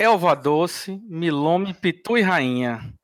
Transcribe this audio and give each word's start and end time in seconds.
Elva 0.00 0.36
Doce, 0.36 1.02
Milome, 1.08 1.74
Pitu 1.74 2.16
e 2.16 2.22
Rainha. 2.22 2.94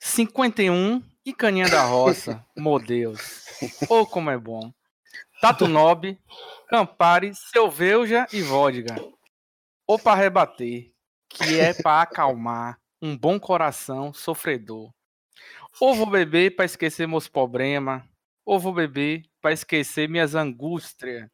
51 0.00 1.02
e 1.26 1.34
Caninha 1.34 1.68
da 1.68 1.84
Roça. 1.84 2.42
Meu 2.56 2.78
Deus. 2.78 3.44
Oh, 3.90 4.06
como 4.06 4.30
é 4.30 4.38
bom. 4.38 4.72
Tato 5.42 5.68
Nob, 5.68 6.18
Campari, 6.70 7.34
Selveuja 7.34 8.26
e 8.32 8.40
Vodka. 8.40 8.96
Ou 9.86 9.98
para 9.98 10.18
rebater, 10.18 10.90
que 11.28 11.60
é 11.60 11.74
para 11.74 12.00
acalmar 12.00 12.80
um 13.02 13.14
bom 13.14 13.38
coração 13.38 14.10
sofredor. 14.14 14.90
Ou 15.78 15.94
vou 15.94 16.06
beber 16.06 16.56
para 16.56 16.64
esquecer 16.64 17.06
meus 17.06 17.28
problemas, 17.28 18.02
ou 18.42 18.58
vou 18.58 18.72
beber 18.72 19.26
para 19.38 19.52
esquecer 19.52 20.08
minhas 20.08 20.34
angústias. 20.34 21.28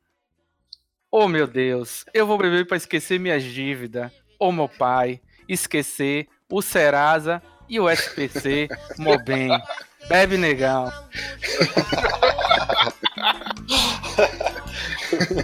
Oh 1.08 1.28
meu 1.28 1.46
Deus, 1.46 2.04
eu 2.12 2.26
vou 2.26 2.36
beber 2.36 2.66
para 2.66 2.76
esquecer 2.76 3.20
minhas 3.20 3.44
dívidas. 3.44 4.10
Oh 4.42 4.50
meu 4.50 4.66
pai, 4.66 5.20
esquecer 5.46 6.26
o 6.50 6.62
Serasa 6.62 7.42
e 7.68 7.78
o 7.78 7.90
SPC, 7.90 8.68
bem. 9.22 9.50
Bebe 10.08 10.38
negão. 10.38 10.90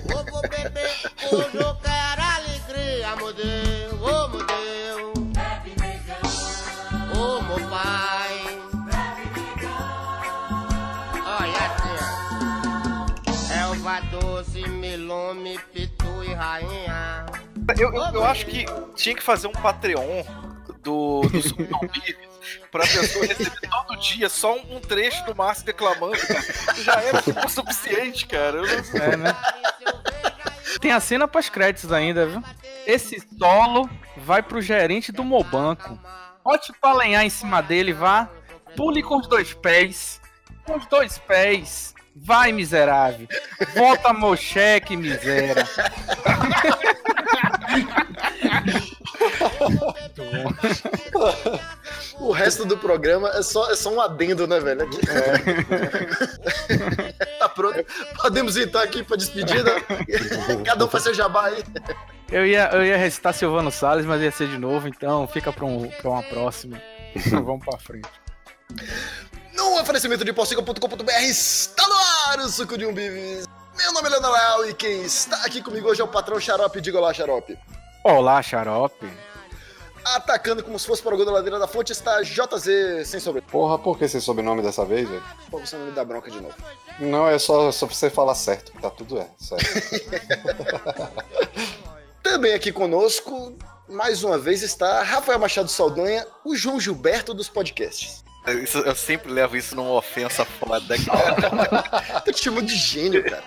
Vou 0.07 0.43
beber, 0.49 1.11
alegria, 2.37 3.15
Eu, 17.79 17.93
eu, 17.93 18.03
eu 18.15 18.25
acho 18.25 18.47
que 18.47 18.65
tinha 18.95 19.15
que 19.15 19.23
fazer 19.23 19.47
um 19.47 19.53
Patreon 19.53 20.25
do, 20.83 21.23
do 21.23 21.43
Super 21.43 21.69
pra 22.71 22.83
pessoa 22.83 23.27
receber 23.27 23.69
todo 23.69 23.97
dia 24.01 24.29
só 24.29 24.57
um, 24.57 24.77
um 24.77 24.81
trecho 24.81 25.25
do 25.25 25.35
Márcio 25.35 25.65
declamando, 25.65 26.17
cara. 26.27 26.45
Já 26.83 27.01
era 27.01 27.23
o 27.45 27.49
suficiente, 27.49 28.27
cara. 28.27 28.63
Não... 28.63 29.03
É, 29.03 29.17
né? 29.17 29.37
Tem 30.81 30.93
a 30.93 31.01
cena 31.01 31.27
pós-créditos 31.27 31.93
ainda, 31.93 32.27
viu? 32.27 32.43
Esse 32.87 33.23
solo 33.39 33.89
vai 34.17 34.43
pro 34.43 34.63
gerente 34.63 35.13
do 35.13 35.25
Mobanco. 35.25 35.99
Pode 36.43 36.73
pra 36.81 36.95
lenhar 36.95 37.25
em 37.25 37.31
cima 37.31 37.61
dele, 37.61 37.93
vá. 37.93 38.29
Pule 38.77 39.03
com 39.03 39.19
os 39.19 39.27
dois 39.27 39.53
pés. 39.53 40.21
Com 40.65 40.77
os 40.77 40.87
dois 40.87 41.19
pés. 41.19 41.95
Vai, 42.15 42.53
miserável. 42.53 43.27
Volta 43.75 44.13
meu 44.13 44.37
cheque, 44.37 44.97
miséria. 44.97 45.67
o 52.19 52.33
resto 52.33 52.65
do 52.65 52.77
programa 52.77 53.31
é 53.31 53.43
só, 53.43 53.71
é 53.71 53.77
só 53.77 53.91
um 53.91 54.01
adendo, 54.01 54.47
né, 54.47 54.61
velho? 54.61 54.89
É. 55.09 55.39
tá 57.39 57.49
pronto. 57.49 57.85
Podemos 58.21 58.57
entrar 58.57 58.83
aqui 58.83 59.03
pra 59.03 59.17
despedida? 59.17 59.75
Cada 60.65 60.85
um 60.85 60.89
faz 60.89 61.05
seu 61.05 61.15
jabá 61.15 61.47
aí. 61.47 61.65
Eu 62.31 62.47
ia, 62.47 62.69
eu 62.73 62.85
ia 62.85 62.97
recitar 62.97 63.33
Silvano 63.35 63.71
Salles, 63.71 64.07
mas 64.07 64.21
ia 64.21 64.31
ser 64.31 64.49
de 64.49 64.59
novo, 64.59 64.89
então 64.89 65.27
fica 65.29 65.53
pra, 65.53 65.65
um, 65.65 65.89
pra 65.89 66.11
uma 66.11 66.23
próxima. 66.23 66.81
Então 67.15 67.45
vamos 67.45 67.65
pra 67.65 67.79
frente. 67.79 68.09
No 69.55 69.81
oferecimento 69.81 70.25
de 70.25 70.33
porciga.com.br 70.33 71.13
está 71.23 71.87
no 71.89 71.95
ar 71.95 72.39
o 72.41 72.49
suco 72.49 72.77
de 72.77 72.85
um 72.85 72.93
bives. 72.93 73.47
Meu 73.77 73.93
nome 73.93 74.09
é 74.09 74.11
Leonel 74.13 74.33
Leal 74.33 74.69
e 74.71 74.75
quem 74.75 75.03
está 75.03 75.37
aqui 75.45 75.63
comigo 75.63 75.89
hoje 75.89 76.01
é 76.01 76.05
o 76.05 76.09
patrão 76.09 76.41
Xarope. 76.41 76.81
Diga 76.81 76.99
olá, 76.99 77.13
Xarope. 77.13 77.59
Olá, 78.03 78.43
Xarope. 78.43 79.07
Atacando 80.15 80.63
como 80.63 80.79
se 80.79 80.87
fosse 80.87 81.03
para 81.03 81.17
o 81.17 81.25
da 81.25 81.33
ladeira 81.33 81.59
da 81.59 81.67
fonte 81.67 81.91
está 81.91 82.23
JZ 82.23 83.05
sem 83.05 83.19
sobrenome. 83.19 83.51
Porra, 83.51 83.77
por 83.77 83.99
que 83.99 84.07
sem 84.07 84.21
sobrenome 84.21 84.63
dessa 84.63 84.85
vez, 84.85 85.09
velho? 85.09 85.23
Pô, 85.51 85.59
você 85.59 85.77
não 85.77 85.87
me 85.87 85.93
dá 85.93 86.05
bronca 86.05 86.31
de 86.31 86.41
novo. 86.41 86.55
Não, 87.01 87.29
é 87.29 87.41
só, 87.41 87.73
só 87.73 87.87
pra 87.87 87.95
você 87.95 88.09
falar 88.09 88.37
certo, 88.37 88.71
tá 88.81 88.89
tudo 88.89 89.19
é, 89.19 89.27
certo. 89.37 89.67
Também 92.23 92.55
aqui 92.55 92.71
conosco, 92.71 93.57
mais 93.89 94.23
uma 94.23 94.39
vez, 94.39 94.63
está 94.63 95.03
Rafael 95.03 95.41
Machado 95.41 95.69
Saldanha, 95.69 96.25
o 96.45 96.55
João 96.55 96.79
Gilberto 96.79 97.35
dos 97.35 97.49
podcasts. 97.49 98.25
Isso, 98.63 98.79
eu 98.79 98.95
sempre 98.95 99.33
levo 99.33 99.57
isso 99.57 99.75
numa 99.75 99.95
ofensa 99.95 100.45
foda, 100.45 100.95
cara. 101.05 102.21
Tô 102.23 102.31
te 102.31 102.45
chamando 102.45 102.67
de 102.67 102.77
gênio, 102.77 103.25
cara. 103.25 103.43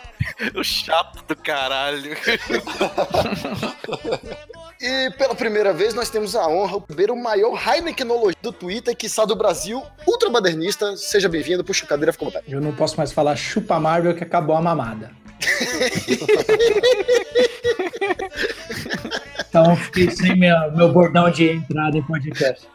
o 0.54 0.64
chato 0.64 1.24
do 1.24 1.36
caralho. 1.38 2.16
E 4.82 5.12
pela 5.18 5.36
primeira 5.36 5.74
vez 5.74 5.94
nós 5.94 6.10
temos 6.10 6.38
a 6.38 6.48
honra 6.48 6.82
de 6.88 6.96
ver 6.96 7.12
o 7.12 7.16
maior 7.16 7.62
Heinekenologia 7.68 8.38
do 8.42 8.54
Twitter, 8.54 8.96
que 8.96 9.08
está 9.08 9.26
do 9.26 9.36
Brasil, 9.36 9.84
ultramodernista. 10.08 10.96
Seja 10.96 11.28
bem-vindo, 11.28 11.66
puxa 11.66 11.84
a 11.84 11.88
cadeira, 11.90 12.14
fica 12.14 12.24
à 12.24 12.28
vontade. 12.28 12.46
Eu 12.48 12.62
não 12.62 12.74
posso 12.74 12.96
mais 12.96 13.12
falar 13.12 13.36
chupa 13.36 13.78
Marvel 13.78 14.16
que 14.16 14.24
acabou 14.24 14.56
a 14.56 14.62
mamada. 14.62 15.12
então 19.50 19.76
fiquei 19.76 20.10
sem 20.12 20.40
minha, 20.40 20.70
meu 20.70 20.94
bordão 20.94 21.30
de 21.30 21.50
entrada 21.50 21.98
em 21.98 22.02
podcast. 22.02 22.66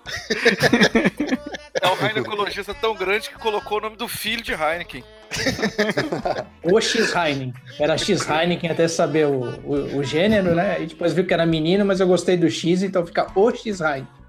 É 1.81 1.89
um 1.89 2.07
Heinecologista 2.07 2.75
tão 2.75 2.95
grande 2.95 3.31
que 3.31 3.37
colocou 3.37 3.79
o 3.79 3.81
nome 3.81 3.97
do 3.97 4.09
filho 4.09 4.43
de 4.43 4.53
Heineken. 4.53 5.03
o 6.63 6.81
X 6.81 7.15
Heineken. 7.15 7.55
Era 7.79 7.97
X 7.99 8.29
Heineken 8.29 8.71
até 8.71 8.89
saber 8.89 9.27
o, 9.27 9.51
o, 9.65 9.99
o, 9.99 10.05
gênero, 10.05 10.55
né? 10.55 10.83
E 10.83 10.87
depois 10.87 11.13
viu 11.13 11.27
que 11.27 11.35
era 11.35 11.47
menino, 11.47 11.85
mas 11.85 12.01
eu 12.01 12.07
gostei 12.07 12.37
do 12.37 12.51
X, 12.51 12.83
então 12.83 13.05
fica 13.07 13.27
o 13.35 13.51
X 13.51 13.81
Heineken. 13.81 14.25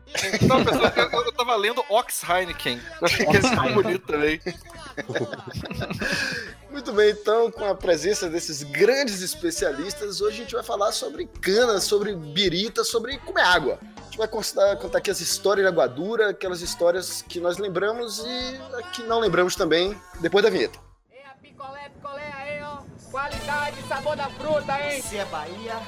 Não, 0.47 0.63
pessoal, 0.63 0.91
eu, 0.95 1.25
eu 1.25 1.31
tava 1.33 1.55
lendo 1.55 1.83
Ox 1.89 2.23
Heineken. 2.23 2.79
Eu 3.01 3.05
achei 3.05 3.25
que 3.25 3.37
esse 3.37 3.55
nome 3.55 3.73
bonito 3.73 4.05
também. 4.05 4.39
Muito 6.71 6.91
bem, 6.93 7.11
então, 7.11 7.49
com 7.51 7.65
a 7.65 7.75
presença 7.75 8.29
desses 8.29 8.63
grandes 8.63 9.21
especialistas, 9.21 10.21
hoje 10.21 10.37
a 10.37 10.43
gente 10.43 10.53
vai 10.53 10.63
falar 10.63 10.91
sobre 10.91 11.25
cana, 11.41 11.79
sobre 11.79 12.15
birita, 12.15 12.83
sobre 12.83 13.17
comer 13.19 13.41
água. 13.41 13.79
A 13.97 14.01
gente 14.03 14.17
vai 14.17 14.27
contar, 14.27 14.75
contar 14.77 14.97
aqui 14.99 15.09
as 15.09 15.19
histórias 15.19 15.65
de 15.65 15.71
aguadura, 15.71 16.29
aquelas 16.29 16.61
histórias 16.61 17.21
que 17.21 17.39
nós 17.39 17.57
lembramos 17.57 18.19
e 18.19 18.59
que 18.93 19.03
não 19.03 19.19
lembramos 19.19 19.55
também 19.55 19.95
depois 20.21 20.43
da 20.43 20.49
vinheta. 20.49 20.84
Picolé, 22.05 22.31
aí, 22.37 22.61
ó. 22.61 22.77
Qualidade 23.09 23.79
e 23.79 23.87
sabor 23.87 24.15
da 24.15 24.29
fruta, 24.29 24.79
hein? 24.79 25.01
Você 25.01 25.17
é 25.17 25.25
Bahia 25.25 25.79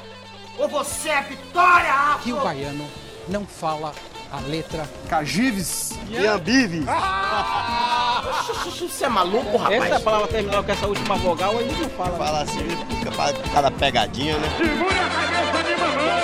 ou 0.57 0.67
você 0.67 1.09
é 1.09 1.22
Vitória, 1.22 1.94
Afro? 1.94 2.25
Rio 2.25 2.41
Baiano 2.41 2.89
não 3.28 3.45
fala 3.45 3.94
a 4.31 4.39
letra 4.39 4.89
Cagives 5.07 5.91
e 6.09 6.25
Ambive. 6.25 6.83
Ah! 6.88 8.23
Você 8.66 9.06
é 9.06 9.09
maluco, 9.09 9.57
rapaz? 9.57 9.83
Essa 9.83 10.00
palavra 10.00 10.27
terminal 10.27 10.63
com 10.63 10.72
essa 10.72 10.88
última 10.88 11.16
vogal 11.17 11.56
aí 11.56 11.72
não 11.72 11.89
fala. 11.91 12.17
Fala 12.17 12.41
assim, 12.41 12.67
fica 12.89 13.11
cada 13.53 13.69
pegadinha, 13.69 14.39
né? 14.39 14.47
Segura 14.57 15.06
a 15.06 15.09
cabeça 15.11 15.63
de 15.63 15.75
mamãe! 15.75 16.17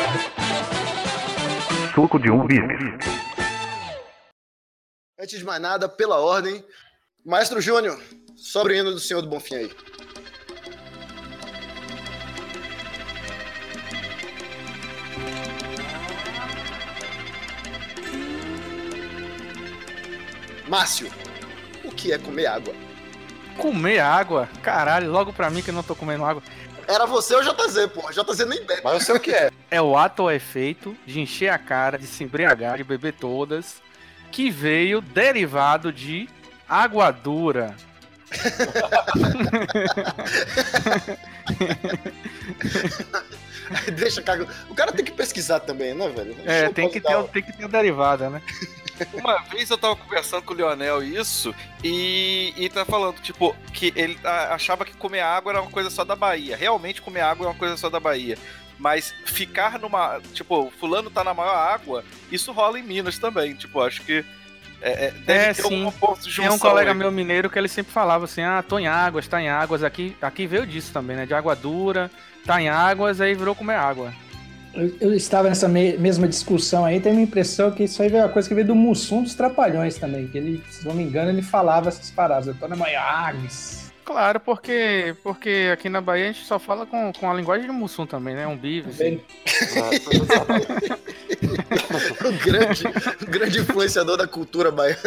Suco 1.94 2.18
de 2.18 2.32
um 2.32 2.48
bife. 2.48 2.98
Antes 5.20 5.38
de 5.38 5.46
mais 5.46 5.62
nada, 5.62 5.88
pela 5.88 6.20
ordem, 6.20 6.66
Maestro 7.24 7.62
Júnior, 7.62 8.02
sobre 8.44 8.74
o 8.74 8.76
hino 8.76 8.92
do 8.92 9.00
Senhor 9.00 9.22
do 9.22 9.30
Bonfim 9.30 9.56
aí. 9.56 9.72
Márcio, 20.68 21.10
o 21.86 21.92
que 21.92 22.12
é 22.12 22.18
comer 22.18 22.48
água? 22.48 22.74
Comer 23.58 24.00
água? 24.00 24.50
Caralho, 24.62 25.10
logo 25.10 25.32
pra 25.32 25.50
mim 25.50 25.62
que 25.62 25.70
eu 25.70 25.74
não 25.74 25.84
tô 25.84 25.96
comendo 25.96 26.26
água. 26.26 26.44
Era 26.86 27.06
você 27.06 27.36
ou 27.36 27.42
JZ, 27.42 27.88
pô. 27.94 28.12
JZ 28.12 28.46
nem 28.46 28.62
bebe. 28.66 28.82
Mas 28.84 28.94
eu 28.94 29.00
sei 29.00 29.16
o 29.16 29.20
que 29.22 29.32
é. 29.32 29.52
É 29.72 29.82
o 29.82 29.96
ato 29.96 30.24
ou 30.24 30.32
efeito 30.32 30.98
de 31.06 31.22
encher 31.22 31.48
a 31.48 31.58
cara, 31.58 31.98
de 31.98 32.06
se 32.06 32.26
embriagar, 32.26 32.76
de 32.76 32.84
beber 32.84 33.14
todas, 33.14 33.82
que 34.32 34.52
veio 34.52 35.00
derivado 35.00 35.94
de 35.94 36.28
água 36.68 37.10
dura. 37.10 37.74
Deixa 43.96 44.22
cago. 44.22 44.48
O 44.70 44.76
cara 44.76 44.92
tem 44.92 45.06
que 45.06 45.12
pesquisar 45.12 45.62
também, 45.62 45.94
né, 45.94 46.10
velho? 46.10 46.36
É, 46.46 46.70
tem 46.70 46.90
que, 46.90 47.00
ter, 47.00 47.24
tem 47.26 47.42
que 47.42 47.54
ter 47.54 47.68
derivada, 47.68 48.30
né? 48.30 48.42
Uma 49.14 49.42
vez 49.44 49.70
eu 49.70 49.78
tava 49.78 49.96
conversando 49.96 50.44
com 50.44 50.54
o 50.54 50.56
Lionel 50.56 51.04
isso, 51.04 51.54
e, 51.84 52.54
e 52.56 52.70
tá 52.70 52.86
falando, 52.86 53.20
tipo, 53.22 53.56
que 53.74 53.92
ele 53.96 54.18
achava 54.24 54.86
que 54.86 54.96
comer 54.96 55.22
água 55.22 55.52
era 55.52 55.62
uma 55.62 55.72
coisa 55.72 55.90
só 55.90 56.04
da 56.04 56.16
Bahia. 56.16 56.56
Realmente 56.56 57.02
comer 57.02 57.22
água 57.22 57.46
é 57.46 57.50
uma 57.50 57.58
coisa 57.58 57.76
só 57.76 57.90
da 57.90 58.00
Bahia. 58.00 58.38
Mas 58.78 59.14
ficar 59.26 59.80
numa. 59.80 60.22
Tipo, 60.34 60.72
fulano 60.80 61.10
tá 61.10 61.24
na 61.24 61.34
maior 61.34 61.56
água, 61.56 62.04
isso 62.32 62.52
rola 62.52 62.80
em 62.80 62.84
Minas 62.84 63.18
também. 63.18 63.56
Tipo, 63.56 63.82
acho 63.82 64.02
que. 64.02 64.24
É, 64.86 65.06
é, 65.06 65.12
deve 65.12 65.46
é, 65.46 65.54
sim. 65.54 65.94
Tem 66.36 66.50
um 66.50 66.60
colega 66.60 66.92
aí. 66.92 66.98
meu 66.98 67.10
mineiro 67.10 67.50
que 67.50 67.58
ele 67.58 67.70
sempre 67.70 67.94
falava 67.94 68.26
assim: 68.26 68.42
ah, 68.42 68.62
tô 68.68 68.78
em 68.78 68.86
águas, 68.86 69.26
tá 69.28 69.42
em 69.42 69.48
águas. 69.48 69.82
Aqui, 69.82 70.16
aqui 70.22 70.46
veio 70.46 70.68
disso 70.68 70.92
também, 70.92 71.16
né? 71.16 71.26
De 71.26 71.34
água 71.34 71.56
dura, 71.56 72.12
tá 72.46 72.62
em 72.62 72.68
águas, 72.68 73.22
aí 73.22 73.34
virou 73.34 73.56
comer 73.56 73.76
água. 73.76 74.14
Eu, 74.74 74.94
eu 75.00 75.14
estava 75.14 75.48
nessa 75.48 75.70
me- 75.70 75.98
mesma 75.98 76.28
discussão 76.28 76.84
aí, 76.84 77.00
tenho 77.00 77.18
a 77.18 77.22
impressão 77.22 77.72
que 77.72 77.84
isso 77.84 78.02
aí 78.02 78.10
veio 78.10 78.24
uma 78.24 78.30
coisa 78.30 78.48
que 78.50 78.56
veio 78.56 78.68
do 78.68 78.76
Mussum 78.76 79.22
dos 79.24 79.36
Trapalhões 79.36 79.96
também, 79.98 80.28
que 80.28 80.38
ele, 80.38 80.64
se 80.70 80.86
não 80.86 80.94
me 80.96 81.04
engano, 81.04 81.30
ele 81.30 81.44
falava 81.44 81.88
essas 81.90 82.12
paradas. 82.12 82.48
Eu 82.48 82.56
tô 82.56 82.68
na 82.68 82.76
Maiares. 82.76 83.83
Claro, 84.06 84.40
porque, 84.40 85.16
porque 85.24 85.70
aqui 85.72 85.88
na 85.90 86.02
Bahia 86.02 86.26
a 86.26 86.28
gente 86.32 86.46
só 86.46 86.60
fala 86.60 86.86
com, 86.86 87.12
com 87.14 87.32
a 87.32 87.34
linguagem 87.34 87.66
de 87.66 87.72
Mussum 87.72 88.06
também, 88.06 88.36
né? 88.36 88.46
Um 88.46 88.58
bife. 88.58 88.90
assim. 88.90 89.22
O 92.24 92.32
grande, 92.44 92.84
o 93.22 93.26
grande 93.30 93.60
influenciador 93.60 94.18
da 94.18 94.28
cultura 94.28 94.72
baiana. 94.72 95.02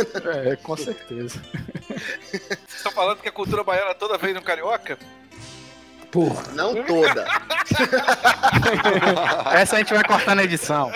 É, 0.44 0.56
com 0.56 0.76
certeza. 0.76 1.40
Vocês 1.88 2.58
estão 2.68 2.92
falando 2.92 3.18
que 3.18 3.28
a 3.28 3.32
cultura 3.32 3.64
baiana 3.64 3.94
toda 3.94 4.18
vem 4.18 4.34
no 4.34 4.42
carioca? 4.42 4.98
Porra. 6.10 6.42
Não 6.52 6.74
toda. 6.84 7.26
Essa 9.52 9.76
a 9.76 9.78
gente 9.78 9.92
vai 9.92 10.04
cortar 10.04 10.34
na 10.34 10.44
edição. 10.44 10.90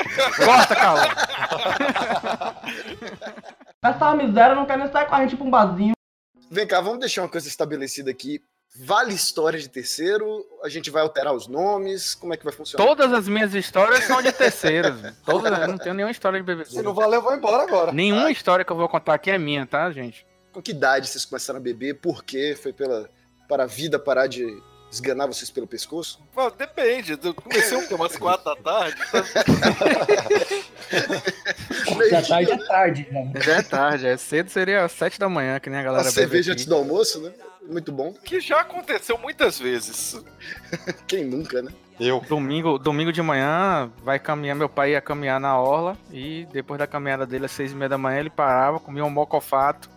Corta, 0.44 0.76
Calma. 0.76 1.08
Essa 3.82 4.04
uma 4.06 4.14
miséria 4.14 4.54
não 4.54 4.66
quer 4.66 4.78
nem 4.78 4.90
sair 4.90 5.06
com 5.06 5.14
a 5.14 5.20
gente 5.20 5.36
pra 5.36 5.46
um 5.46 5.50
barzinho. 5.50 5.94
Vem 6.50 6.66
cá, 6.66 6.80
vamos 6.80 6.98
deixar 6.98 7.22
uma 7.22 7.28
coisa 7.28 7.46
estabelecida 7.46 8.10
aqui. 8.10 8.42
Vale 8.76 9.14
história 9.14 9.58
de 9.58 9.68
terceiro? 9.68 10.44
A 10.64 10.68
gente 10.68 10.90
vai 10.90 11.02
alterar 11.02 11.32
os 11.32 11.46
nomes? 11.46 12.14
Como 12.14 12.34
é 12.34 12.36
que 12.36 12.44
vai 12.44 12.52
funcionar? 12.52 12.84
Todas 12.84 13.12
as 13.12 13.28
minhas 13.28 13.54
histórias 13.54 14.04
são 14.04 14.20
de 14.20 14.32
terceiros. 14.32 15.00
velho. 15.00 15.16
Todas, 15.24 15.58
eu 15.58 15.68
não 15.68 15.78
tenho 15.78 15.94
nenhuma 15.94 16.10
história 16.10 16.38
de 16.40 16.44
bebedeira. 16.44 16.78
Se 16.78 16.82
não 16.82 16.94
valeu, 16.94 17.18
eu 17.18 17.22
vou 17.22 17.34
embora 17.34 17.62
agora. 17.62 17.92
Nenhuma 17.92 18.30
história 18.30 18.64
que 18.64 18.72
eu 18.72 18.76
vou 18.76 18.88
contar 18.88 19.14
aqui 19.14 19.30
é 19.30 19.38
minha, 19.38 19.66
tá, 19.66 19.90
gente? 19.92 20.26
Com 20.52 20.60
que 20.60 20.72
idade 20.72 21.08
vocês 21.08 21.24
começaram 21.24 21.58
a 21.58 21.62
beber? 21.62 21.94
Por 21.94 22.24
quê? 22.24 22.56
Foi 22.60 22.72
pela, 22.72 23.08
para 23.48 23.64
a 23.64 23.66
vida 23.66 23.98
parar 23.98 24.26
de 24.26 24.44
esganar 24.90 25.26
vocês 25.26 25.50
pelo 25.50 25.66
pescoço? 25.66 26.20
Pô, 26.34 26.50
depende. 26.50 27.18
Eu 27.22 27.34
comecei 27.34 27.76
um- 27.76 27.94
umas 27.94 28.16
quatro 28.18 28.44
da 28.44 28.56
tarde. 28.56 28.96
Já 32.10 32.22
tarde 32.22 32.52
é 32.52 32.58
tarde, 32.66 33.08
né? 33.10 33.32
Já 33.40 33.56
é 33.56 33.62
tarde, 33.62 34.06
é 34.06 34.16
cedo, 34.16 34.50
seria 34.50 34.84
às 34.84 34.92
sete 34.92 35.18
da 35.18 35.28
manhã, 35.28 35.58
que 35.60 35.68
nem 35.70 35.78
a 35.78 35.82
A 35.82 35.84
galera 35.84 36.04
bebe 36.04 36.14
cerveja 36.14 36.52
aqui. 36.52 36.60
antes 36.60 36.66
do 36.66 36.74
almoço, 36.74 37.20
né? 37.20 37.32
Muito 37.68 37.92
bom. 37.92 38.12
Que 38.24 38.40
já 38.40 38.60
aconteceu 38.60 39.18
muitas 39.18 39.58
vezes. 39.58 40.20
Quem 41.06 41.24
nunca, 41.24 41.62
né? 41.62 41.70
Eu. 41.98 42.20
Domingo, 42.28 42.78
domingo 42.78 43.12
de 43.12 43.20
manhã, 43.20 43.90
vai 44.02 44.18
caminhar, 44.18 44.56
meu 44.56 44.68
pai 44.68 44.92
ia 44.92 45.00
caminhar 45.00 45.38
na 45.38 45.58
orla 45.60 45.96
e 46.10 46.46
depois 46.52 46.78
da 46.78 46.86
caminhada 46.86 47.26
dele 47.26 47.44
às 47.44 47.50
seis 47.52 47.72
e 47.72 47.74
meia 47.74 47.88
da 47.90 47.98
manhã 47.98 48.20
ele 48.20 48.30
parava, 48.30 48.80
comia 48.80 49.04
um 49.04 49.10
mocofato 49.10 49.90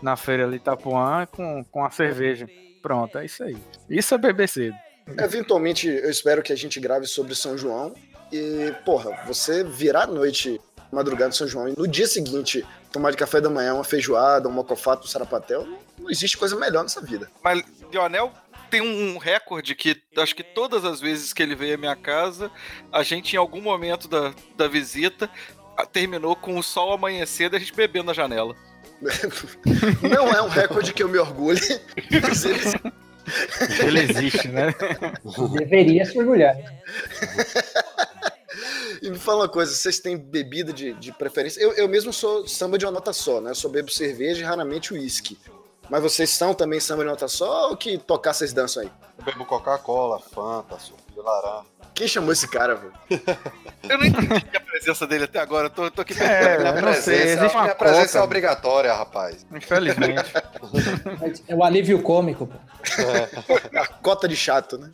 na 0.00 0.16
feira 0.16 0.44
ali 0.44 0.52
de 0.52 0.56
Itapuã 0.62 1.26
com, 1.30 1.62
com 1.64 1.84
a 1.84 1.90
cerveja. 1.90 2.48
Pronto, 2.82 3.16
é 3.18 3.24
isso 3.24 3.44
aí. 3.44 3.56
Isso 3.88 4.14
é 4.14 4.18
beber 4.18 4.48
cedo. 4.48 4.76
Eventualmente, 5.18 5.88
eu 5.88 6.10
espero 6.10 6.42
que 6.42 6.52
a 6.52 6.56
gente 6.56 6.78
grave 6.80 7.06
sobre 7.06 7.34
São 7.34 7.56
João. 7.56 7.94
E, 8.32 8.74
porra, 8.84 9.24
você 9.26 9.62
virar 9.62 10.04
a 10.04 10.06
noite, 10.06 10.60
madrugada 10.90 11.30
de 11.30 11.36
São 11.36 11.46
João, 11.46 11.68
e 11.68 11.74
no 11.78 11.86
dia 11.86 12.06
seguinte 12.06 12.64
tomar 12.90 13.10
de 13.10 13.16
café 13.16 13.40
da 13.40 13.48
manhã 13.48 13.74
uma 13.74 13.84
feijoada, 13.84 14.48
um 14.48 14.52
mocofato, 14.52 15.06
um 15.06 15.08
sarapatel, 15.08 15.66
não 15.98 16.10
existe 16.10 16.36
coisa 16.36 16.56
melhor 16.56 16.82
nessa 16.82 17.00
vida. 17.00 17.30
Mas 17.42 17.62
Lionel 17.90 18.32
tem 18.70 18.80
um 18.80 19.18
recorde 19.18 19.74
que 19.74 20.00
acho 20.16 20.34
que 20.34 20.42
todas 20.42 20.84
as 20.84 21.00
vezes 21.00 21.32
que 21.32 21.42
ele 21.42 21.54
veio 21.54 21.74
à 21.74 21.78
minha 21.78 21.96
casa, 21.96 22.50
a 22.90 23.02
gente 23.02 23.34
em 23.34 23.38
algum 23.38 23.60
momento 23.60 24.08
da, 24.08 24.34
da 24.56 24.68
visita 24.68 25.28
terminou 25.92 26.36
com 26.36 26.56
o 26.56 26.62
sol 26.62 26.92
amanhecendo 26.92 27.54
e 27.54 27.56
a 27.56 27.60
gente 27.60 27.74
bebendo 27.74 28.06
na 28.06 28.14
janela. 28.14 28.54
Não 30.02 30.28
é 30.28 30.42
um 30.42 30.48
recorde 30.48 30.92
que 30.92 31.02
eu 31.02 31.08
me 31.08 31.18
orgulhe, 31.18 31.60
mas 32.22 32.44
ele 32.44 32.60
Ele 33.80 34.00
existe, 34.00 34.48
né? 34.48 34.74
Deveria 35.52 36.04
se 36.04 36.18
orgulhar. 36.18 36.56
E 39.00 39.10
me 39.10 39.18
fala 39.18 39.42
uma 39.42 39.48
coisa, 39.48 39.74
vocês 39.74 39.98
têm 39.98 40.16
bebida 40.16 40.72
de, 40.72 40.92
de 40.94 41.12
preferência? 41.12 41.60
Eu, 41.60 41.72
eu 41.72 41.88
mesmo 41.88 42.12
sou 42.12 42.46
samba 42.46 42.78
de 42.78 42.84
uma 42.84 42.92
nota 42.92 43.12
só, 43.12 43.40
né? 43.40 43.50
Eu 43.50 43.54
só 43.54 43.68
bebo 43.68 43.90
cerveja 43.90 44.40
e 44.40 44.44
raramente 44.44 44.92
uísque. 44.92 45.38
Mas 45.90 46.02
vocês 46.02 46.30
são 46.30 46.54
também 46.54 46.78
samba 46.78 47.02
de 47.02 47.10
nota 47.10 47.26
só 47.26 47.70
ou 47.70 47.76
que 47.76 47.98
tocar 47.98 48.32
vocês 48.32 48.52
dançam 48.52 48.82
aí? 48.82 48.90
Eu 49.18 49.24
bebo 49.24 49.44
Coca-Cola, 49.44 50.20
Fanta, 50.20 50.78
suco 50.78 51.00
de 51.12 51.20
laranja. 51.20 51.66
Quem 51.94 52.08
chamou 52.08 52.32
esse 52.32 52.48
cara, 52.48 52.74
velho? 52.74 52.92
Eu 53.88 53.98
não 53.98 54.06
entendi 54.06 54.42
a 54.56 54.60
presença 54.60 55.06
dele 55.06 55.24
até 55.24 55.40
agora, 55.40 55.66
eu 55.66 55.70
tô, 55.70 55.90
tô 55.90 56.02
aqui 56.02 56.14
É, 56.22 56.56
Minha 56.58 56.72
não 56.80 56.92
sei, 56.94 57.16
presença, 57.16 57.22
existe 57.40 57.56
uma 57.56 57.62
minha 57.64 57.74
presença 57.74 58.18
é 58.18 58.22
obrigatória, 58.22 58.94
rapaz. 58.94 59.44
Infelizmente. 59.52 60.32
É 61.48 61.54
o 61.54 61.64
alívio 61.64 62.00
cômico. 62.00 62.46
pô. 62.46 63.78
A 63.78 63.86
cota 63.86 64.28
de 64.28 64.36
chato, 64.36 64.78
né? 64.78 64.90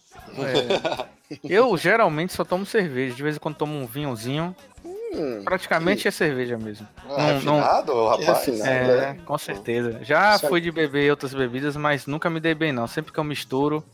É. 1.31 1.37
Eu 1.45 1.77
geralmente 1.77 2.33
só 2.33 2.45
tomo 2.45 2.65
cerveja, 2.65 3.15
de 3.15 3.23
vez 3.23 3.37
em 3.37 3.39
quando 3.39 3.57
tomo 3.57 3.79
um 3.79 3.87
vinhozinho. 3.87 4.57
Hum, 4.85 5.43
Praticamente 5.45 6.09
é 6.09 6.11
cerveja 6.11 6.57
mesmo. 6.59 6.87
Ah, 7.11 7.33
Não- 7.33 7.41
não- 7.43 7.55
refinado, 7.61 7.93
que 7.93 8.25
rapaz. 8.25 8.47
refinado, 8.47 8.71
É, 8.71 8.97
né? 9.13 9.19
com 9.27 9.39
certeza. 9.39 9.99
Já 10.03 10.39
Sabe- 10.39 10.49
fui 10.49 10.61
de 10.63 10.71
beber 10.73 11.11
outras 11.11 11.35
bebidas, 11.35 11.77
mas 11.77 12.07
nunca 12.07 12.29
me 12.31 12.41
dei 12.41 12.55
bem 12.55 12.73
não. 12.73 12.87
Sempre 12.87 13.13
que 13.13 13.19
eu 13.21 13.25
misturo, 13.25 13.85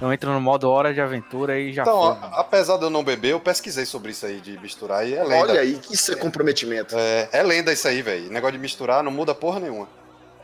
eu 0.00 0.12
entro 0.12 0.32
no 0.32 0.40
modo 0.40 0.70
hora 0.70 0.94
de 0.94 1.00
aventura 1.00 1.58
e 1.58 1.72
já 1.72 1.82
Então, 1.82 2.16
foi. 2.16 2.28
apesar 2.32 2.76
de 2.78 2.84
eu 2.84 2.90
não 2.90 3.04
beber, 3.04 3.32
eu 3.32 3.40
pesquisei 3.40 3.84
sobre 3.84 4.12
isso 4.12 4.26
aí 4.26 4.40
de 4.40 4.58
misturar 4.60 5.06
e 5.06 5.14
é 5.14 5.22
lenda. 5.22 5.52
Olha 5.52 5.60
aí, 5.60 5.74
que 5.74 5.94
isso 5.94 6.12
é 6.12 6.16
comprometimento. 6.16 6.94
É, 6.96 7.28
é 7.32 7.42
lenda 7.42 7.72
isso 7.72 7.86
aí, 7.86 8.02
velho. 8.02 8.30
Negócio 8.30 8.52
de 8.56 8.58
misturar 8.58 9.02
não 9.02 9.10
muda 9.10 9.34
porra 9.34 9.60
nenhuma. 9.60 9.88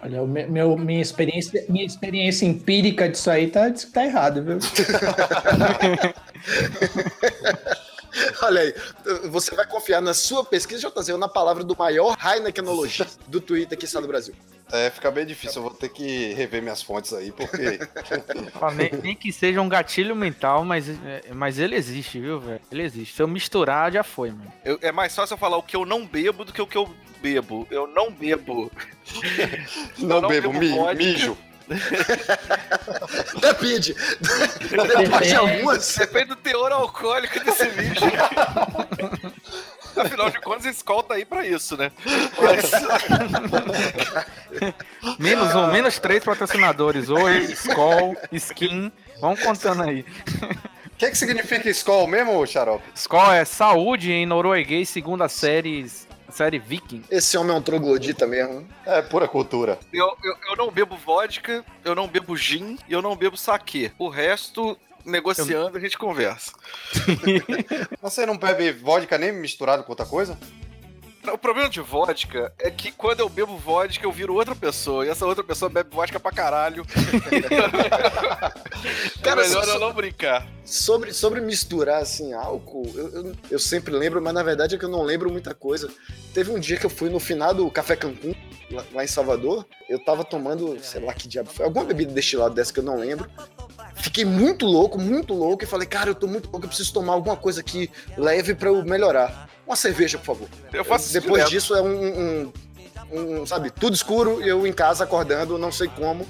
Olha, 0.03 0.23
meu, 0.25 0.77
minha, 0.77 1.01
experiência, 1.01 1.65
minha 1.69 1.85
experiência 1.85 2.45
empírica 2.45 3.09
disso 3.09 3.31
aí 3.31 3.49
tá, 3.49 3.73
tá 3.93 4.05
errado, 4.05 4.43
viu? 4.43 4.59
Olha 8.43 8.61
aí, 8.61 8.75
você 9.31 9.55
vai 9.55 9.67
confiar 9.67 10.01
na 10.01 10.15
sua 10.15 10.45
pesquisa, 10.45 10.91
JZ, 10.91 11.11
ou 11.11 11.19
na 11.19 11.29
palavra 11.29 11.63
do 11.65 11.77
maior 11.77 12.17
Heinekenologista 12.25 13.07
do 13.29 13.41
Twitter 13.41 13.77
que 13.77 13.85
está 13.85 14.01
no 14.01 14.07
Brasil. 14.07 14.35
É, 14.73 14.91
fica 14.91 15.11
bem 15.13 15.25
difícil. 15.25 15.63
Eu 15.63 15.69
vou 15.69 15.79
ter 15.79 15.89
que 15.89 16.33
rever 16.35 16.61
minhas 16.61 16.83
fontes 16.83 17.13
aí, 17.13 17.31
porque. 17.31 17.79
Nem, 18.75 18.91
nem 19.01 19.15
que 19.15 19.33
seja 19.33 19.61
um 19.61 19.69
gatilho 19.69 20.17
mental, 20.17 20.65
mas, 20.65 20.89
é, 20.89 21.23
mas 21.33 21.59
ele 21.61 21.77
existe, 21.77 22.19
viu, 22.19 22.41
velho? 22.41 22.61
Ele 22.73 22.83
existe. 22.83 23.15
Se 23.15 23.23
eu 23.23 23.29
misturar, 23.29 23.93
já 23.93 24.03
foi, 24.03 24.31
mano. 24.31 24.53
Eu- 24.65 24.79
é 24.83 24.91
mais 24.91 25.15
fácil 25.15 25.35
eu 25.35 25.39
falar 25.39 25.57
o 25.57 25.63
que 25.63 25.77
eu 25.77 25.87
não 25.87 26.05
bebo 26.05 26.45
do 26.45 26.53
que 26.53 26.61
o 26.61 26.67
que 26.67 26.77
eu 26.77 26.93
bebo. 27.23 27.67
Eu 27.71 27.87
não 27.87 28.11
bebo. 28.11 28.71
não, 29.99 30.21
não 30.21 30.29
bebo, 30.29 30.51
bebo 30.53 30.59
mi- 30.59 30.95
mijo. 30.97 31.37
Depende. 33.41 33.95
Depois 34.71 35.29
de 35.29 35.35
algumas. 35.35 35.97
Depende 35.97 36.27
do 36.27 36.37
teor 36.37 36.73
alcoólico 36.73 37.43
desse 37.45 37.67
bicho. 37.71 38.05
Afinal 39.97 40.31
de 40.31 40.41
contas, 40.41 40.67
esse 40.67 40.85
call 40.85 41.03
tá 41.03 41.15
aí 41.15 41.25
pra 41.25 41.47
isso, 41.47 41.77
né? 41.77 41.91
Mas, 42.41 42.71
Menos 45.19 45.55
um, 45.55 45.73
menos 45.73 45.99
três 45.99 46.23
patrocinadores. 46.23 47.09
Oi, 47.09 47.45
Skol, 47.53 48.15
Skin. 48.33 48.93
Vamos 49.21 49.41
contando 49.41 49.83
aí. 49.83 50.05
O 50.85 50.99
que, 50.99 51.11
que 51.11 51.19
significa 51.19 51.71
Skol 51.71 52.07
mesmo, 52.07 52.47
Xarope? 52.47 52.85
Skol 52.95 53.33
é 53.33 53.45
saúde 53.45 54.13
em 54.13 54.27
norueguês, 54.27 54.89
segunda 54.89 55.29
série, 55.29 55.87
série 56.37 56.59
viking. 56.59 57.03
Esse 57.11 57.39
homem 57.39 57.55
é 57.55 57.59
um 57.59 57.63
troglodita 57.63 58.27
mesmo. 58.27 58.69
É 58.85 59.01
pura 59.01 59.27
cultura. 59.27 59.79
eu, 59.93 60.15
eu, 60.23 60.37
eu 60.51 60.57
não 60.57 60.71
bebo 60.71 60.95
vodka, 60.97 61.65
eu 61.83 61.95
não 61.95 62.07
bebo 62.07 62.37
gin 62.37 62.79
e 62.87 62.93
eu 62.93 63.01
não 63.01 63.17
bebo 63.17 63.39
saquê. 63.39 63.91
O 63.99 64.11
resto, 64.11 64.79
negociando, 65.05 65.79
a 65.79 65.81
gente 65.81 65.97
conversa. 65.97 66.53
Você 68.03 68.27
não 68.27 68.37
bebe 68.37 68.71
vodka 68.73 69.17
nem 69.17 69.33
misturado 69.33 69.83
com 69.83 69.93
outra 69.93 70.05
coisa? 70.05 70.39
O 71.33 71.39
problema 71.39 71.69
de 71.69 71.81
vodka 71.81 72.53
é 72.59 72.71
que 72.71 72.91
quando 72.93 73.21
eu 73.21 73.29
bebo 73.29 73.57
vodka, 73.57 74.05
eu 74.07 74.13
viro 74.13 74.35
outra 74.35 74.55
pessoa. 74.55 75.05
E 75.07 75.09
essa 75.09 75.27
outra 75.27 75.43
pessoa 75.45 75.69
bebe 75.69 75.91
vodka 75.95 76.19
pra 76.21 76.31
caralho. 76.33 76.85
Cara, 79.23 79.45
é 79.45 79.49
melhor 79.49 79.65
só- 79.65 79.75
eu 79.75 79.81
não 79.81 79.93
brincar. 79.93 80.47
Sobre, 80.65 81.13
sobre 81.13 81.41
misturar, 81.41 82.03
assim, 82.03 82.33
álcool, 82.33 82.91
eu, 82.95 83.09
eu, 83.09 83.35
eu 83.53 83.59
sempre 83.59 83.93
lembro, 83.95 84.21
mas 84.21 84.35
na 84.35 84.43
verdade 84.43 84.75
é 84.75 84.79
que 84.79 84.85
eu 84.85 84.89
não 84.89 85.03
lembro 85.03 85.31
muita 85.31 85.55
coisa. 85.55 85.89
Teve 86.35 86.51
um 86.51 86.59
dia 86.59 86.77
que 86.77 86.87
eu 86.87 86.91
fui 86.91 87.09
no 87.09 87.21
final 87.21 87.55
do 87.55 87.71
Café 87.71 87.95
Cancún, 87.95 88.35
lá, 88.71 88.85
lá 88.93 89.05
em 89.05 89.07
Salvador, 89.07 89.65
eu 89.89 90.03
tava 90.05 90.25
tomando, 90.25 90.77
sei 90.83 91.01
lá 91.01 91.15
que 91.15 91.29
diabo 91.29 91.51
foi, 91.51 91.65
alguma 91.65 91.85
bebida 91.85 92.13
destilada 92.13 92.55
dessa 92.55 92.73
que 92.73 92.81
eu 92.81 92.85
não 92.85 92.97
lembro. 92.97 93.31
Fiquei 93.95 94.25
muito 94.25 94.67
louco, 94.67 94.99
muito 95.01 95.33
louco, 95.33 95.63
e 95.63 95.67
falei, 95.67 95.87
cara, 95.87 96.11
eu 96.11 96.15
tô 96.15 96.27
muito 96.27 96.51
louco, 96.51 96.65
eu 96.65 96.69
preciso 96.69 96.93
tomar 96.93 97.13
alguma 97.13 97.37
coisa 97.37 97.61
aqui 97.61 97.89
leve 98.19 98.55
pra 98.55 98.69
eu 98.69 98.85
melhorar. 98.85 99.49
Uma 99.67 99.77
cerveja, 99.77 100.17
por 100.19 100.27
favor. 100.27 100.49
Eu 100.73 100.85
faço 100.85 101.13
Depois 101.13 101.33
direto. 101.45 101.51
disso 101.51 101.75
é 101.75 101.83
um, 101.83 102.07
um- 102.51 102.53
um, 103.13 103.47
sabe, 103.47 103.71
tudo 103.71 103.95
escuro 103.95 104.41
eu 104.43 104.67
em 104.67 104.73
casa 104.73 105.05
acordando, 105.05 105.59
não 105.59 105.71
sei 105.73 105.89
como, 105.89 106.27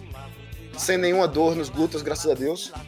sem 0.76 0.97
nenhuma 0.99 1.26
dor 1.28 1.55
nos 1.55 1.69
glúteos, 1.69 2.02
graças 2.02 2.31
a 2.31 2.35
Deus. 2.35 2.73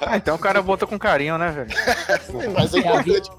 Ah, 0.00 0.16
então 0.16 0.34
o 0.34 0.38
cara 0.38 0.60
bota 0.62 0.86
com 0.88 0.98
carinho, 0.98 1.38
né, 1.38 1.50
velho? 1.52 1.70
Mas 2.52 2.74
é 2.74 2.78
importante. 2.78 3.30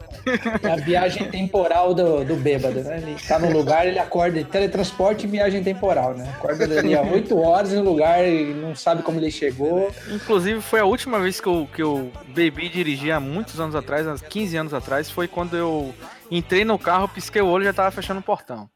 É 0.63 0.71
a 0.71 0.75
viagem 0.75 1.29
temporal 1.29 1.93
do, 1.93 2.23
do 2.25 2.35
bêbado, 2.35 2.81
né? 2.83 2.97
Ele 2.97 3.15
tá 3.27 3.37
no 3.39 3.51
lugar, 3.51 3.87
ele 3.87 3.99
acorda, 3.99 4.43
teletransporte 4.43 5.25
e 5.25 5.29
viagem 5.29 5.63
temporal, 5.63 6.13
né? 6.13 6.27
Acorda 6.37 6.63
ali 6.79 6.95
há 6.95 7.01
8 7.01 7.37
horas 7.39 7.71
no 7.73 7.83
lugar 7.83 8.25
e 8.25 8.53
não 8.53 8.75
sabe 8.75 9.03
como 9.03 9.19
ele 9.19 9.31
chegou. 9.31 9.91
Inclusive, 10.09 10.61
foi 10.61 10.79
a 10.79 10.85
última 10.85 11.19
vez 11.19 11.39
que 11.39 11.47
eu, 11.47 11.67
que 11.73 11.81
eu 11.83 12.11
bebi 12.29 12.65
e 12.65 12.69
dirigi 12.69 13.11
há 13.11 13.19
muitos 13.19 13.59
anos 13.59 13.75
atrás, 13.75 14.07
há 14.07 14.15
15 14.17 14.57
anos 14.57 14.73
atrás, 14.73 15.09
foi 15.09 15.27
quando 15.27 15.55
eu 15.55 15.93
entrei 16.31 16.65
no 16.65 16.79
carro, 16.79 17.07
pisquei 17.07 17.41
o 17.41 17.47
olho 17.47 17.63
e 17.63 17.65
já 17.65 17.73
tava 17.73 17.91
fechando 17.91 18.19
o 18.19 18.23
portão. 18.23 18.67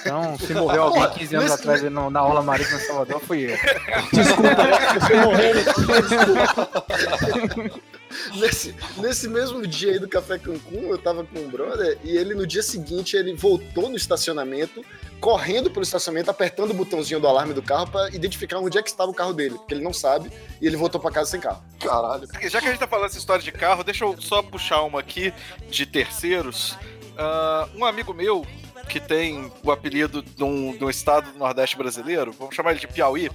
Então, 0.00 0.38
se 0.38 0.54
morreu 0.54 0.84
alguém 0.84 1.06
15 1.10 1.36
anos 1.36 1.50
Nesse- 1.50 1.60
atrás 1.62 1.82
no- 1.82 2.08
na 2.08 2.20
aula 2.20 2.40
marítima 2.42 2.78
em 2.78 2.82
Salvador, 2.82 3.20
fui 3.20 3.52
eu. 3.52 3.56
Nesse, 8.36 8.74
nesse 8.98 9.28
mesmo 9.28 9.66
dia 9.66 9.92
aí 9.92 9.98
do 9.98 10.08
Café 10.08 10.38
Cancún, 10.38 10.88
eu 10.88 10.98
tava 10.98 11.24
com 11.24 11.38
um 11.38 11.48
brother 11.48 11.98
e 12.02 12.16
ele 12.16 12.34
no 12.34 12.46
dia 12.46 12.62
seguinte 12.62 13.16
ele 13.16 13.34
voltou 13.34 13.88
no 13.88 13.96
estacionamento, 13.96 14.84
correndo 15.20 15.70
pelo 15.70 15.82
estacionamento, 15.82 16.30
apertando 16.30 16.70
o 16.70 16.74
botãozinho 16.74 17.20
do 17.20 17.26
alarme 17.26 17.54
do 17.54 17.62
carro 17.62 17.86
pra 17.88 18.08
identificar 18.10 18.58
onde 18.58 18.78
é 18.78 18.82
que 18.82 18.88
estava 18.88 19.10
o 19.10 19.14
carro 19.14 19.32
dele, 19.32 19.56
porque 19.56 19.74
ele 19.74 19.84
não 19.84 19.92
sabe 19.92 20.30
e 20.60 20.66
ele 20.66 20.76
voltou 20.76 21.00
pra 21.00 21.10
casa 21.10 21.30
sem 21.30 21.40
carro. 21.40 21.62
Caralho. 21.80 22.28
Já 22.48 22.60
que 22.60 22.66
a 22.66 22.70
gente 22.70 22.80
tá 22.80 22.86
falando 22.86 23.06
essa 23.06 23.18
história 23.18 23.42
de 23.42 23.52
carro, 23.52 23.84
deixa 23.84 24.04
eu 24.04 24.20
só 24.20 24.42
puxar 24.42 24.82
uma 24.82 25.00
aqui 25.00 25.32
de 25.68 25.86
terceiros. 25.86 26.76
Ah, 27.18 27.68
um 27.74 27.84
amigo 27.84 28.12
meu 28.12 28.46
que 28.88 29.00
tem 29.00 29.50
o 29.62 29.70
apelido 29.70 30.22
de 30.22 30.42
um, 30.42 30.76
de 30.76 30.84
um 30.84 30.90
estado 30.90 31.30
do 31.32 31.38
Nordeste 31.38 31.76
brasileiro, 31.76 32.32
vamos 32.32 32.54
chamar 32.54 32.70
ele 32.70 32.80
de 32.80 32.86
Piauí. 32.86 33.30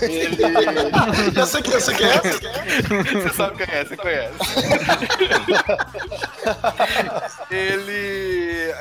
Ele. 0.00 0.36
Eu 1.36 1.46
sei 1.46 1.62
que, 1.62 1.70
eu 1.70 1.80
sei 1.80 1.94
que 1.94 2.04
é. 2.04 2.20
Você 3.22 3.34
sabe 3.34 3.64
quem 3.64 3.74
é, 3.74 3.84
você 3.84 3.96
conhece. 3.96 4.34
Ele. 7.50 8.74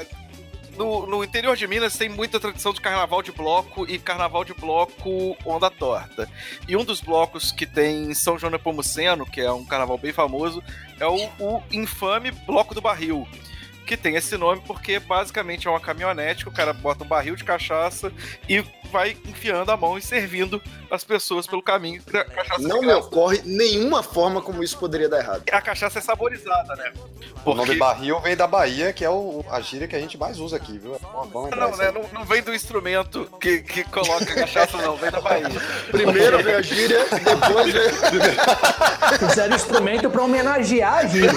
No, 0.78 1.06
no 1.06 1.24
interior 1.24 1.56
de 1.56 1.68
Minas 1.68 1.98
tem 1.98 2.10
muita 2.10 2.40
tradição 2.40 2.74
de 2.74 2.82
carnaval 2.82 3.22
de 3.22 3.32
bloco 3.32 3.86
e 3.88 4.00
carnaval 4.00 4.44
de 4.44 4.54
bloco 4.54 5.38
onda 5.46 5.70
torta. 5.70 6.28
E 6.68 6.76
um 6.76 6.84
dos 6.84 7.02
blocos 7.02 7.52
que 7.52 7.66
tem 7.66 8.06
em 8.06 8.14
São 8.14 8.40
João 8.40 8.52
Nepomuceno, 8.52 9.26
que 9.26 9.42
é 9.42 9.52
um 9.52 9.66
carnaval 9.66 9.98
bem 9.98 10.14
famoso, 10.14 10.64
é 11.00 11.06
o, 11.06 11.30
o 11.40 11.62
infame 11.72 12.32
Bloco 12.32 12.74
do 12.74 12.82
Barril. 12.82 13.28
Que 13.92 13.98
tem 13.98 14.16
esse 14.16 14.38
nome 14.38 14.62
porque 14.66 15.00
basicamente 15.00 15.68
é 15.68 15.70
uma 15.70 15.78
caminhonete 15.78 16.44
que 16.46 16.50
o 16.50 16.54
cara 16.54 16.72
bota 16.72 17.04
um 17.04 17.08
barril 17.08 17.36
de 17.36 17.44
cachaça 17.44 18.10
e 18.48 18.64
vai 18.90 19.18
enfiando 19.26 19.70
a 19.70 19.76
mão 19.76 19.98
e 19.98 20.02
servindo 20.02 20.62
as 20.90 21.04
pessoas 21.04 21.46
pelo 21.46 21.62
caminho. 21.62 22.02
da 22.10 22.24
Cachaça 22.24 22.62
Não 22.62 22.80
me 22.82 22.94
ocorre 22.94 23.42
nenhuma 23.44 24.02
forma 24.02 24.42
como 24.42 24.64
isso 24.64 24.78
poderia 24.78 25.10
dar 25.10 25.20
errado. 25.20 25.44
A 25.52 25.62
cachaça 25.62 26.00
é 26.00 26.02
saborizada, 26.02 26.74
né? 26.76 26.94
O 27.44 27.50
nome 27.54 27.66
Porque- 27.68 27.80
barril 27.80 28.20
vem 28.22 28.34
da 28.36 28.48
Bahia, 28.48 28.94
que 28.94 29.04
é 29.04 29.10
o, 29.10 29.44
a 29.50 29.60
gíria 29.60 29.88
que 29.90 29.96
a 29.96 30.00
gente 30.00 30.18
mais 30.18 30.40
usa 30.40 30.56
aqui, 30.56 30.78
viu? 30.78 30.96
É 30.96 31.00
bom- 31.28 31.50
Não, 31.50 31.70
isso 31.70 31.78
né? 31.82 31.92
Não, 31.92 32.04
não 32.14 32.24
vem 32.26 32.42
do 32.42 32.54
instrumento 32.56 33.30
que, 33.42 33.60
que 33.62 33.84
coloca 33.86 34.24
a 34.24 34.36
cachaça, 34.36 34.78
não. 34.78 34.96
Vem 34.96 35.12
da 35.12 35.20
Bahia. 35.20 35.48
Primeiro 35.92 36.42
veio 36.42 36.58
a 36.58 36.62
gíria, 36.62 37.06
depois 37.10 37.74
veio. 37.74 37.92
Fizeram 39.30 39.54
instrumento 39.56 40.10
pra 40.10 40.24
homenagear 40.24 40.94
a 41.00 41.06
gíria. 41.06 41.32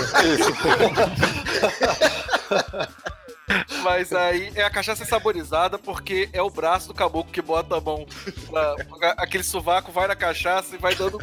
Mas 3.83 4.13
aí 4.13 4.51
é 4.55 4.63
a 4.63 4.71
cachaça 4.71 5.05
saborizada 5.05 5.79
porque 5.79 6.29
é 6.33 6.41
o 6.41 6.49
braço 6.51 6.89
do 6.89 6.95
caboclo 6.95 7.31
que 7.33 7.43
bota 7.43 7.77
a 7.77 7.81
mão. 7.81 8.07
na- 8.51 9.11
aquele 9.19 9.45
sovaco 9.45 9.93
vai 9.93 10.09
na 10.09 10.17
cachaça 10.17 10.75
e 10.75 10.79
vai 10.79 10.95
dando 10.95 11.19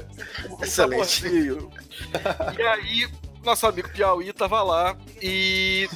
um 0.49 0.63
Excelente. 0.63 0.69
saborzinho. 0.69 1.71
E 2.57 2.61
aí, 2.61 3.09
nosso 3.43 3.65
amigo 3.65 3.89
Piauí 3.89 4.31
tava 4.33 4.61
lá 4.61 4.95
e 5.21 5.89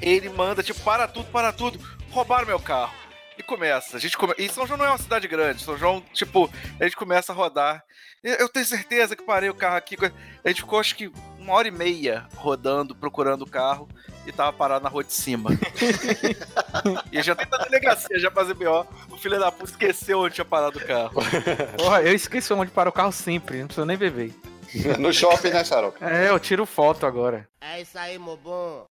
ele 0.00 0.28
manda, 0.28 0.62
tipo, 0.62 0.80
para 0.80 1.08
tudo, 1.08 1.26
para 1.30 1.52
tudo, 1.52 1.78
roubaram 2.10 2.46
meu 2.46 2.60
carro. 2.60 2.92
E 3.36 3.42
começa, 3.42 3.96
a 3.96 4.00
gente 4.00 4.16
come... 4.16 4.32
E 4.38 4.48
São 4.48 4.64
João 4.64 4.78
não 4.78 4.84
é 4.86 4.90
uma 4.90 4.98
cidade 4.98 5.26
grande, 5.26 5.62
São 5.62 5.76
João, 5.76 6.00
tipo, 6.12 6.48
a 6.78 6.84
gente 6.84 6.94
começa 6.96 7.32
a 7.32 7.34
rodar. 7.34 7.82
Eu 8.22 8.34
eu 8.36 8.48
tenho 8.48 8.64
certeza 8.64 9.16
que 9.16 9.24
parei 9.24 9.50
o 9.50 9.54
carro 9.54 9.76
aqui. 9.76 9.96
A 10.44 10.48
gente 10.48 10.60
ficou, 10.62 10.78
acho 10.78 10.94
que, 10.94 11.10
uma 11.44 11.54
hora 11.54 11.68
e 11.68 11.70
meia 11.70 12.26
rodando, 12.36 12.94
procurando 12.94 13.42
o 13.42 13.50
carro 13.50 13.86
e 14.26 14.32
tava 14.32 14.52
parado 14.52 14.82
na 14.82 14.88
rua 14.88 15.04
de 15.04 15.12
cima. 15.12 15.50
e 17.12 17.22
já 17.22 17.36
tem 17.36 17.46
na 17.50 17.58
delegacia, 17.58 18.18
já 18.18 18.30
fazer 18.30 18.54
B.O. 18.54 18.86
O 19.10 19.16
filho 19.18 19.38
da 19.38 19.52
puta 19.52 19.70
esqueceu 19.70 20.20
onde 20.20 20.34
tinha 20.34 20.44
parado 20.44 20.78
o 20.78 20.86
carro. 20.86 21.12
Porra, 21.76 22.02
eu 22.02 22.14
esqueci 22.14 22.52
onde 22.52 22.70
para 22.70 22.88
o 22.88 22.92
carro 22.92 23.12
sempre, 23.12 23.60
não 23.60 23.66
preciso 23.66 23.86
nem 23.86 23.96
beber. 23.96 24.34
No 24.98 25.12
shopping, 25.12 25.50
né, 25.50 25.62
Xarope? 25.62 26.02
É, 26.02 26.30
eu 26.30 26.40
tiro 26.40 26.66
foto 26.66 27.06
agora. 27.06 27.48
É 27.60 27.80
isso 27.80 27.96
aí, 27.96 28.18
meu 28.18 28.36
bom. 28.36 28.84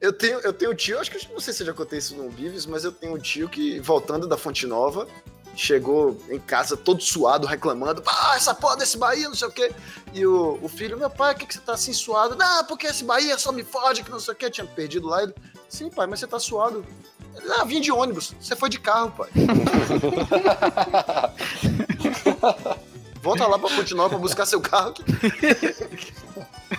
Eu 0.00 0.10
tenho, 0.10 0.38
eu 0.40 0.54
tenho 0.54 0.70
um 0.70 0.74
tio, 0.74 0.98
acho 0.98 1.10
que 1.10 1.18
eu 1.18 1.32
não 1.32 1.40
sei 1.40 1.52
se 1.52 1.62
eu 1.62 1.66
já 1.66 1.74
contei 1.74 1.98
isso 1.98 2.16
no 2.16 2.30
Bives, 2.30 2.64
mas 2.64 2.82
eu 2.82 2.90
tenho 2.90 3.14
um 3.14 3.18
tio 3.18 3.46
que, 3.46 3.78
voltando 3.80 4.26
da 4.26 4.38
Fonte 4.38 4.66
Nova, 4.66 5.06
chegou 5.56 6.20
em 6.28 6.38
casa 6.38 6.76
todo 6.76 7.02
suado, 7.02 7.46
reclamando, 7.46 8.02
ah, 8.06 8.34
essa 8.36 8.54
porra 8.54 8.76
desse 8.76 8.98
Bahia, 8.98 9.28
não 9.28 9.34
sei 9.34 9.48
o 9.48 9.52
quê. 9.52 9.72
E 10.12 10.26
o, 10.26 10.58
o 10.62 10.68
filho, 10.68 10.98
meu 10.98 11.10
pai, 11.10 11.34
por 11.34 11.40
que, 11.40 11.46
que 11.46 11.54
você 11.54 11.60
tá 11.60 11.74
assim 11.74 11.92
suado? 11.92 12.36
Não, 12.36 12.64
porque 12.64 12.86
esse 12.86 13.04
Bahia 13.04 13.38
só 13.38 13.52
me 13.52 13.64
fode, 13.64 14.02
que 14.02 14.10
não 14.10 14.20
sei 14.20 14.34
o 14.34 14.36
quê, 14.36 14.50
tinha 14.50 14.66
perdido 14.66 15.08
lá. 15.08 15.22
Ele, 15.22 15.34
Sim, 15.68 15.90
pai, 15.90 16.06
mas 16.06 16.20
você 16.20 16.26
tá 16.26 16.38
suado. 16.38 16.84
Ele, 17.36 17.52
ah, 17.58 17.64
vim 17.64 17.80
de 17.80 17.90
ônibus, 17.90 18.34
você 18.40 18.54
foi 18.54 18.68
de 18.68 18.78
carro, 18.78 19.10
pai. 19.12 19.28
Volta 23.20 23.46
lá 23.46 23.58
pra 23.58 23.70
Nova 23.94 24.10
pra 24.10 24.18
buscar 24.18 24.46
seu 24.46 24.60
carro. 24.60 24.94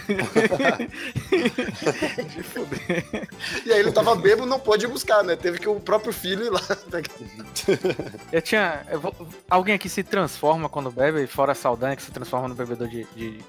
que- 2.26 3.25
E 3.64 3.72
aí 3.72 3.80
ele 3.80 3.92
tava 3.92 4.16
bêbado, 4.16 4.48
não 4.48 4.60
pôde 4.60 4.86
ir 4.86 4.88
buscar, 4.88 5.24
né? 5.24 5.36
Teve 5.36 5.60
que 5.60 5.68
o 5.70 5.80
próprio 5.80 6.12
filho 6.12 6.46
ir 6.46 6.50
lá. 6.50 6.62
Eu 8.32 8.42
tinha. 8.42 8.86
eu 8.90 9.00
vou- 9.00 9.16
alguém 9.50 9.76
aqui 9.76 9.88
se 9.90 10.04
transforma 10.04 10.68
quando 10.70 10.92
bebe, 10.92 11.26
fora 11.28 11.52
a 11.52 11.56
Saldanha 11.56 11.96
que 11.96 12.02
se 12.02 12.12
transforma 12.12 12.48
no 12.48 12.56
bebedor 12.56 12.88
de, 12.88 13.06
de, 13.16 13.40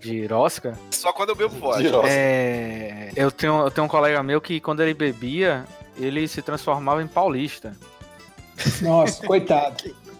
de 0.00 0.26
rosca. 0.26 0.78
Só 0.90 1.12
quando 1.12 1.30
eu 1.30 1.34
bebo 1.36 1.54
vodka. 1.58 1.90
Nossa. 1.90 2.08
É, 2.08 3.10
eu, 3.16 3.30
tenho, 3.30 3.60
eu 3.62 3.70
tenho 3.70 3.84
um 3.84 3.88
colega 3.88 4.22
meu 4.22 4.40
que 4.40 4.60
quando 4.60 4.80
ele 4.82 4.94
bebia, 4.94 5.64
ele 5.96 6.26
se 6.26 6.42
transformava 6.42 7.02
em 7.02 7.06
paulista. 7.06 7.76
Nossa, 8.82 9.24
coitado. 9.26 9.82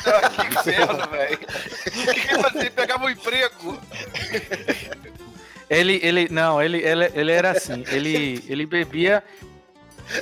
que 0.00 0.46
inferno, 0.46 1.10
velho. 1.10 1.34
O 1.36 1.90
que, 1.90 2.14
que 2.20 2.32
ele 2.34 2.42
fazia? 2.42 2.60
Ele 2.60 2.70
pegava 2.70 3.04
um 3.04 3.10
emprego. 3.10 3.78
Ele, 5.70 6.00
ele, 6.02 6.28
não, 6.28 6.60
ele, 6.60 6.78
ele, 6.78 7.12
ele 7.14 7.30
era 7.30 7.52
assim, 7.52 7.84
ele, 7.92 8.44
ele 8.48 8.66
bebia. 8.66 9.22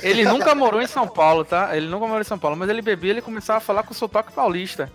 Ele 0.03 0.23
nunca 0.23 0.53
morou 0.53 0.79
em 0.79 0.85
São 0.85 1.07
Paulo, 1.07 1.43
tá? 1.43 1.75
Ele 1.75 1.87
nunca 1.87 2.05
morou 2.05 2.21
em 2.21 2.25
São 2.25 2.37
Paulo, 2.37 2.55
mas 2.55 2.69
ele 2.69 2.83
bebia, 2.83 3.09
ele 3.09 3.21
começava 3.21 3.57
a 3.57 3.61
falar 3.61 3.81
com 3.81 3.91
sotaque 3.91 4.31
paulista. 4.31 4.91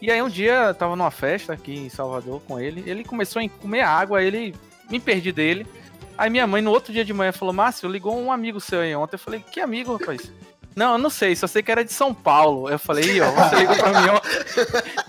E 0.00 0.10
aí 0.10 0.20
um 0.20 0.28
dia 0.28 0.64
eu 0.64 0.74
tava 0.74 0.94
numa 0.94 1.10
festa 1.10 1.54
aqui 1.54 1.74
em 1.74 1.88
Salvador 1.88 2.42
com 2.42 2.60
ele, 2.60 2.84
ele 2.86 3.02
começou 3.02 3.40
a 3.40 3.48
comer 3.48 3.80
água, 3.80 4.22
ele 4.22 4.54
me 4.90 5.00
perdi 5.00 5.32
dele. 5.32 5.66
Aí 6.18 6.28
minha 6.28 6.46
mãe 6.46 6.60
no 6.60 6.70
outro 6.70 6.92
dia 6.92 7.04
de 7.04 7.14
manhã 7.14 7.32
falou: 7.32 7.54
"Márcio, 7.54 7.88
ligou 7.88 8.20
um 8.20 8.30
amigo 8.30 8.60
seu 8.60 8.80
aí 8.80 8.94
ontem". 8.94 9.14
Eu 9.14 9.18
falei: 9.18 9.42
"Que 9.50 9.60
amigo, 9.60 9.96
rapaz?" 9.96 10.30
Não, 10.76 10.92
eu 10.92 10.98
não 10.98 11.08
sei, 11.08 11.34
só 11.34 11.46
sei 11.46 11.62
que 11.62 11.72
era 11.72 11.82
de 11.82 11.92
São 11.92 12.12
Paulo. 12.12 12.68
Eu 12.68 12.78
falei, 12.78 13.04
"Ih, 13.16 13.20
ó, 13.22 13.30
você 13.30 13.56
ligou 13.56 13.76
pra 13.76 13.88
mim 14.02 14.08
ontem". 14.10 14.30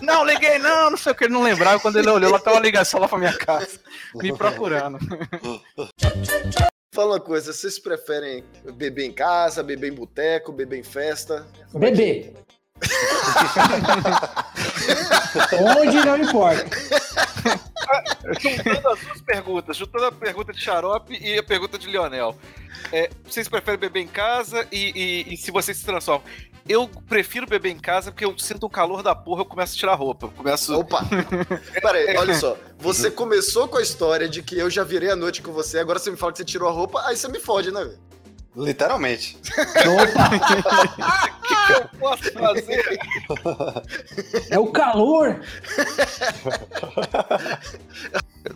Não, 0.00 0.24
liguei 0.24 0.58
não, 0.58 0.90
não 0.90 0.96
sei 0.96 1.12
o 1.12 1.14
que, 1.14 1.24
ele 1.24 1.34
não 1.34 1.42
lembrava. 1.42 1.78
Quando 1.80 1.98
ele 1.98 2.08
olhou, 2.08 2.30
lá 2.30 2.38
tava 2.38 2.56
uma 2.56 2.62
ligação 2.62 2.98
lá 2.98 3.06
pra 3.08 3.18
minha 3.18 3.36
casa, 3.36 3.78
me 4.14 4.32
procurando. 4.34 4.98
Fala 6.94 7.12
uma 7.14 7.20
coisa, 7.20 7.52
vocês 7.52 7.78
preferem 7.78 8.42
beber 8.74 9.04
em 9.04 9.12
casa, 9.12 9.62
beber 9.62 9.92
em 9.92 9.94
boteco, 9.94 10.50
beber 10.52 10.78
em 10.78 10.82
festa? 10.82 11.46
Como 11.70 11.84
é 11.84 11.90
que- 11.90 11.96
Bebê. 11.96 12.32
Onde 15.76 16.04
não 16.04 16.16
importa. 16.18 16.64
Juntando 18.40 18.88
as 18.88 19.00
duas 19.00 19.20
perguntas, 19.22 19.76
juntando 19.76 20.04
a 20.06 20.12
pergunta 20.12 20.52
de 20.52 20.60
Xarope 20.60 21.16
e 21.20 21.38
a 21.38 21.42
pergunta 21.42 21.78
de 21.78 21.86
Lionel. 21.88 22.36
É, 22.92 23.10
vocês 23.26 23.48
preferem 23.48 23.78
beber 23.80 24.00
em 24.00 24.06
casa 24.06 24.66
e, 24.70 25.24
e- 25.28 25.34
e 25.34 25.36
se 25.36 25.50
vocês 25.50 25.76
se 25.76 25.84
transformam? 25.84 26.22
Eu 26.68 26.86
prefiro 27.08 27.46
beber 27.46 27.70
em 27.70 27.78
casa 27.78 28.10
porque 28.12 28.24
eu 28.26 28.38
sinto 28.38 28.66
um 28.66 28.68
calor 28.68 29.02
da 29.02 29.14
porra, 29.14 29.40
eu 29.40 29.46
começo 29.46 29.74
a 29.74 29.78
tirar 29.78 29.94
roupa. 29.94 30.26
Eu 30.26 30.30
começo. 30.32 30.78
Opa! 30.78 31.02
Peraí, 31.80 32.14
olha 32.18 32.34
só. 32.34 32.56
Você 32.78 33.10
começou 33.10 33.66
com 33.68 33.78
a 33.78 33.82
história 33.82 34.28
de 34.28 34.42
que 34.42 34.58
eu 34.58 34.68
já 34.68 34.84
virei 34.84 35.10
a 35.10 35.16
noite 35.16 35.40
com 35.40 35.50
você, 35.50 35.78
agora 35.78 35.98
você 35.98 36.10
me 36.10 36.16
fala 36.18 36.30
que 36.32 36.38
você 36.38 36.44
tirou 36.44 36.68
a 36.68 36.72
roupa, 36.72 37.00
aí 37.06 37.16
você 37.16 37.26
me 37.28 37.40
fode, 37.40 37.70
né, 37.70 37.82
velho? 37.82 37.98
Literalmente. 38.54 39.38
O 39.86 39.96
que, 41.68 41.74
que 41.74 41.80
eu 41.80 41.88
posso 42.00 42.32
fazer? 42.32 42.98
É 44.50 44.58
o 44.58 44.66
calor. 44.72 45.40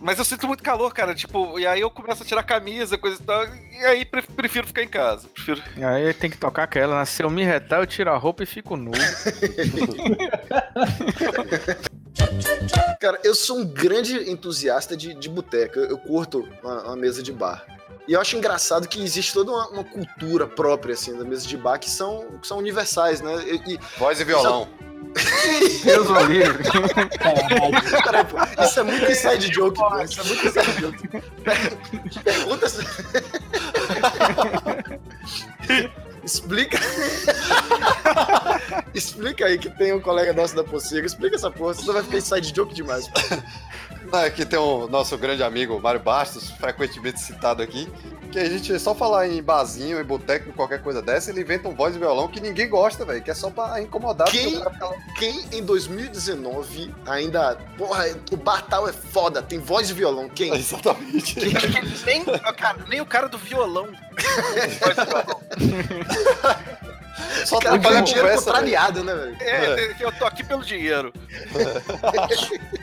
Mas 0.01 0.17
eu 0.17 0.25
sinto 0.25 0.47
muito 0.47 0.63
calor, 0.63 0.93
cara. 0.93 1.13
Tipo, 1.13 1.59
e 1.59 1.67
aí 1.67 1.81
eu 1.81 1.89
começo 1.89 2.23
a 2.23 2.25
tirar 2.25 2.43
camisa, 2.43 2.97
coisa 2.97 3.21
e 3.21 3.25
tal. 3.25 3.45
E 3.45 3.85
aí 3.85 4.05
pre- 4.05 4.21
prefiro 4.23 4.67
ficar 4.67 4.83
em 4.83 4.87
casa. 4.87 5.27
Prefiro. 5.27 5.61
Aí 5.77 6.13
tem 6.13 6.29
que 6.29 6.37
tocar 6.37 6.63
aquela, 6.63 6.99
né? 6.99 7.05
Se 7.05 7.21
eu 7.23 7.29
me 7.29 7.43
retar, 7.43 7.79
eu 7.79 7.85
tiro 7.87 8.11
a 8.11 8.17
roupa 8.17 8.43
e 8.43 8.45
fico 8.45 8.75
nu. 8.75 8.91
Cara, 12.99 13.19
eu 13.23 13.35
sou 13.35 13.59
um 13.59 13.65
grande 13.65 14.29
entusiasta 14.29 14.95
de, 14.95 15.13
de 15.13 15.29
boteca. 15.29 15.79
Eu, 15.79 15.89
eu 15.91 15.97
curto 15.97 16.47
uma, 16.63 16.83
uma 16.83 16.95
mesa 16.95 17.21
de 17.21 17.31
bar. 17.31 17.65
E 18.07 18.13
eu 18.13 18.19
acho 18.21 18.35
engraçado 18.35 18.87
que 18.87 19.01
existe 19.01 19.33
toda 19.33 19.51
uma, 19.51 19.67
uma 19.69 19.83
cultura 19.83 20.45
própria, 20.45 20.93
assim, 20.93 21.17
da 21.17 21.23
mesa 21.23 21.47
de 21.47 21.55
bar 21.55 21.77
que 21.79 21.89
são, 21.89 22.25
que 22.41 22.47
são 22.47 22.57
universais, 22.57 23.21
né? 23.21 23.33
E, 23.45 23.73
e- 23.75 23.79
Voz 23.97 24.19
e 24.19 24.23
violão. 24.25 24.67
Deus 25.83 26.09
o 26.09 26.19
livre. 26.25 26.63
Peraí, 28.03 28.25
pô, 28.25 28.37
isso 28.63 28.79
é 28.79 28.83
muito 28.83 29.11
inside 29.11 29.53
joke, 29.53 29.77
pô. 29.77 30.01
Isso 30.01 30.19
é 30.19 30.23
muito 30.23 30.47
inside 30.47 30.81
joke. 30.81 31.07
Per- 31.43 32.23
Pergunta 32.23 32.67
se... 32.69 32.79
Explica. 36.23 36.79
Explica 38.93 39.45
aí 39.45 39.57
que 39.57 39.69
tem 39.69 39.93
um 39.93 39.99
colega 39.99 40.31
nosso 40.33 40.55
da 40.55 40.63
Pocega. 40.63 41.05
Explica 41.05 41.35
essa 41.35 41.51
porra, 41.51 41.73
senão 41.73 41.93
vai 41.93 42.03
ficar 42.03 42.17
inside 42.17 42.53
joke 42.55 42.73
demais. 42.73 43.07
pô. 43.09 43.19
Não, 44.13 44.19
Aqui 44.23 44.45
tem 44.45 44.59
o 44.59 44.87
nosso 44.87 45.17
grande 45.17 45.41
amigo 45.41 45.79
Mário 45.81 45.99
Bastos, 45.99 46.51
frequentemente 46.51 47.19
citado 47.19 47.63
aqui, 47.63 47.91
que 48.31 48.37
a 48.37 48.47
gente 48.47 48.77
só 48.77 48.93
falar 48.93 49.27
em 49.27 49.41
barzinho, 49.41 49.99
em 49.99 50.03
boteco, 50.03 50.53
qualquer 50.53 50.83
coisa 50.83 51.01
dessa, 51.01 51.31
ele 51.31 51.41
inventa 51.41 51.67
um 51.67 51.73
voz 51.73 51.95
e 51.95 51.99
violão 51.99 52.27
que 52.27 52.39
ninguém 52.39 52.69
gosta, 52.69 53.03
velho, 53.05 53.23
que 53.23 53.31
é 53.31 53.33
só 53.33 53.49
pra 53.49 53.81
incomodar. 53.81 54.27
Quem- 54.29 54.57
o 54.57 54.61
cara 54.69 54.95
Quem 55.17 55.43
em 55.51 55.63
2019 55.63 56.93
ainda. 57.07 57.57
Porra, 57.75 58.05
o 58.31 58.37
Bartal 58.37 58.87
é 58.87 58.93
foda, 58.93 59.41
tem 59.41 59.57
voz 59.57 59.89
e 59.89 59.93
violão. 59.93 60.29
Quem? 60.29 60.53
Exatamente. 60.55 61.39
nem, 62.05 62.23
cara, 62.55 62.77
nem 62.87 63.01
o 63.01 63.05
cara 63.07 63.27
do 63.27 63.39
violão. 63.39 63.87
Só 67.45 67.59
cara 67.59 67.77
trabalha 67.79 68.01
dinheiro 68.01 68.21
conversa, 68.27 68.45
velho. 68.45 68.45
contrariado, 68.45 69.03
né, 69.03 69.13
velho? 69.13 69.37
É, 69.39 69.95
eu 69.99 70.11
tô 70.13 70.25
aqui 70.25 70.43
pelo 70.43 70.63
dinheiro. 70.63 71.13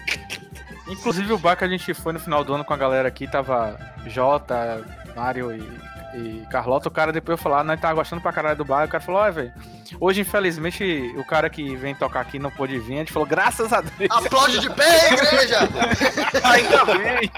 Inclusive 0.90 1.32
o 1.32 1.38
bar 1.38 1.56
que 1.56 1.64
a 1.64 1.68
gente 1.68 1.94
foi 1.94 2.12
no 2.12 2.20
final 2.20 2.42
do 2.44 2.52
ano 2.54 2.64
com 2.64 2.74
a 2.74 2.76
galera 2.76 3.08
aqui, 3.08 3.26
tava 3.26 3.78
Jota, 4.06 4.84
Mário 5.16 5.52
e, 5.54 5.60
e 6.18 6.46
Carlota. 6.50 6.88
O 6.88 6.90
cara 6.92 7.12
depois 7.12 7.40
falou, 7.40 7.58
ah, 7.58 7.64
nós 7.64 7.80
tava 7.80 7.94
gostando 7.94 8.20
pra 8.22 8.32
caralho 8.32 8.56
do 8.56 8.64
bar. 8.64 8.82
E 8.82 8.86
o 8.86 8.88
cara 8.88 9.02
falou, 9.02 9.20
olha, 9.20 9.32
velho, 9.32 9.52
hoje 10.00 10.20
infelizmente 10.22 11.14
o 11.16 11.24
cara 11.24 11.48
que 11.48 11.76
vem 11.76 11.94
tocar 11.94 12.20
aqui 12.20 12.38
não 12.38 12.50
pôde 12.50 12.78
vir. 12.78 12.94
A 12.94 12.98
gente 12.98 13.12
falou, 13.12 13.26
graças 13.28 13.72
a 13.72 13.80
Deus, 13.80 14.10
Aplaude 14.10 14.58
de 14.58 14.70
pé, 14.70 15.12
igreja! 15.12 15.58
ainda 16.44 16.84
bem. 16.98 17.30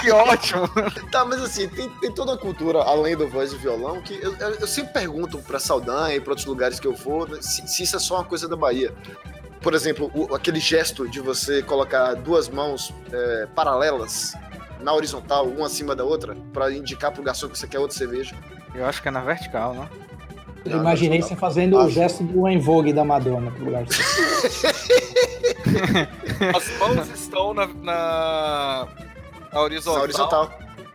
Que 0.00 0.10
ótimo. 0.10 0.68
Tá, 1.10 1.24
mas 1.24 1.40
assim, 1.42 1.68
tem, 1.68 1.88
tem 2.00 2.12
toda 2.12 2.34
a 2.34 2.38
cultura, 2.38 2.80
além 2.82 3.16
do 3.16 3.26
voz 3.28 3.52
e 3.52 3.56
violão, 3.56 4.00
que 4.02 4.14
eu, 4.22 4.34
eu- 4.36 4.54
eu 4.60 4.66
sempre 4.66 4.92
pergunto 4.92 5.38
pra 5.38 5.58
Saldanha 5.58 6.14
e 6.16 6.20
pra 6.20 6.30
outros 6.32 6.46
lugares 6.46 6.78
que 6.78 6.86
eu 6.86 6.94
for, 6.96 7.28
né, 7.28 7.38
se, 7.40 7.66
se 7.66 7.82
isso 7.82 7.96
é 7.96 7.98
só 7.98 8.16
uma 8.16 8.24
coisa 8.24 8.46
da 8.48 8.56
Bahia. 8.56 8.92
Por 9.60 9.74
exemplo, 9.74 10.10
o- 10.14 10.34
aquele 10.34 10.60
gesto 10.60 11.08
de 11.08 11.20
você 11.20 11.62
colocar 11.62 12.14
duas 12.14 12.48
mãos 12.48 12.92
é, 13.12 13.46
paralelas 13.54 14.34
na 14.80 14.92
horizontal, 14.94 15.46
uma 15.46 15.66
acima 15.66 15.94
da 15.96 16.04
outra, 16.04 16.36
pra 16.52 16.70
indicar 16.72 17.10
pro 17.12 17.22
garçom 17.22 17.48
que 17.48 17.58
você 17.58 17.66
quer 17.66 17.78
outra 17.80 17.96
cerveja. 17.96 18.34
Eu 18.74 18.86
acho 18.86 19.02
que 19.02 19.08
é 19.08 19.10
na 19.10 19.20
vertical, 19.20 19.74
né? 19.74 19.88
Eu 20.64 20.78
imaginei 20.78 21.22
você 21.22 21.34
fazendo 21.34 21.76
o 21.78 21.88
gesto 21.90 22.22
do 22.22 22.46
En 22.46 22.58
Vogue 22.60 22.92
da 22.92 23.04
Madonna 23.04 23.50
pro 23.50 23.64
lugar. 23.64 23.84
As 26.56 26.78
mãos 26.78 27.08
estão 27.14 27.54
na, 27.54 27.66
na, 27.66 28.86
na 29.52 29.60
horizontal. 29.60 29.96
Na 29.98 30.02
horizontal. 30.02 30.50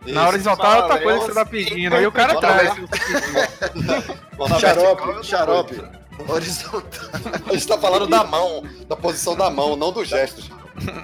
Na 0.06 0.28
horizontal 0.28 0.72
é 0.72 0.82
outra 0.82 0.98
coisa 1.00 1.18
que 1.20 1.24
você 1.26 1.34
tá 1.34 1.46
pedindo. 1.46 1.94
Aí 1.96 2.06
o 2.06 2.12
cara 2.12 2.34
traz. 2.38 2.74
Xarope, 4.60 5.26
xarope. 5.26 5.82
Horizontal. 6.28 7.08
A 7.46 7.52
gente 7.52 7.66
tá 7.66 7.78
falando 7.78 8.06
da 8.06 8.24
mão, 8.24 8.62
da 8.88 8.96
posição 8.96 9.36
da 9.36 9.50
mão, 9.50 9.76
não 9.76 9.92
do 9.92 10.04
gesto. 10.04 10.42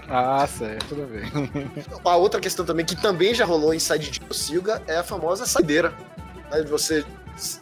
Ah, 0.08 0.46
certo, 0.46 0.88
tudo 0.88 1.06
bem. 1.06 1.24
A 2.04 2.16
outra 2.16 2.40
questão 2.40 2.64
também, 2.64 2.84
que 2.84 2.96
também 2.96 3.34
já 3.34 3.44
rolou 3.44 3.72
em 3.72 3.78
side 3.78 4.10
de 4.10 4.36
Silga, 4.36 4.82
é 4.86 4.96
a 4.96 5.04
famosa 5.04 5.46
saideira. 5.46 5.94
Aí 6.50 6.64
você, 6.64 7.04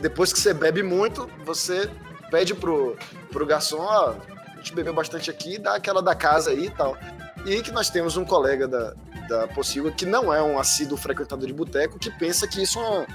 depois 0.01 0.33
que 0.33 0.41
você 0.41 0.55
bebe 0.55 0.83
muito, 0.83 1.29
você 1.45 1.91
pede 2.31 2.55
pro, 2.55 2.97
pro 3.31 3.47
garçom, 3.47 3.81
ó, 3.81 4.15
a 4.55 4.57
gente 4.57 4.75
bebeu 4.75 4.95
bastante 4.95 5.31
aqui, 5.31 5.59
dá 5.59 5.75
aquela 5.75 6.03
da 6.03 6.15
casa 6.15 6.51
aí 6.51 6.67
e 6.67 6.71
tal. 6.71 6.97
E 7.45 7.63
que 7.63 7.71
nós 7.71 7.91
temos 7.91 8.17
um 8.17 8.25
colega 8.25 8.67
da, 8.67 8.95
da 9.29 9.47
Possilga 9.49 9.93
que 9.93 10.05
não 10.07 10.33
é 10.33 10.43
um 10.43 10.59
assíduo 10.59 10.97
frequentador 10.97 11.47
de 11.47 11.53
boteco, 11.53 11.99
que 11.99 12.11
pensa 12.11 12.49
que 12.49 12.63
isso 12.63 12.79
é 12.79 12.83
uma 12.83 13.07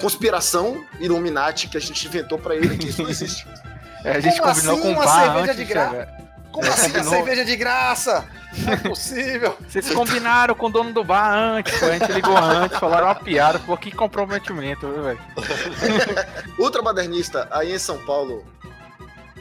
conspiração 0.00 0.84
Illuminati 0.98 1.68
que 1.68 1.76
a 1.76 1.80
gente 1.80 2.06
inventou 2.06 2.38
pra 2.38 2.56
ele, 2.56 2.76
que 2.76 2.88
isso 2.88 3.02
não 3.02 3.10
existe. 3.10 3.46
É, 4.04 4.12
a 4.12 4.20
gente 4.20 4.40
Como 4.40 4.52
combinou 4.54 4.74
assim 4.74 4.82
com 4.82 4.88
o 4.88 4.92
uma 4.92 5.04
bar 5.04 5.24
cerveja 5.24 5.38
antes 5.44 5.56
de 5.56 5.64
de 5.64 5.72
graça? 5.72 6.08
Como 6.52 6.66
assim 6.66 6.86
a 6.86 6.90
Combinou. 6.90 7.10
cerveja 7.12 7.44
de 7.44 7.56
graça? 7.56 8.28
Não 8.58 8.72
é 8.72 8.76
possível. 8.76 9.56
Vocês 9.68 9.90
combinaram 9.92 10.54
com 10.54 10.66
o 10.66 10.70
dono 10.70 10.92
do 10.92 11.04
bar 11.04 11.32
antes, 11.34 11.82
a 11.82 11.98
gente 11.98 12.12
ligou 12.12 12.36
antes, 12.36 12.78
falaram 12.78 13.06
uma 13.06 13.14
piada, 13.14 13.58
pô, 13.58 13.76
que 13.76 13.92
comprometimento, 13.92 14.88
viu, 14.88 15.02
velho? 15.02 15.20
Ultramodernista, 16.58 17.46
aí 17.50 17.72
em 17.72 17.78
São 17.78 17.98
Paulo, 18.04 18.44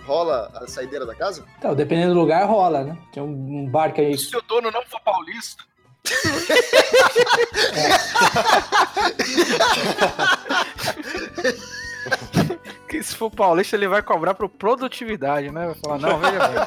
rola 0.06 0.52
a 0.56 0.68
saideira 0.68 1.06
da 1.06 1.16
casa? 1.16 1.46
Então, 1.58 1.74
dependendo 1.74 2.14
do 2.14 2.20
lugar, 2.20 2.46
rola, 2.46 2.84
né? 2.84 2.98
Tem 3.14 3.24
um 3.24 3.62
um 3.62 3.70
bar 3.70 3.92
que 3.94 4.02
aí. 4.02 4.18
Se 4.18 4.36
o 4.36 4.42
dono 4.42 4.70
não 4.72 4.84
for 4.86 5.00
paulista, 5.02 5.64
Que 12.88 13.04
se 13.04 13.14
for 13.16 13.30
paulista, 13.30 13.76
ele 13.76 13.88
vai 13.88 14.02
cobrar 14.02 14.34
pro 14.34 14.48
produtividade, 14.48 15.52
né? 15.52 15.66
Vai 15.66 15.76
falar, 15.76 15.98
não, 16.00 16.18
veja 16.20 16.40
bem. 16.48 16.58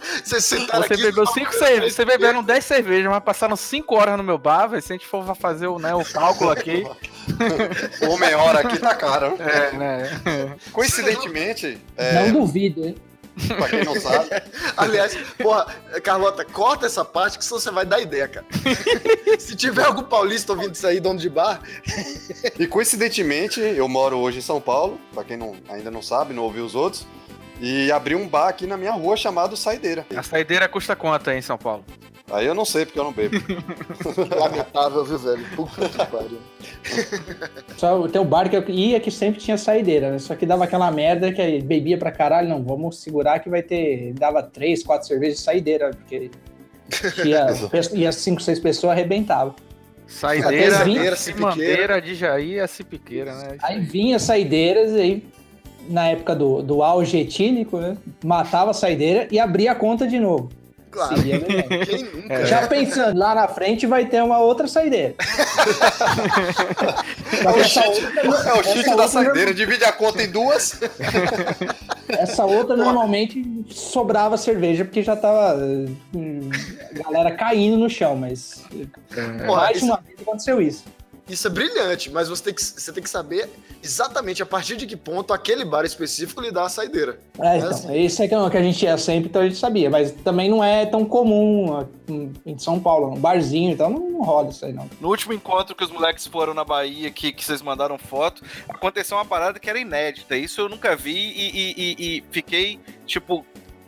Você 0.24 0.56
aqui, 0.72 0.96
bebeu 0.96 1.26
cinco 1.26 1.52
cervejas, 1.52 1.94
você 1.94 2.04
beberam 2.04 2.42
10 2.42 2.64
cervejas, 2.64 3.10
mas 3.10 3.22
passaram 3.22 3.56
5 3.56 3.94
horas 3.94 4.16
no 4.16 4.22
meu 4.22 4.38
bar, 4.38 4.66
velho. 4.66 4.82
Se 4.82 4.92
a 4.92 4.96
gente 4.96 5.06
for 5.06 5.34
fazer 5.36 5.66
o, 5.66 5.78
né, 5.78 5.94
o 5.94 6.04
cálculo 6.04 6.50
aqui. 6.50 6.84
Uma 8.02 8.18
meia 8.18 8.38
hora 8.38 8.60
aqui 8.60 8.78
tá 8.78 8.94
caro. 8.94 9.36
É, 9.38 9.72
né? 9.72 10.56
Coincidentemente, 10.72 11.78
é, 11.96 12.14
Não 12.14 12.40
duvido, 12.40 12.84
hein? 12.84 12.96
Pra 13.48 13.68
quem 13.68 13.84
não 13.84 13.98
sabe, 14.00 14.28
Aliás, 14.76 15.16
porra, 15.38 15.66
Carlota, 16.02 16.44
corta 16.44 16.86
essa 16.86 17.04
parte 17.04 17.38
que 17.38 17.44
senão 17.44 17.60
você 17.60 17.70
vai 17.70 17.84
dar 17.84 18.00
ideia, 18.00 18.28
cara. 18.28 18.46
Se 19.38 19.54
tiver 19.56 19.84
algum 19.84 20.02
paulista 20.02 20.52
ouvindo 20.52 20.74
isso 20.74 20.86
aí, 20.86 21.00
dono 21.00 21.18
de 21.18 21.28
bar, 21.28 21.60
E 22.58 22.66
coincidentemente, 22.66 23.60
eu 23.60 23.88
moro 23.88 24.18
hoje 24.18 24.38
em 24.38 24.42
São 24.42 24.60
Paulo, 24.60 25.00
pra 25.12 25.24
quem 25.24 25.36
não, 25.36 25.56
ainda 25.68 25.90
não 25.90 26.02
sabe, 26.02 26.34
não 26.34 26.44
ouviu 26.44 26.64
os 26.64 26.74
outros, 26.74 27.06
e 27.60 27.92
abri 27.92 28.14
um 28.14 28.26
bar 28.26 28.48
aqui 28.48 28.66
na 28.66 28.76
minha 28.76 28.92
rua 28.92 29.16
chamado 29.16 29.56
Saideira. 29.56 30.06
A 30.16 30.22
saideira 30.22 30.68
custa 30.68 30.96
quanto 30.96 31.28
aí 31.28 31.38
em 31.38 31.42
São 31.42 31.58
Paulo? 31.58 31.84
Aí 32.32 32.46
eu 32.46 32.54
não 32.54 32.64
sei 32.64 32.86
porque 32.86 32.98
eu 32.98 33.04
não 33.04 33.12
bebo. 33.12 33.36
lamentável, 34.38 35.04
viu, 35.04 35.18
velho? 35.18 35.44
Puta 35.56 35.88
que 35.88 36.06
pariu. 36.06 36.38
Só 37.76 38.06
tem 38.08 38.20
um 38.20 38.24
bar 38.24 38.48
que 38.48 38.56
eu 38.56 38.68
ia 38.68 39.00
que 39.00 39.10
sempre 39.10 39.40
tinha 39.40 39.58
saideira, 39.58 40.12
né? 40.12 40.18
Só 40.18 40.34
que 40.34 40.46
dava 40.46 40.64
aquela 40.64 40.90
merda 40.90 41.32
que 41.32 41.40
aí 41.40 41.60
bebia 41.60 41.98
pra 41.98 42.12
caralho. 42.12 42.48
Não, 42.48 42.62
vamos 42.62 42.98
segurar 42.98 43.40
que 43.40 43.50
vai 43.50 43.62
ter. 43.62 44.12
Dava 44.14 44.42
três, 44.42 44.82
quatro 44.82 45.08
cervejas 45.08 45.38
de 45.38 45.44
saideira, 45.44 45.90
porque 45.90 46.30
ia, 47.24 47.46
ia 47.94 48.12
cinco, 48.12 48.40
seis 48.40 48.60
pessoas 48.60 48.92
arrebentava. 48.92 49.54
Saideira, 50.06 50.74
Saideira, 50.74 51.16
Cimandeira, 51.16 52.02
de 52.02 52.14
Jair 52.16 52.54
e 52.54 52.60
a 52.60 52.66
Cipiqueira, 52.66 53.32
né? 53.32 53.56
Aí 53.62 53.78
vinha 53.78 54.18
saideiras, 54.18 54.90
e 54.90 55.00
aí, 55.00 55.24
na 55.88 56.08
época 56.08 56.34
do, 56.34 56.62
do 56.62 56.82
auge 56.82 57.16
etílico, 57.16 57.78
né? 57.78 57.96
Matava 58.24 58.72
a 58.72 58.74
saideira 58.74 59.28
e 59.30 59.38
abria 59.38 59.70
a 59.70 59.74
conta 59.74 60.08
de 60.08 60.18
novo. 60.18 60.48
Claro. 60.90 61.22
Bebendo. 61.22 61.86
Quem 61.86 62.02
nunca? 62.04 62.34
É. 62.34 62.46
Já 62.46 62.66
pensando, 62.66 63.18
lá 63.18 63.34
na 63.34 63.46
frente 63.46 63.86
vai 63.86 64.06
ter 64.06 64.22
uma 64.22 64.38
outra 64.38 64.66
saideira. 64.66 65.14
Só 67.42 67.52
que 67.52 67.60
essa 67.60 67.86
outra, 67.86 68.20
É 68.20 68.52
o 68.58 68.62
cheat 68.64 68.96
da 68.96 69.06
saideira, 69.08 69.54
divide 69.54 69.84
a 69.84 69.92
conta 69.92 70.22
em 70.22 70.30
duas. 70.30 70.80
Essa 72.08 72.44
outra 72.44 72.76
normalmente 72.76 73.64
sobrava 73.70 74.36
cerveja 74.36 74.84
porque 74.84 75.02
já 75.02 75.14
tava 75.14 75.56
hum, 76.14 76.50
a 76.98 77.02
galera 77.04 77.30
caindo 77.36 77.76
no 77.76 77.88
chão, 77.88 78.16
mas 78.16 78.64
Porra, 79.46 79.62
mais 79.62 79.72
de 79.72 79.78
isso, 79.78 79.86
uma 79.86 80.00
vez 80.00 80.20
aconteceu 80.20 80.60
isso. 80.60 80.84
Isso 81.32 81.46
é 81.46 81.50
brilhante, 81.50 82.10
mas 82.10 82.28
você 82.28 82.44
tem, 82.44 82.54
que, 82.54 82.62
você 82.62 82.92
tem 82.92 83.02
que 83.02 83.08
saber 83.10 83.48
exatamente 83.82 84.42
a 84.42 84.46
partir 84.46 84.76
de 84.76 84.86
que 84.86 84.96
ponto 84.96 85.32
aquele 85.32 85.64
bar 85.64 85.84
específico 85.84 86.40
lhe 86.40 86.50
dá 86.50 86.64
a 86.64 86.68
saideira. 86.68 87.18
É, 87.40 87.56
então, 87.58 87.70
assim. 87.70 88.04
esse 88.04 88.22
é 88.22 88.28
que 88.28 88.34
é 88.34 88.38
o 88.38 88.50
que 88.50 88.56
a 88.56 88.62
gente 88.62 88.84
ia 88.84 88.96
sempre, 88.98 89.28
então 89.28 89.42
a 89.42 89.44
gente 89.46 89.58
sabia, 89.58 89.88
mas 89.90 90.12
também 90.12 90.48
não 90.50 90.62
é 90.62 90.84
tão 90.86 91.04
comum 91.04 91.86
em- 92.08 92.58
São 92.58 92.78
Paulo, 92.80 93.12
um 93.14 93.20
barzinho, 93.20 93.70
então 93.72 93.88
não, 93.90 94.10
não 94.10 94.22
rola 94.22 94.50
isso 94.50 94.64
aí 94.64 94.72
não. 94.72 94.88
no 95.00 95.08
último 95.08 95.32
encontro 95.32 95.74
que 95.74 95.84
os 95.84 95.90
moleques 95.90 96.26
foram 96.26 96.52
na 96.52 96.64
Bahia, 96.64 97.10
que, 97.10 97.32
que 97.32 97.44
vocês 97.44 97.62
mandaram 97.62 97.96
foto, 97.98 98.42
aconteceu 98.68 99.16
uma 99.16 99.24
parada 99.24 99.58
que 99.58 99.70
era 99.70 99.78
inédita. 99.78 100.36
Isso 100.36 100.60
eu 100.60 100.68
nunca 100.68 100.94
vi 100.96 101.12
e, 101.16 101.50
e- 101.50 101.74
e- 101.76 102.16
e 102.18 102.24
fiquei, 102.30 102.78
tipo, 103.06 103.44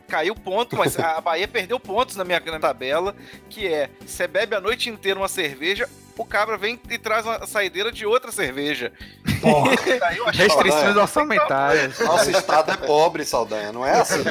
caiu 0.07 0.35
ponto, 0.35 0.75
mas 0.75 0.97
a 0.99 1.19
Bahia 1.21 1.47
perdeu 1.49 1.79
pontos 1.79 2.15
na 2.15 2.23
minha 2.23 2.39
na 2.39 2.59
tabela, 2.59 3.15
que 3.49 3.67
é, 3.67 3.89
você 4.05 4.27
bebe 4.27 4.55
a 4.55 4.61
noite 4.61 4.89
inteira 4.89 5.19
uma 5.19 5.27
cerveja, 5.27 5.87
o 6.17 6.25
cabra 6.25 6.57
vem 6.57 6.79
e 6.89 6.97
traz 6.97 7.25
uma 7.25 7.45
saideira 7.47 7.91
de 7.91 8.05
outra 8.05 8.31
cerveja. 8.31 8.91
Achei 10.27 10.47
Restrições 10.47 10.95
orçamentárias. 10.95 11.99
Nosso 11.99 12.31
estado 12.31 12.71
é 12.71 12.77
pobre, 12.77 13.25
Saldanha. 13.25 13.71
Não 13.71 13.85
é 13.85 13.99
assim. 13.99 14.23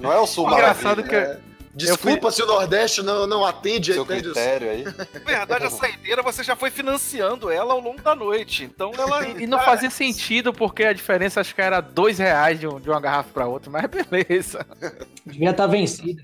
Não 0.00 0.12
é 0.12 0.18
o 0.18 0.26
sul 0.26 0.50
Engraçado 0.50 1.02
que 1.02 1.38
Desculpa 1.76 2.30
se 2.30 2.42
o 2.42 2.46
Nordeste 2.46 3.02
não, 3.02 3.26
não 3.26 3.44
atende, 3.44 3.92
Seu 3.92 4.02
atende 4.04 4.22
critério 4.22 4.70
aí. 4.70 4.82
Na 4.84 5.20
verdade, 5.26 5.66
a 5.66 5.70
saideira 5.70 6.22
você 6.22 6.42
já 6.42 6.56
foi 6.56 6.70
financiando 6.70 7.50
ela 7.50 7.74
ao 7.74 7.80
longo 7.80 8.00
da 8.00 8.14
noite. 8.14 8.64
Então 8.64 8.92
ela. 8.96 9.28
E 9.28 9.46
não 9.46 9.58
fazia 9.60 9.90
sentido, 9.90 10.54
porque 10.54 10.84
a 10.84 10.94
diferença 10.94 11.38
acho 11.38 11.54
que 11.54 11.60
era 11.60 11.82
dois 11.82 12.18
reais 12.18 12.58
de, 12.58 12.66
um- 12.66 12.80
de 12.80 12.88
uma 12.88 12.98
garrafa 12.98 13.28
pra 13.30 13.46
outra, 13.46 13.70
mas 13.70 13.84
beleza. 14.10 14.66
Devia 15.26 15.50
estar 15.50 15.66
vencida. 15.66 16.22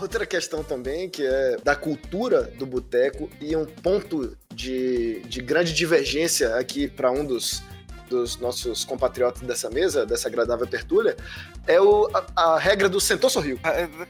Outra 0.00 0.26
questão 0.26 0.62
também, 0.62 1.08
que 1.08 1.24
é 1.24 1.56
da 1.62 1.74
cultura 1.74 2.42
do 2.42 2.66
boteco, 2.66 3.30
e 3.40 3.56
um 3.56 3.64
ponto 3.64 4.36
de, 4.54 5.20
de 5.22 5.40
grande 5.40 5.72
divergência 5.72 6.56
aqui 6.56 6.88
para 6.88 7.10
um 7.10 7.24
dos, 7.24 7.62
dos 8.08 8.36
nossos 8.38 8.84
compatriotas 8.84 9.42
dessa 9.42 9.68
mesa, 9.70 10.06
dessa 10.06 10.28
agradável 10.28 10.66
tertúlia, 10.66 11.16
é 11.66 11.80
o, 11.80 12.08
a, 12.14 12.54
a 12.54 12.58
regra 12.58 12.88
do 12.88 13.00
sentou 13.00 13.28
sorriu. 13.28 13.58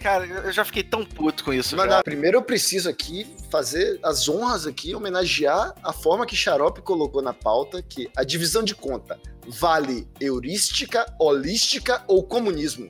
Cara, 0.00 0.26
eu 0.26 0.52
já 0.52 0.64
fiquei 0.64 0.82
tão 0.82 1.04
puto 1.04 1.44
com 1.44 1.52
isso. 1.52 1.76
Mas 1.76 1.88
não, 1.88 2.02
primeiro 2.02 2.38
eu 2.38 2.42
preciso 2.42 2.88
aqui 2.88 3.26
fazer 3.50 3.98
as 4.02 4.28
honras 4.28 4.66
aqui, 4.66 4.94
homenagear 4.94 5.74
a 5.82 5.92
forma 5.92 6.26
que 6.26 6.36
Xarope 6.36 6.82
colocou 6.82 7.22
na 7.22 7.32
pauta, 7.32 7.82
que 7.82 8.10
a 8.16 8.24
divisão 8.24 8.62
de 8.62 8.74
conta 8.74 9.18
vale 9.46 10.08
heurística, 10.20 11.06
holística 11.18 12.02
ou 12.06 12.22
comunismo. 12.22 12.88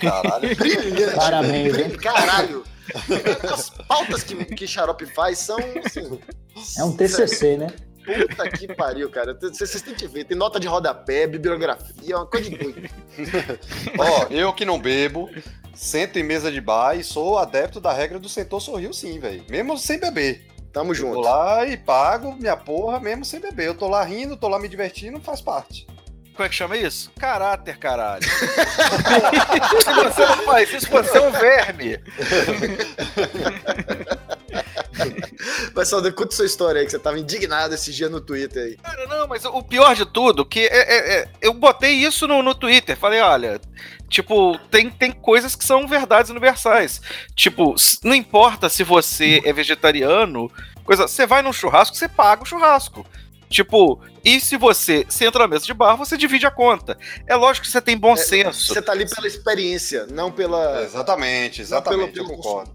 Caralho. 0.00 0.56
Brilhante. 0.56 1.14
Parabéns, 1.16 1.78
hein? 1.78 1.90
Caralho. 1.90 2.64
As 3.52 3.70
pautas 3.70 4.22
que, 4.22 4.44
que 4.44 4.66
Xarope 4.66 5.06
faz 5.06 5.38
são, 5.38 5.58
assim, 5.84 6.18
É 6.78 6.84
um 6.84 6.96
TCC, 6.96 7.56
né? 7.56 7.68
puta 8.04 8.50
que 8.50 8.66
pariu, 8.74 9.08
cara. 9.10 9.34
Vocês 9.34 9.80
têm 9.82 9.94
que 9.94 10.06
ver. 10.06 10.24
Tem 10.24 10.36
nota 10.36 10.58
de 10.58 10.66
rodapé, 10.66 11.26
bibliografia, 11.26 12.14
é 12.14 12.16
uma 12.16 12.26
coisa 12.26 12.50
de 12.50 12.56
doido. 12.56 12.90
Ó, 13.98 14.26
eu 14.30 14.52
que 14.52 14.64
não 14.64 14.78
bebo, 14.78 15.30
sento 15.74 16.18
em 16.18 16.22
mesa 16.22 16.50
de 16.50 16.60
bar 16.60 16.96
e 16.96 17.04
sou 17.04 17.38
adepto 17.38 17.80
da 17.80 17.92
regra 17.92 18.18
do 18.18 18.28
sentou 18.28 18.60
sorriu 18.60 18.92
sim, 18.92 19.18
velho. 19.18 19.44
Mesmo 19.48 19.78
sem 19.78 19.98
beber. 19.98 20.46
Tamo 20.72 20.90
Eu 20.90 20.94
junto. 20.94 21.14
Vou 21.14 21.22
lá 21.22 21.66
e 21.66 21.76
pago 21.76 22.34
minha 22.34 22.56
porra 22.56 22.98
mesmo 22.98 23.24
sem 23.24 23.40
beber. 23.40 23.68
Eu 23.68 23.74
tô 23.74 23.88
lá 23.88 24.02
rindo, 24.02 24.36
tô 24.36 24.48
lá 24.48 24.58
me 24.58 24.68
divertindo, 24.68 25.20
faz 25.20 25.40
parte. 25.40 25.86
Como 26.34 26.46
é 26.46 26.48
que 26.48 26.54
chama 26.54 26.76
isso? 26.76 27.10
Caráter, 27.18 27.76
caralho. 27.78 28.22
Se 29.84 29.92
você 29.92 30.26
não 30.26 30.44
faz 30.44 30.72
isso, 30.72 30.90
você 30.90 31.18
é 31.18 31.20
um 31.20 31.30
verme. 31.30 31.98
Mas 35.74 35.88
só 35.88 36.00
conta 36.12 36.34
sua 36.34 36.46
história 36.46 36.80
aí, 36.80 36.84
que 36.86 36.90
você 36.92 36.98
tava 36.98 37.18
indignado 37.18 37.74
esse 37.74 37.92
dia 37.92 38.08
no 38.08 38.20
Twitter 38.20 38.62
aí. 38.64 38.76
Cara, 38.76 39.06
não, 39.06 39.26
mas 39.28 39.44
o 39.44 39.62
pior 39.62 39.94
de 39.94 40.06
tudo, 40.06 40.44
que 40.44 40.60
é, 40.60 40.66
é- 40.66 41.18
é- 41.20 41.28
eu 41.40 41.52
botei 41.52 41.92
isso 41.92 42.26
no, 42.26 42.42
no 42.42 42.54
Twitter. 42.54 42.96
Falei, 42.96 43.20
olha, 43.20 43.60
tipo, 44.08 44.58
tem, 44.70 44.90
tem 44.90 45.12
coisas 45.12 45.54
que 45.54 45.64
são 45.64 45.86
verdades 45.86 46.30
universais. 46.30 47.00
Tipo, 47.34 47.74
não 48.04 48.14
importa 48.14 48.68
se 48.68 48.84
você 48.84 49.42
é 49.44 49.52
vegetariano, 49.52 50.50
coisa, 50.84 51.06
você 51.06 51.26
vai 51.26 51.42
num 51.42 51.52
churrasco, 51.52 51.96
você 51.96 52.08
paga 52.08 52.42
o 52.42 52.46
churrasco. 52.46 53.04
Tipo, 53.52 54.00
e 54.24 54.40
se 54.40 54.56
você, 54.56 55.04
você 55.08 55.26
entra 55.26 55.42
na 55.42 55.48
mesa 55.48 55.66
de 55.66 55.74
bar, 55.74 55.94
você 55.94 56.16
divide 56.16 56.46
a 56.46 56.50
conta. 56.50 56.96
É 57.26 57.36
lógico 57.36 57.66
que 57.66 57.72
você 57.72 57.82
tem 57.82 57.96
bom 57.96 58.16
senso. 58.16 58.72
Você 58.72 58.80
tá 58.80 58.92
ali 58.92 59.08
pela 59.08 59.26
experiência, 59.26 60.06
não 60.06 60.32
pela. 60.32 60.82
Exatamente, 60.82 61.60
exatamente, 61.60 62.18
eu 62.18 62.24
pelo 62.24 62.36
concordo. 62.36 62.74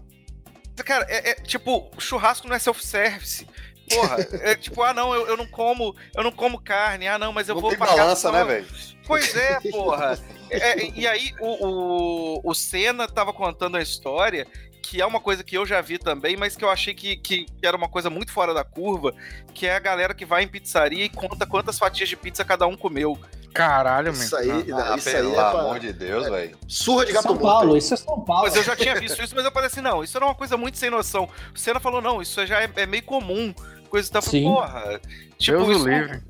Cara, 0.84 1.04
é, 1.08 1.30
é, 1.30 1.34
tipo, 1.34 1.90
churrasco 1.98 2.46
não 2.46 2.54
é 2.54 2.58
self-service. 2.60 3.46
Porra, 3.88 4.16
é 4.42 4.54
tipo, 4.54 4.82
ah 4.82 4.94
não, 4.94 5.12
eu, 5.12 5.26
eu 5.26 5.36
não 5.36 5.46
como, 5.46 5.96
eu 6.14 6.22
não 6.22 6.30
como 6.30 6.60
carne, 6.60 7.08
ah 7.08 7.18
não, 7.18 7.32
mas 7.32 7.48
eu 7.48 7.56
Não 7.56 7.62
vou 7.62 7.70
tem 7.70 7.78
pra 7.78 7.88
balança, 7.88 8.30
né, 8.30 8.44
velho? 8.44 8.66
Pois 9.06 9.34
é, 9.34 9.58
porra. 9.70 10.18
É, 10.50 10.90
e 10.94 11.06
aí 11.06 11.32
o, 11.40 11.66
o, 11.66 12.40
o 12.44 12.54
Senna 12.54 13.08
tava 13.08 13.32
contando 13.32 13.76
a 13.76 13.82
história, 13.82 14.46
que 14.78 15.00
é 15.00 15.06
uma 15.06 15.20
coisa 15.20 15.44
que 15.44 15.56
eu 15.56 15.66
já 15.66 15.80
vi 15.80 15.98
também, 15.98 16.36
mas 16.36 16.56
que 16.56 16.64
eu 16.64 16.70
achei 16.70 16.94
que, 16.94 17.16
que 17.16 17.46
era 17.62 17.76
uma 17.76 17.88
coisa 17.88 18.08
muito 18.08 18.32
fora 18.32 18.54
da 18.54 18.64
curva, 18.64 19.12
que 19.52 19.66
é 19.66 19.76
a 19.76 19.80
galera 19.80 20.14
que 20.14 20.24
vai 20.24 20.42
em 20.42 20.48
pizzaria 20.48 21.04
e 21.04 21.08
conta 21.08 21.44
quantas 21.46 21.78
fatias 21.78 22.08
de 22.08 22.16
pizza 22.16 22.44
cada 22.44 22.66
um 22.66 22.76
comeu. 22.76 23.18
Caralho, 23.52 24.12
Isso 24.12 24.38
meu. 24.40 24.54
aí, 24.56 24.72
Ah, 24.72 24.94
isso 24.96 25.08
aí 25.08 25.14
pelo 25.16 25.32
é 25.32 25.34
pra... 25.34 25.50
amor 25.50 25.80
de 25.80 25.92
Deus, 25.92 26.28
velho. 26.28 26.56
Surra 26.68 27.06
de 27.06 27.12
gato 27.12 27.28
São. 27.28 27.38
Paulo, 27.38 27.72
aí. 27.72 27.78
isso 27.78 27.94
é 27.94 27.96
São 27.96 28.20
Paulo. 28.20 28.42
Mas 28.44 28.54
eu 28.54 28.62
já 28.62 28.76
tinha 28.76 28.94
visto 28.94 29.22
isso, 29.22 29.34
mas 29.34 29.44
eu 29.44 29.50
falei 29.50 29.66
assim, 29.66 29.80
não, 29.80 30.04
isso 30.04 30.16
era 30.16 30.24
uma 30.24 30.34
coisa 30.34 30.56
muito 30.56 30.78
sem 30.78 30.90
noção. 30.90 31.28
O 31.54 31.58
Senna 31.58 31.80
falou, 31.80 32.00
não, 32.00 32.20
isso 32.22 32.44
já 32.46 32.60
é, 32.62 32.70
é 32.76 32.86
meio 32.86 33.02
comum. 33.02 33.52
Coisa 33.88 34.10
tá 34.10 34.20
Sim. 34.20 34.42
porra. 34.44 35.00
Tipo, 35.38 35.58
Deus 35.58 35.76
isso- 35.76 35.88
livre. 35.88 36.20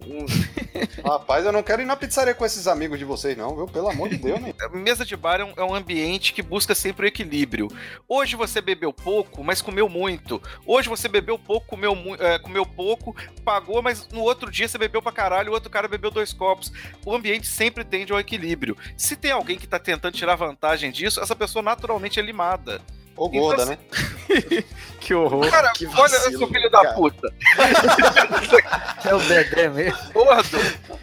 Rapaz, 1.05 1.45
eu 1.45 1.53
não 1.53 1.63
quero 1.63 1.81
ir 1.81 1.87
na 1.87 1.97
pizzaria 1.97 2.35
com 2.35 2.45
esses 2.45 2.67
amigos 2.67 2.99
de 2.99 3.05
vocês, 3.05 3.37
não, 3.37 3.57
viu? 3.57 3.67
Pelo 3.67 3.89
amor 3.89 4.09
de 4.09 4.17
Deus, 4.17 4.41
né? 4.41 4.53
Mesa 4.75 5.05
de 5.05 5.17
bar 5.17 5.41
é 5.41 5.45
um, 5.45 5.53
é 5.57 5.65
um 5.65 5.75
ambiente 5.75 6.33
que 6.33 6.43
busca 6.43 6.75
sempre 6.75 7.07
o 7.07 7.09
equilíbrio. 7.09 7.69
Hoje 8.07 8.37
você 8.37 8.61
bebeu 8.61 8.93
pouco, 8.93 9.43
mas 9.43 9.63
comeu 9.63 9.89
muito. 9.89 10.41
Hoje 10.67 10.89
você 10.89 11.09
bebeu 11.09 11.39
pouco, 11.39 11.67
comeu, 11.67 11.97
é, 12.19 12.39
comeu 12.39 12.67
pouco, 12.67 13.17
pagou, 13.45 13.81
mas 13.83 14.07
no 14.09 14.21
outro 14.21 14.51
dia 14.51 14.69
você 14.69 14.77
bebeu 14.77 15.01
pra 15.01 15.11
caralho, 15.13 15.51
o 15.51 15.55
outro 15.55 15.71
cara 15.71 15.89
bebeu 15.89 16.11
dois 16.11 16.33
copos. 16.33 16.71
O 17.05 17.15
ambiente 17.15 17.47
sempre 17.47 17.85
tende 17.85 18.13
ao 18.13 18.21
equilíbrio. 18.21 18.77
Se 18.97 19.17
tem 19.17 19.31
alguém 19.33 19.57
que 19.59 19.67
tá 19.67 19.79
tentando 19.79 20.15
tirar 20.15 20.37
vantagem 20.37 20.91
disso, 20.91 21.21
essa 21.21 21.35
pessoa 21.35 21.63
naturalmente 21.63 22.21
é 22.21 22.23
limada. 22.23 22.81
Ou 23.19 23.29
gorda, 23.29 23.65
né? 23.67 23.79
Que 25.01 25.15
horror. 25.15 25.49
Cara, 25.51 25.73
Que 25.73 25.87
olha, 25.87 25.95
vacilo, 25.97 26.33
eu 26.35 26.39
sou 26.41 26.49
filho 26.49 26.71
da 26.71 26.83
cara. 26.83 26.95
puta. 26.95 27.33
É 29.09 29.15
o 29.15 29.19
Dedé 29.21 29.69
mesmo. 29.71 29.99
Gordo, 30.13 30.59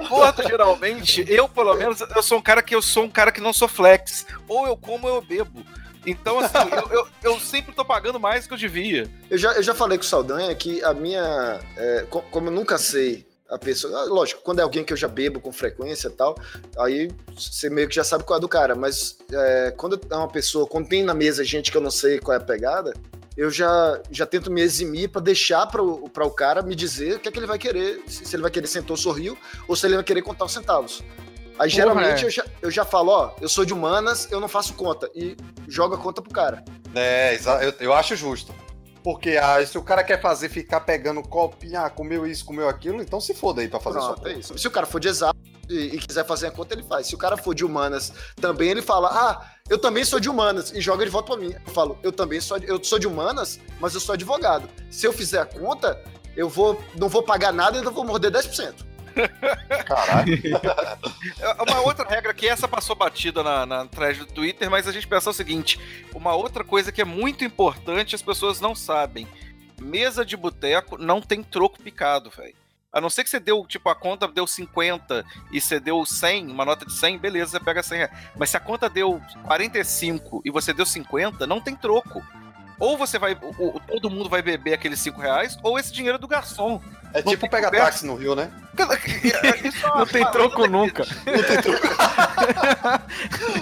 gordo 0.09 0.43
geralmente, 0.43 1.25
eu 1.27 1.47
pelo 1.49 1.73
menos, 1.75 2.01
eu 2.01 2.21
sou 2.21 2.37
um 2.37 2.41
cara 2.41 2.61
que 2.61 2.75
eu 2.75 2.81
sou 2.81 3.05
um 3.05 3.09
cara 3.09 3.31
que 3.31 3.41
não 3.41 3.53
sou 3.53 3.67
flex. 3.67 4.25
Ou 4.47 4.67
eu 4.67 4.77
como 4.77 5.07
ou 5.07 5.15
eu 5.15 5.21
bebo. 5.21 5.65
Então, 6.05 6.37
assim, 6.39 6.53
eu, 6.71 6.91
eu, 6.99 7.07
eu 7.23 7.39
sempre 7.39 7.73
tô 7.73 7.83
pagando 7.83 8.19
mais 8.19 8.43
do 8.43 8.49
que 8.49 8.53
eu 8.53 8.57
devia. 8.59 9.09
Eu 9.29 9.37
já, 9.37 9.53
eu 9.53 9.63
já 9.63 9.73
falei 9.73 9.97
com 9.97 10.03
o 10.03 10.07
Saldanha 10.07 10.53
que 10.53 10.83
a 10.83 10.93
minha. 10.93 11.59
é, 11.75 12.05
co- 12.09 12.21
como 12.29 12.47
eu 12.49 12.51
nunca 12.51 12.77
sei 12.77 13.25
a 13.49 13.57
pessoa. 13.57 14.01
ah, 14.01 14.05
Lógico, 14.05 14.41
quando 14.41 14.59
é 14.59 14.63
alguém 14.63 14.83
que 14.83 14.93
eu 14.93 14.97
já 14.97 15.07
bebo 15.07 15.39
com 15.39 15.51
frequência 15.51 16.07
e 16.07 16.11
tal, 16.11 16.35
aí 16.77 17.09
você 17.35 17.69
meio 17.69 17.87
que 17.87 17.95
já 17.95 18.03
sabe 18.03 18.23
qual 18.23 18.37
é 18.37 18.41
do 18.41 18.47
cara. 18.47 18.75
Mas 18.75 19.17
é, 19.31 19.73
quando 19.75 19.99
é 20.09 20.15
uma 20.15 20.27
pessoa, 20.27 20.67
quando 20.67 20.87
tem 20.87 21.03
na 21.03 21.13
mesa 21.13 21.43
gente 21.43 21.71
que 21.71 21.77
eu 21.77 21.81
não 21.81 21.91
sei 21.91 22.19
qual 22.19 22.35
é 22.35 22.37
a 22.37 22.43
pegada, 22.43 22.93
eu 23.37 23.51
já, 23.51 24.01
já 24.09 24.25
tento 24.25 24.49
me 24.49 24.61
eximir 24.61 25.09
pra 25.09 25.21
deixar 25.21 25.67
para 25.67 25.81
o 25.81 26.31
cara 26.31 26.61
me 26.61 26.73
dizer 26.75 27.15
o 27.15 27.19
que 27.19 27.27
é 27.27 27.31
que 27.31 27.37
ele 27.37 27.47
vai 27.47 27.59
querer. 27.59 28.01
Se, 28.07 28.25
se 28.25 28.35
ele 28.35 28.41
vai 28.41 28.51
querer 28.51 28.67
sentou, 28.67 28.95
sorriu, 28.95 29.37
ou 29.67 29.75
se 29.75 29.85
ele 29.85 29.95
vai 29.95 30.03
querer 30.03 30.21
contar 30.21 30.45
os 30.45 30.53
centavos. 30.53 31.03
Aí 31.57 31.69
geralmente 31.69 32.23
é. 32.23 32.27
eu, 32.27 32.29
já, 32.29 32.45
eu 32.61 32.71
já 32.71 32.83
falo, 32.83 33.11
ó, 33.11 33.31
eu 33.39 33.47
sou 33.47 33.63
de 33.63 33.73
humanas, 33.73 34.29
eu 34.29 34.39
não 34.39 34.47
faço 34.47 34.73
conta. 34.73 35.09
E 35.15 35.37
joga 35.67 35.95
a 35.95 35.99
conta 35.99 36.21
pro 36.21 36.31
cara. 36.31 36.63
É, 36.93 37.37
eu, 37.61 37.73
eu 37.79 37.93
acho 37.93 38.15
justo. 38.15 38.53
Porque 39.05 39.37
ah, 39.37 39.63
se 39.63 39.77
o 39.77 39.83
cara 39.83 40.03
quer 40.03 40.19
fazer 40.19 40.49
ficar 40.49 40.79
pegando 40.79 41.21
copinha, 41.21 41.81
ah, 41.81 41.89
comeu 41.91 42.25
isso, 42.25 42.43
comeu 42.43 42.67
aquilo, 42.67 43.03
então 43.03 43.21
se 43.21 43.35
foda 43.35 43.61
aí 43.61 43.67
pra 43.67 43.79
fazer 43.79 43.99
sua 43.99 44.13
Pronto, 44.13 44.27
é 44.27 44.33
conta. 44.33 44.39
isso. 44.39 44.57
Se 44.57 44.67
o 44.67 44.71
cara 44.71 44.87
for 44.87 44.99
de 44.99 45.07
exato 45.07 45.37
e, 45.69 45.95
e 45.95 45.99
quiser 45.99 46.25
fazer 46.25 46.47
a 46.47 46.51
conta, 46.51 46.73
ele 46.73 46.81
faz. 46.81 47.05
Se 47.05 47.13
o 47.13 47.17
cara 47.19 47.37
for 47.37 47.53
de 47.53 47.63
humanas 47.63 48.11
também, 48.37 48.67
ele 48.67 48.81
fala: 48.81 49.09
Ah, 49.09 49.51
eu 49.69 49.77
também 49.77 50.03
sou 50.03 50.19
de 50.19 50.27
humanas, 50.27 50.71
e 50.71 50.81
joga 50.81 51.05
de 51.05 51.11
volta 51.11 51.33
pra 51.33 51.39
mim. 51.39 51.53
Eu 51.53 51.71
falo, 51.71 51.99
eu 52.01 52.11
também 52.11 52.41
sou 52.41 52.57
de, 52.57 52.67
eu 52.67 52.83
sou 52.83 52.97
de 52.97 53.05
humanas, 53.05 53.59
mas 53.79 53.93
eu 53.93 53.99
sou 53.99 54.13
advogado. 54.13 54.67
Se 54.89 55.05
eu 55.05 55.13
fizer 55.13 55.39
a 55.39 55.45
conta, 55.45 56.01
eu 56.35 56.49
vou, 56.49 56.81
não 56.95 57.07
vou 57.07 57.21
pagar 57.21 57.53
nada 57.53 57.75
e 57.75 57.81
ainda 57.81 57.91
vou 57.91 58.03
morder 58.03 58.31
10%. 58.31 58.73
Caralho. 59.85 60.41
É 61.39 61.63
Uma 61.63 61.81
outra 61.81 62.07
regra 62.07 62.33
que 62.33 62.47
essa 62.47 62.67
passou 62.67 62.95
batida 62.95 63.43
na, 63.43 63.65
na 63.65 63.85
thread 63.85 64.19
do 64.19 64.25
Twitter, 64.25 64.69
mas 64.69 64.87
a 64.87 64.91
gente 64.91 65.07
pensa 65.07 65.29
o 65.29 65.33
seguinte: 65.33 65.79
uma 66.13 66.33
outra 66.35 66.63
coisa 66.63 66.91
que 66.91 67.01
é 67.01 67.05
muito 67.05 67.43
importante 67.43 68.15
as 68.15 68.21
pessoas 68.21 68.59
não 68.59 68.75
sabem. 68.75 69.27
Mesa 69.79 70.25
de 70.25 70.37
boteco 70.37 70.97
não 70.97 71.21
tem 71.21 71.43
troco 71.43 71.81
picado, 71.81 72.29
velho. 72.29 72.55
A 72.95 73.01
não 73.01 73.09
ser 73.09 73.25
que 73.25 73.29
você 73.29 73.41
deu, 73.41 73.65
tipo, 73.67 73.89
a 73.89 73.95
conta 73.95 74.25
deu 74.25 74.47
50 74.47 75.25
e 75.51 75.59
você 75.59 75.81
deu 75.81 76.05
100, 76.05 76.47
uma 76.49 76.63
nota 76.63 76.85
de 76.85 76.93
100, 76.93 77.17
beleza, 77.17 77.51
você 77.51 77.59
pega 77.59 77.83
100 77.83 77.97
reais. 77.97 78.11
Mas 78.37 78.49
se 78.49 78.55
a 78.55 78.59
conta 78.59 78.89
deu 78.89 79.21
45 79.43 80.41
e 80.45 80.49
você 80.49 80.71
deu 80.71 80.85
50, 80.85 81.45
não 81.45 81.59
tem 81.59 81.75
troco. 81.75 82.23
Ou 82.79 82.97
você 82.97 83.17
vai, 83.17 83.33
o- 83.41 83.77
o- 83.77 83.79
todo 83.87 84.09
mundo 84.09 84.29
vai 84.29 84.41
beber 84.41 84.73
aqueles 84.73 84.99
5 84.99 85.19
reais, 85.21 85.57
ou 85.63 85.79
esse 85.79 85.91
dinheiro 85.93 86.17
é 86.17 86.19
do 86.19 86.27
garçom. 86.27 86.81
É 87.13 87.19
Não 87.23 87.31
tipo 87.31 87.41
tem 87.41 87.49
pegar 87.49 87.67
conversa. 87.67 87.85
táxi 87.91 88.05
no 88.05 88.15
Rio, 88.15 88.35
né? 88.35 88.51
Isso 89.63 89.85
é 89.85 89.89
uma 89.89 89.99
Não 89.99 90.05
tem 90.05 90.25
troco 90.31 90.67
nunca. 90.67 91.05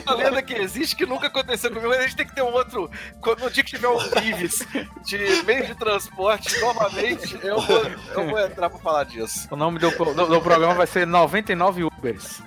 uma 0.08 0.16
lenda 0.16 0.42
que 0.42 0.56
existe 0.56 0.96
que 0.96 1.06
nunca 1.06 1.28
aconteceu 1.28 1.70
comigo. 1.70 1.90
mas 1.90 2.00
A 2.00 2.02
gente 2.02 2.16
tem 2.16 2.26
que 2.26 2.34
ter 2.34 2.42
um 2.42 2.52
outro. 2.52 2.90
quando- 3.22 3.42
No 3.42 3.52
dia 3.52 3.64
que 3.64 3.70
tiver 3.70 3.88
um 3.88 4.00
Ives 4.24 4.66
de 5.06 5.44
meio 5.46 5.68
de 5.68 5.76
transporte, 5.76 6.60
novamente, 6.60 7.38
eu 7.44 7.62
vou, 7.62 7.86
eu 8.16 8.28
vou 8.30 8.40
entrar 8.40 8.72
pra 8.72 8.80
falar 8.80 9.04
disso. 9.04 9.48
O 9.52 9.56
nome 9.56 9.78
do, 9.78 9.92
do, 9.92 10.26
do 10.26 10.42
programa 10.42 10.74
vai 10.74 10.88
ser 10.88 11.06
99 11.06 11.84
Ubers. 11.84 12.42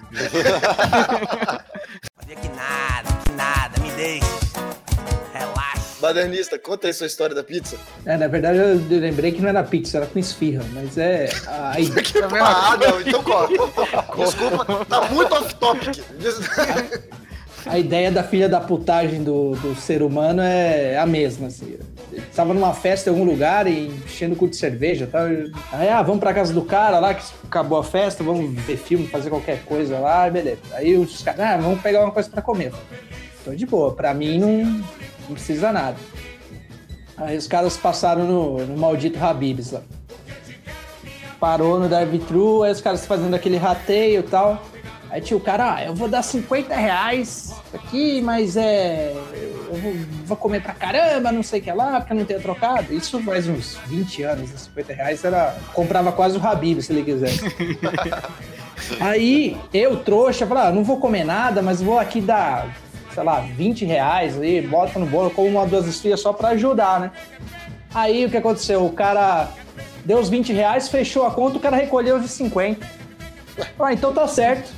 Que 2.26 2.48
nada, 2.48 3.09
que 3.24 3.33
nada, 3.33 3.81
me 3.81 3.90
deixe. 3.92 4.45
Badernista, 6.07 6.57
conta 6.57 6.87
aí 6.87 6.92
sua 6.92 7.09
história 7.09 7.35
da 7.35 7.42
pizza. 7.42 7.77
É, 8.05 8.16
na 8.16 8.29
verdade 8.29 8.59
eu 8.59 9.01
lembrei 9.01 9.33
que 9.33 9.42
não 9.42 9.49
era 9.49 9.64
pizza, 9.64 9.97
era 9.97 10.07
com 10.07 10.19
esfirra, 10.19 10.64
mas 10.73 10.97
é. 10.97 11.29
A 11.49 11.79
ideia. 11.81 12.05
Ah, 12.40 12.77
não, 12.77 13.01
então 13.01 13.23
corta. 13.25 13.55
Desculpa, 14.16 14.85
tá 14.85 15.09
muito 15.11 15.35
off-topic. 15.35 16.01
A 17.66 17.77
ideia 17.77 18.12
da 18.12 18.23
filha 18.23 18.49
da 18.49 18.61
putagem 18.61 19.25
do, 19.25 19.57
do 19.57 19.75
ser 19.75 20.01
humano 20.01 20.40
é 20.40 20.97
a 20.97 21.05
mesma, 21.05 21.49
assim. 21.49 21.77
Ele 22.12 22.23
tava 22.35 22.55
numa 22.55 22.73
festa 22.73 23.11
em 23.11 23.12
algum 23.12 23.25
lugar 23.25 23.66
e 23.66 23.88
enchendo 23.88 24.35
o 24.35 24.38
cu 24.38 24.47
de 24.47 24.55
cerveja, 24.55 25.09
tá? 25.09 25.25
Aí, 25.73 25.88
ah, 25.88 26.03
vamos 26.03 26.21
pra 26.21 26.33
casa 26.33 26.53
do 26.53 26.62
cara 26.64 27.01
lá, 27.01 27.14
que 27.14 27.25
acabou 27.45 27.79
a 27.79 27.85
festa, 27.85 28.23
vamos 28.23 28.55
ver 28.62 28.77
filme, 28.77 29.09
fazer 29.09 29.29
qualquer 29.29 29.64
coisa 29.64 29.99
lá, 29.99 30.31
beleza. 30.31 30.61
Aí 30.73 30.97
os 30.97 31.21
caras, 31.23 31.40
ah, 31.40 31.57
vamos 31.57 31.83
pegar 31.83 32.05
uma 32.05 32.12
coisa 32.12 32.31
pra 32.31 32.40
comer. 32.40 32.73
Tô 33.45 33.53
de 33.53 33.66
boa, 33.66 33.92
pra 33.92 34.14
mim 34.14 34.38
não, 34.38 34.85
não 35.28 35.34
precisa 35.34 35.72
nada. 35.72 35.96
Aí 37.16 37.36
os 37.36 37.46
caras 37.46 37.76
passaram 37.76 38.24
no, 38.24 38.66
no 38.66 38.76
maldito 38.76 39.22
Habibs 39.22 39.72
lá. 39.72 39.82
Parou 41.40 41.78
no 41.78 41.88
drive-thru, 41.88 42.62
aí 42.62 42.72
os 42.72 42.80
caras 42.80 43.06
fazendo 43.06 43.34
aquele 43.34 43.56
rateio 43.56 44.20
e 44.20 44.22
tal. 44.22 44.62
Aí 45.10 45.20
tinha 45.20 45.36
o 45.36 45.40
cara, 45.40 45.76
ah, 45.76 45.84
eu 45.84 45.94
vou 45.94 46.08
dar 46.08 46.22
50 46.22 46.74
reais 46.74 47.54
aqui, 47.72 48.20
mas 48.20 48.56
é. 48.56 49.14
Eu 49.68 49.74
vou, 49.74 49.92
vou 50.24 50.36
comer 50.36 50.62
pra 50.62 50.74
caramba, 50.74 51.32
não 51.32 51.42
sei 51.42 51.60
o 51.60 51.62
que 51.62 51.72
lá, 51.72 52.00
porque 52.00 52.12
eu 52.12 52.18
não 52.18 52.24
tenho 52.24 52.40
trocado. 52.40 52.92
Isso 52.92 53.22
faz 53.22 53.48
uns 53.48 53.76
20 53.86 54.22
anos, 54.22 54.50
né? 54.50 54.56
50 54.58 54.92
reais 54.92 55.24
era. 55.24 55.56
Comprava 55.72 56.12
quase 56.12 56.36
o 56.36 56.46
Habib, 56.46 56.80
se 56.82 56.92
ele 56.92 57.04
quisesse. 57.04 57.40
Aí 59.00 59.56
eu, 59.72 59.96
trouxa, 59.96 60.46
falei, 60.46 60.64
ah, 60.64 60.72
não 60.72 60.84
vou 60.84 60.98
comer 60.98 61.24
nada, 61.24 61.62
mas 61.62 61.80
vou 61.80 61.98
aqui 61.98 62.20
dar, 62.20 62.76
sei 63.16 63.24
lá, 63.24 63.40
20 63.40 63.87
reais 63.87 64.38
aí, 64.38 64.61
bota 64.61 64.98
no 64.98 65.07
bolo, 65.07 65.31
como 65.31 65.48
uma, 65.48 65.66
duas 65.66 65.87
esfias 65.87 66.20
só 66.20 66.35
pra 66.35 66.50
ajudar, 66.50 67.00
né? 67.00 67.11
Aí 67.94 68.26
o 68.26 68.31
que 68.31 68.37
aconteceu? 68.37 68.85
O 68.85 68.92
cara 68.92 69.48
deu 70.05 70.18
os 70.18 70.29
20 70.29 70.52
reais, 70.52 70.88
fechou 70.90 71.24
a 71.26 71.31
conta, 71.31 71.57
o 71.57 71.61
cara 71.61 71.76
recolheu 71.76 72.16
os 72.16 72.31
50. 72.31 72.87
Ah, 73.81 73.92
então 73.94 74.12
tá 74.12 74.29
certo. 74.29 74.70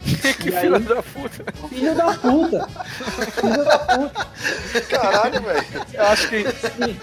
que 0.40 0.48
aí- 0.54 0.62
filho 0.62 0.80
da 0.80 1.02
puta. 1.02 1.44
Filho 1.68 1.94
da 1.94 2.14
puta. 2.14 2.68
Filho 3.38 3.64
da 3.64 3.78
puta. 3.80 4.26
Caralho, 4.88 5.42
velho. 5.42 5.64
Eu 5.92 6.06
acho 6.06 6.28
que. 6.30 6.44
Sim. 6.50 6.96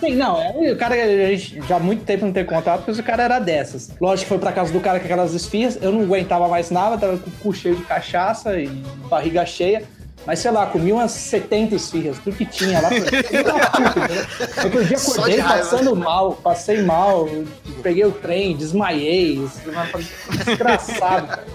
Sim, 0.00 0.14
não, 0.14 0.38
é, 0.38 0.72
o 0.72 0.76
cara 0.76 0.94
a 0.94 1.34
gente 1.34 1.62
já 1.66 1.76
há 1.76 1.80
muito 1.80 2.04
tempo 2.04 2.26
não 2.26 2.32
tem 2.32 2.44
contato, 2.44 2.84
porque 2.84 3.00
o 3.00 3.04
cara 3.04 3.22
era 3.22 3.38
dessas. 3.38 3.90
Lógico 3.98 4.24
que 4.24 4.28
foi 4.28 4.38
pra 4.38 4.52
casa 4.52 4.70
do 4.70 4.78
cara 4.80 4.98
com 4.98 5.06
aquelas 5.06 5.32
esfias, 5.32 5.78
eu 5.80 5.90
não 5.90 6.02
aguentava 6.02 6.46
mais 6.48 6.70
nada, 6.70 6.98
tava 6.98 7.16
com 7.16 7.30
o 7.30 7.32
cu 7.34 7.54
cheio 7.54 7.76
de 7.76 7.82
cachaça 7.82 8.58
e 8.60 8.66
barriga 9.08 9.44
cheia. 9.46 9.84
Mas 10.26 10.40
sei 10.40 10.50
lá, 10.50 10.66
comi 10.66 10.92
umas 10.92 11.12
70 11.12 11.76
esfirras, 11.76 12.18
tudo 12.18 12.36
que 12.36 12.44
tinha 12.44 12.80
lá. 12.80 12.88
Entendeu? 12.92 13.54
Outro 14.64 14.84
dia 14.84 14.96
acordei 14.96 15.42
passando 15.42 15.94
mal, 15.94 16.32
passei 16.34 16.82
mal, 16.82 17.28
peguei 17.82 18.04
o 18.04 18.10
trem, 18.12 18.56
desmaiei. 18.56 19.48
Desgraçado, 20.44 21.28
cara. 21.28 21.46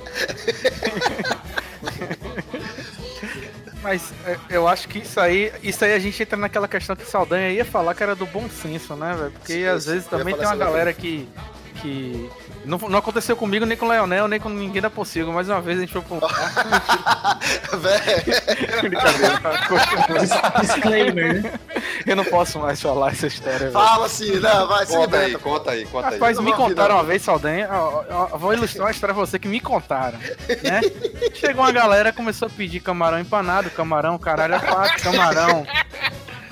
Mas 3.83 4.13
é, 4.25 4.37
eu 4.49 4.67
acho 4.67 4.87
que 4.87 4.99
isso 4.99 5.19
aí, 5.19 5.51
isso 5.63 5.83
aí 5.83 5.93
a 5.93 5.99
gente 5.99 6.21
entra 6.21 6.37
naquela 6.37 6.67
questão 6.67 6.95
que 6.95 7.03
Saldanha 7.03 7.49
ia 7.49 7.65
falar 7.65 7.95
que 7.95 8.03
era 8.03 8.15
do 8.15 8.27
bom 8.27 8.47
senso, 8.47 8.95
né, 8.95 9.15
velho? 9.17 9.31
Porque 9.31 9.53
Sim, 9.53 9.65
às 9.65 9.85
vezes 9.85 10.05
também 10.07 10.35
tem 10.35 10.45
uma 10.45 10.55
galera 10.55 10.93
que. 10.93 11.27
Que 11.71 12.29
não, 12.65 12.77
não 12.77 12.99
aconteceu 12.99 13.35
comigo, 13.35 13.65
nem 13.65 13.77
com 13.77 13.85
o 13.85 13.89
Leonel, 13.89 14.27
nem 14.27 14.39
com 14.39 14.49
ninguém 14.49 14.81
da 14.81 14.89
Possível, 14.89 15.33
mas 15.33 15.49
uma 15.49 15.61
vez 15.61 15.77
a 15.77 15.81
gente 15.81 15.93
foi 15.93 16.01
pra 16.01 16.15
um 16.15 16.19
Brincadeira. 18.81 19.41
Disclaimer, 20.61 21.41
né? 21.41 21.53
Eu 22.05 22.15
não 22.15 22.25
posso 22.25 22.59
mais 22.59 22.81
falar 22.81 23.11
essa 23.11 23.27
história, 23.27 23.71
fala 23.71 24.05
assim, 24.05 24.39
não, 24.39 24.67
vai, 24.67 24.85
se 24.85 24.95
Conta 24.95 25.17
aí, 25.17 25.37
conta 25.37 25.71
aí, 25.71 25.85
conta 25.85 26.07
aí. 26.09 26.13
Rapaz, 26.15 26.37
Eu 26.37 26.43
me 26.43 26.51
não 26.51 26.59
ouvi, 26.59 26.69
contaram 26.73 26.95
uma 26.95 27.03
vez, 27.03 27.21
Saldanha, 27.21 27.69
vou 28.37 28.53
ilustrar 28.53 28.85
uma 28.85 28.91
história 28.91 29.15
pra 29.15 29.25
você 29.25 29.39
que 29.39 29.47
me 29.47 29.59
contaram, 29.59 30.19
né? 30.63 30.81
Chegou 31.33 31.63
uma 31.63 31.71
galera, 31.71 32.13
começou 32.13 32.47
a 32.47 32.51
pedir 32.51 32.79
camarão 32.79 33.19
empanado, 33.19 33.69
camarão, 33.71 34.17
caralho, 34.17 34.55
é 34.55 34.59
quatro, 34.59 35.01
camarão, 35.03 35.65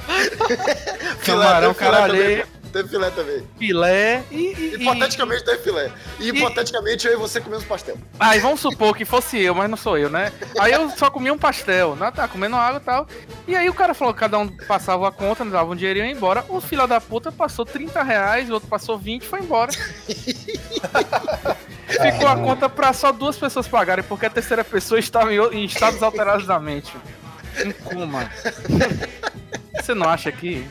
camarão, 1.26 1.74
caralho. 1.74 2.59
Teve 2.72 2.88
filé 2.90 3.10
também. 3.12 3.48
filé 3.58 4.24
e... 4.30 4.36
e- 4.36 4.54
e- 4.54 4.76
Hipoteticamente 4.82 5.44
teve 5.44 5.58
filé. 5.64 5.92
E 6.20 6.30
hipoteticamente 6.30 7.08
eu 7.08 7.14
e 7.14 7.16
você 7.16 7.42
comemos 7.42 7.66
pastel. 7.66 7.98
Aí 8.20 8.40
vamos 8.40 8.60
supor 8.60 8.96
que 8.96 9.06
fosse 9.06 9.40
eu, 9.40 9.56
mas 9.56 9.70
não 9.70 9.78
sou 9.78 9.98
eu, 9.98 10.10
né? 10.10 10.32
Aí 10.60 10.72
eu 10.72 10.90
só 10.92 11.10
comia 11.10 11.34
um 11.34 11.38
pastel, 11.38 11.96
né? 11.96 12.12
Tá 12.12 12.28
comendo 12.28 12.56
água 12.56 12.80
e 12.80 12.84
tal. 12.84 13.08
E 13.48 13.56
aí 13.56 13.68
o 13.70 13.74
cara 13.74 13.94
falou 13.94 14.14
que 14.14 14.20
cada 14.20 14.38
um 14.38 14.48
passava 14.68 15.08
a 15.08 15.12
conta, 15.12 15.44
nos 15.44 15.54
dava 15.54 15.72
um 15.72 15.76
dinheirinho 15.76 16.06
e 16.06 16.10
ia 16.10 16.14
embora. 16.16 16.46
O 16.48 16.62
filho 16.62 16.86
da 16.88 17.02
puta 17.02 17.32
passou 17.32 17.66
30 17.66 18.04
reais, 18.04 18.50
o 18.50 18.54
outro 18.54 18.70
passou 18.70 18.98
20 18.98 19.24
e 19.24 19.28
foi 19.28 19.40
embora. 19.40 19.72
Ficou 21.88 22.28
a 22.28 22.36
conta 22.36 22.70
pra 22.70 22.94
só 22.94 23.12
duas 23.12 23.36
pessoas 23.38 23.68
pagarem, 23.68 24.04
porque 24.04 24.26
a 24.28 24.30
terceira 24.30 24.64
pessoa 24.64 25.00
estava 25.00 25.34
em, 25.34 25.38
em 25.54 25.66
estados 25.66 26.04
alterados 26.04 26.46
da 26.46 26.60
mente. 26.60 26.94
Em 27.66 27.72
coma. 27.72 28.30
Você 29.82 29.94
não 29.94 30.10
acha 30.10 30.32
que. 30.32 30.68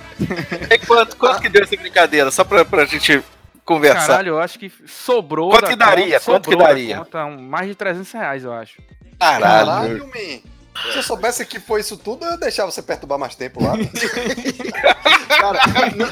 E 0.71 0.79
quanto, 0.87 1.17
quanto 1.17 1.41
que 1.41 1.49
deu 1.49 1.63
essa 1.63 1.77
brincadeira? 1.77 2.31
Só 2.31 2.45
pra, 2.45 2.65
pra 2.65 2.85
gente 2.85 3.23
conversar. 3.65 4.07
Caralho, 4.07 4.29
eu 4.31 4.39
acho 4.41 4.59
que 4.59 4.73
sobrou. 4.87 5.51
Quanto 5.51 5.63
da 5.63 5.69
que 5.69 5.77
daria? 5.77 6.21
conta- 6.21 6.31
Quanto 6.31 6.51
que 6.51 6.57
daria? 6.57 6.97
conta 6.99 7.27
mais 7.27 7.67
de 7.69 7.75
300 7.75 8.13
reais, 8.13 8.45
eu 8.45 8.53
acho. 8.53 8.81
Caralho. 9.19 9.67
Caralho, 9.67 10.07
man. 10.07 10.41
Se 10.83 10.99
eu 10.99 11.03
soubesse 11.03 11.45
que 11.45 11.59
foi 11.59 11.81
isso 11.81 11.97
tudo, 11.97 12.25
eu 12.25 12.39
deixava 12.39 12.71
você 12.71 12.83
perturbar 12.83 13.19
mais 13.19 13.35
tempo 13.35 13.63
lá. 13.63 13.75
Cara, 15.29 15.61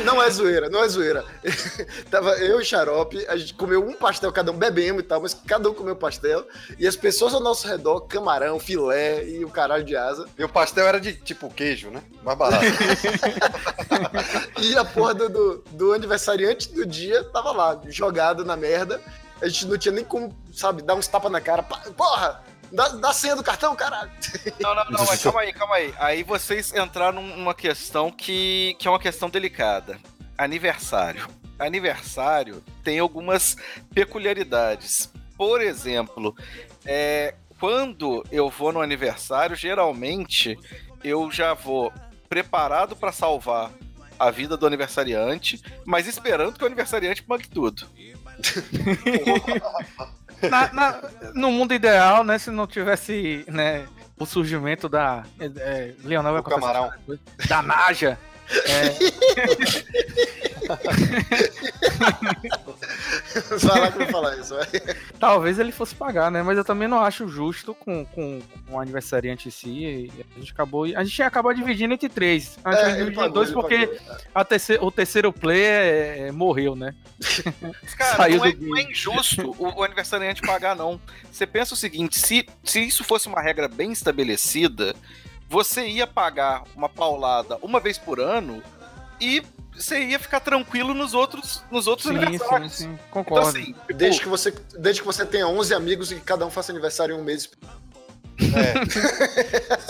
não 0.05 0.23
é 0.23 0.31
zoeira, 0.31 0.69
não 0.69 0.83
é 0.83 0.89
zoeira. 0.89 1.25
Tava 2.11 2.33
eu 2.39 2.61
e 2.61 2.65
Xarope, 2.65 3.25
a 3.29 3.37
gente 3.37 3.55
comeu 3.55 3.87
um 3.87 3.95
pastel, 3.95 4.33
cada 4.33 4.51
um 4.51 4.57
bebemos 4.57 5.03
e 5.03 5.07
tal, 5.07 5.21
mas 5.21 5.35
cada 5.35 5.69
um 5.71 5.75
comeu 5.75 5.95
um 5.95 5.99
pastel. 5.99 6.47
E 6.79 6.87
as 6.87 6.97
pessoas 6.97 7.35
ao 7.35 7.41
nosso 7.41 7.67
redor, 7.67 8.01
camarão, 8.03 8.59
filé 8.59 9.25
e 9.25 9.45
o 9.45 9.51
caralho 9.51 9.85
de 9.85 9.97
asa. 9.97 10.27
E 10.39 10.45
o 10.45 10.49
pastel 10.49 10.87
era 10.87 11.01
de 11.01 11.15
tipo 11.15 11.49
queijo, 11.51 11.91
né? 11.91 12.03
Mais 12.23 12.39
barato. 12.39 12.65
E 14.61 14.77
a 14.77 14.85
porra 14.85 15.15
do, 15.15 15.29
do, 15.29 15.65
do 15.71 15.93
aniversariante 15.93 16.73
do 16.73 16.87
dia 16.87 17.23
tava 17.25 17.53
lá, 17.53 17.81
jogado 17.89 18.45
na 18.45 18.57
merda. 18.57 19.01
A 19.41 19.49
gente 19.49 19.67
não 19.67 19.77
tinha 19.77 19.93
nem 19.93 20.05
como, 20.05 20.35
sabe, 20.53 20.83
dar 20.83 20.95
uns 20.95 21.07
tapas 21.07 21.31
na 21.31 21.41
cara. 21.41 21.63
Porra! 21.63 22.43
Dá, 22.73 22.89
dá 22.89 23.13
senha 23.13 23.37
do 23.37 23.43
cartão, 23.43 23.75
caralho. 23.77 24.11
Não, 24.61 24.75
não, 24.75 24.85
não, 24.91 25.05
mas 25.07 25.23
calma 25.23 25.41
aí, 25.41 25.53
calma 25.53 25.77
aí. 25.77 25.95
Aí 25.99 26.23
vocês 26.23 26.75
entraram 26.75 27.23
numa 27.23 27.55
questão 27.55 28.11
que, 28.11 28.77
que 28.79 28.89
é 28.89 28.91
uma 28.91 28.99
questão 28.99 29.31
delicada. 29.31 29.99
Aniversário. 30.37 31.29
Aniversário 31.59 32.63
tem 32.83 32.99
algumas 32.99 33.57
peculiaridades. 33.95 35.11
Por 35.37 35.61
exemplo, 35.61 36.37
é, 36.85 37.35
quando 37.59 38.25
eu 38.31 38.51
vou 38.51 38.73
no 38.73 38.81
aniversário, 38.81 39.57
geralmente 39.57 40.59
eu 41.05 41.31
já 41.31 41.55
vou 41.55 41.93
preparado 42.29 42.97
para 42.97 43.13
salvar 43.13 43.71
a 44.19 44.31
vida 44.31 44.57
do 44.57 44.67
aniversariante, 44.67 45.63
mas 45.85 46.07
esperando 46.07 46.59
que 46.59 46.65
o 46.65 46.67
aniversariante 46.67 47.23
pague 47.23 47.49
tudo. 47.49 47.87
Na- 50.51 50.73
na- 50.73 51.01
no 51.35 51.51
mundo 51.51 51.75
ideal, 51.75 52.23
né? 52.25 52.39
Se 52.39 52.51
não 52.51 52.67
tivesse 52.67 53.45
né, 53.49 53.87
o 54.19 54.27
surgimento 54.27 54.89
da. 54.89 55.25
É, 55.39 55.47
é, 55.57 55.95
Leonel 56.05 56.33
vai 56.35 56.43
camarão. 56.43 56.91
Da 57.49 57.63
Naja. 57.63 58.19
Vai 63.61 63.81
lá 63.81 63.93
que 63.93 64.03
eu 64.03 64.07
falar 64.09 64.37
isso, 64.39 64.55
vai. 64.55 64.67
Talvez 65.19 65.59
ele 65.59 65.73
fosse 65.73 65.95
pagar, 65.95 66.31
né? 66.31 66.43
Mas 66.43 66.57
eu 66.59 66.65
também 66.65 66.89
não 66.89 67.01
acho 67.01 67.29
justo 67.29 67.75
com, 67.75 68.05
com, 68.07 68.41
com 68.67 68.75
o 68.75 68.81
aniversariante 68.81 69.49
em 69.49 69.51
si. 69.51 69.69
E 69.69 70.13
A 70.37 70.39
gente 70.41 70.53
acabou. 70.53 70.85
A 70.85 71.05
gente 71.05 71.23
acabou 71.23 71.53
dividindo 71.55 71.95
entre 71.95 72.09
três. 72.09 72.59
A 72.65 72.73
gente 72.73 72.85
É, 72.85 72.91
dividiu 72.97 73.15
pagou, 73.15 73.33
dois 73.35 73.51
porque 73.51 73.87
pagou. 73.87 74.17
a 74.35 74.45
terceiro, 74.45 74.85
o 74.87 74.91
terceiro 74.91 75.33
player 75.33 76.29
é, 76.29 76.33
morreu, 76.33 76.75
né? 76.77 76.95
Cara, 77.97 78.17
Saiu 78.17 78.39
não 78.39 78.47
é, 78.47 78.53
do 78.53 78.67
não 78.67 78.79
é 78.79 78.83
injusto 78.83 79.55
o, 79.59 79.79
o 79.81 79.83
aniversariante 79.83 80.43
pagar, 80.43 80.75
não. 80.77 81.01
Você 81.31 81.47
pensa 81.47 81.75
o 81.75 81.77
seguinte: 81.77 82.19
se, 82.19 82.47
se 82.65 82.81
isso 82.81 83.05
fosse 83.05 83.29
uma 83.29 83.41
regra 83.41 83.69
bem 83.69 83.93
estabelecida, 83.93 84.95
você 85.49 85.87
ia 85.87 86.07
pagar 86.07 86.63
uma 86.75 86.89
paulada 86.89 87.57
uma 87.63 87.79
vez 87.81 87.99
por 87.99 88.19
ano 88.21 88.63
e 89.21 89.43
você 89.75 90.01
ia 90.05 90.19
ficar 90.19 90.41
tranquilo 90.41 90.95
nos 90.95 91.13
outros, 91.15 91.63
nos 91.71 91.87
outros 91.87 92.09
Sim, 92.09 92.15
sim, 92.19 92.25
aniversários. 92.25 92.73
sim. 92.73 92.85
Então, 92.87 92.99
Concordo. 93.11 93.49
assim, 93.49 93.65
tipo, 93.73 93.93
Desde 93.95 94.21
que, 94.21 94.29
você, 94.29 94.55
desde 94.79 95.01
que 95.03 95.07
você 95.07 95.25
tenha 95.27 95.47
11 95.47 95.75
amigos 95.75 96.11
e 96.13 96.15
que 96.17 96.21
cada 96.23 96.47
um 96.47 96.51
faça 96.51 96.73
aniversário 96.73 97.15
em 97.15 97.19
um 97.21 97.25
mês. 97.25 97.51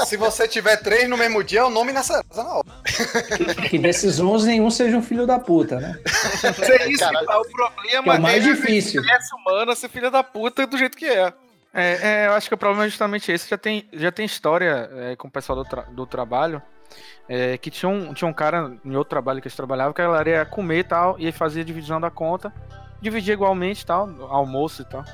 Se 0.07 0.17
você 0.17 0.47
tiver 0.47 0.77
três 0.77 1.09
no 1.09 1.17
mesmo 1.17 1.43
dia, 1.43 1.61
é 1.61 1.65
o 1.65 1.71
nome 1.71 1.93
nessa 1.93 2.23
na 2.35 2.45
hora. 2.45 2.67
Que 3.69 3.79
desses 3.79 4.21
11, 4.21 4.47
nenhum 4.49 4.71
seja 4.71 4.97
um 4.97 5.03
filho 5.03 5.27
da 5.27 5.39
puta, 5.39 5.81
né? 5.81 5.99
é 6.63 6.89
isso, 6.89 7.01
Caralho. 7.01 7.27
tá? 7.27 7.41
o 7.41 7.45
problema 7.51 7.83
Que 7.83 7.97
é 7.97 8.01
o 8.19 8.23
mais 8.23 8.47
é 8.47 8.53
difícil. 8.55 9.03
a 9.03 9.37
humana 9.37 9.75
ser 9.75 9.89
filha 9.89 10.11
da 10.11 10.23
puta 10.23 10.67
do 10.67 10.79
jeito 10.79 10.97
que 10.97 11.07
é. 11.07 11.33
É, 11.75 11.99
é, 12.03 12.27
eu 12.29 12.33
acho 12.33 12.49
que 12.49 12.55
o 12.55 12.59
problema 12.59 12.85
é 12.87 12.89
justamente 12.89 13.31
esse. 13.31 13.49
Já 13.51 13.59
tem, 13.59 13.87
já 13.93 14.11
tem 14.11 14.25
história 14.25 14.89
é, 14.93 15.17
com 15.17 15.29
o 15.29 15.31
pessoal 15.31 15.63
do, 15.63 15.69
tra- 15.69 15.83
do 15.83 16.07
trabalho. 16.07 16.63
É, 17.29 17.59
que 17.59 17.71
tinha 17.71 17.89
um, 17.89 18.13
tinha 18.15 18.29
um 18.29 18.33
cara 18.33 18.73
em 18.85 18.97
outro 18.97 19.11
trabalho 19.11 19.41
que 19.41 19.49
eles 19.49 19.57
trabalhavam 19.57 19.93
que 19.93 20.01
a 20.01 20.07
galera 20.07 20.29
ia 20.31 20.47
comer 20.47 20.79
e 20.79 20.85
tal, 20.85 21.17
e 21.19 21.27
aí 21.27 21.33
fazia 21.33 21.65
divisão 21.65 22.01
da 22.01 22.11
conta, 22.11 22.53
dividia 23.01 23.35
igualmente 23.35 23.83
e 23.83 23.87
tal, 23.87 24.09
almoço 24.31 24.83
e 24.83 24.85
tal. 24.85 25.05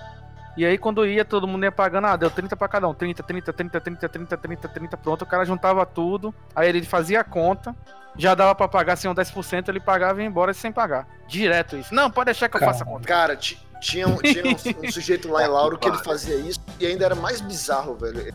E 0.56 0.66
aí 0.66 0.76
quando 0.76 1.06
ia, 1.06 1.24
todo 1.24 1.48
mundo 1.48 1.64
ia 1.64 1.72
pagando, 1.72 2.08
ah, 2.08 2.16
deu 2.16 2.30
30 2.30 2.54
pra 2.56 2.68
cada 2.68 2.86
um, 2.86 2.92
30, 2.92 3.22
30, 3.22 3.52
30, 3.52 3.80
30, 3.80 4.08
30, 4.08 4.36
30, 4.36 4.68
30, 4.68 4.96
pronto, 4.98 5.22
o 5.22 5.26
cara 5.26 5.44
juntava 5.46 5.86
tudo, 5.86 6.34
aí 6.54 6.68
ele 6.68 6.82
fazia 6.84 7.20
a 7.20 7.24
conta, 7.24 7.74
já 8.18 8.34
dava 8.34 8.54
pra 8.54 8.68
pagar 8.68 8.92
assim 8.92 9.08
um 9.08 9.14
10%, 9.14 9.68
ele 9.68 9.80
pagava 9.80 10.20
e 10.20 10.24
ia 10.24 10.28
embora 10.28 10.52
sem 10.52 10.70
pagar. 10.70 11.08
Direto 11.26 11.78
isso. 11.78 11.94
Não, 11.94 12.10
pode 12.10 12.26
deixar 12.26 12.50
que 12.50 12.56
eu 12.56 12.60
faça 12.60 12.84
a 12.84 12.86
conta. 12.86 13.08
Cara, 13.08 13.34
ti- 13.34 13.58
tinha, 13.80 14.06
um, 14.06 14.16
tinha 14.18 14.44
um, 14.44 14.86
um 14.86 14.92
sujeito 14.92 15.28
lá 15.30 15.42
em 15.42 15.48
Lauro 15.48 15.78
que 15.78 15.88
ele 15.88 15.96
fazia 15.98 16.36
isso 16.36 16.60
e 16.78 16.86
ainda 16.86 17.06
era 17.06 17.14
mais 17.14 17.40
bizarro, 17.40 17.94
velho. 17.94 18.34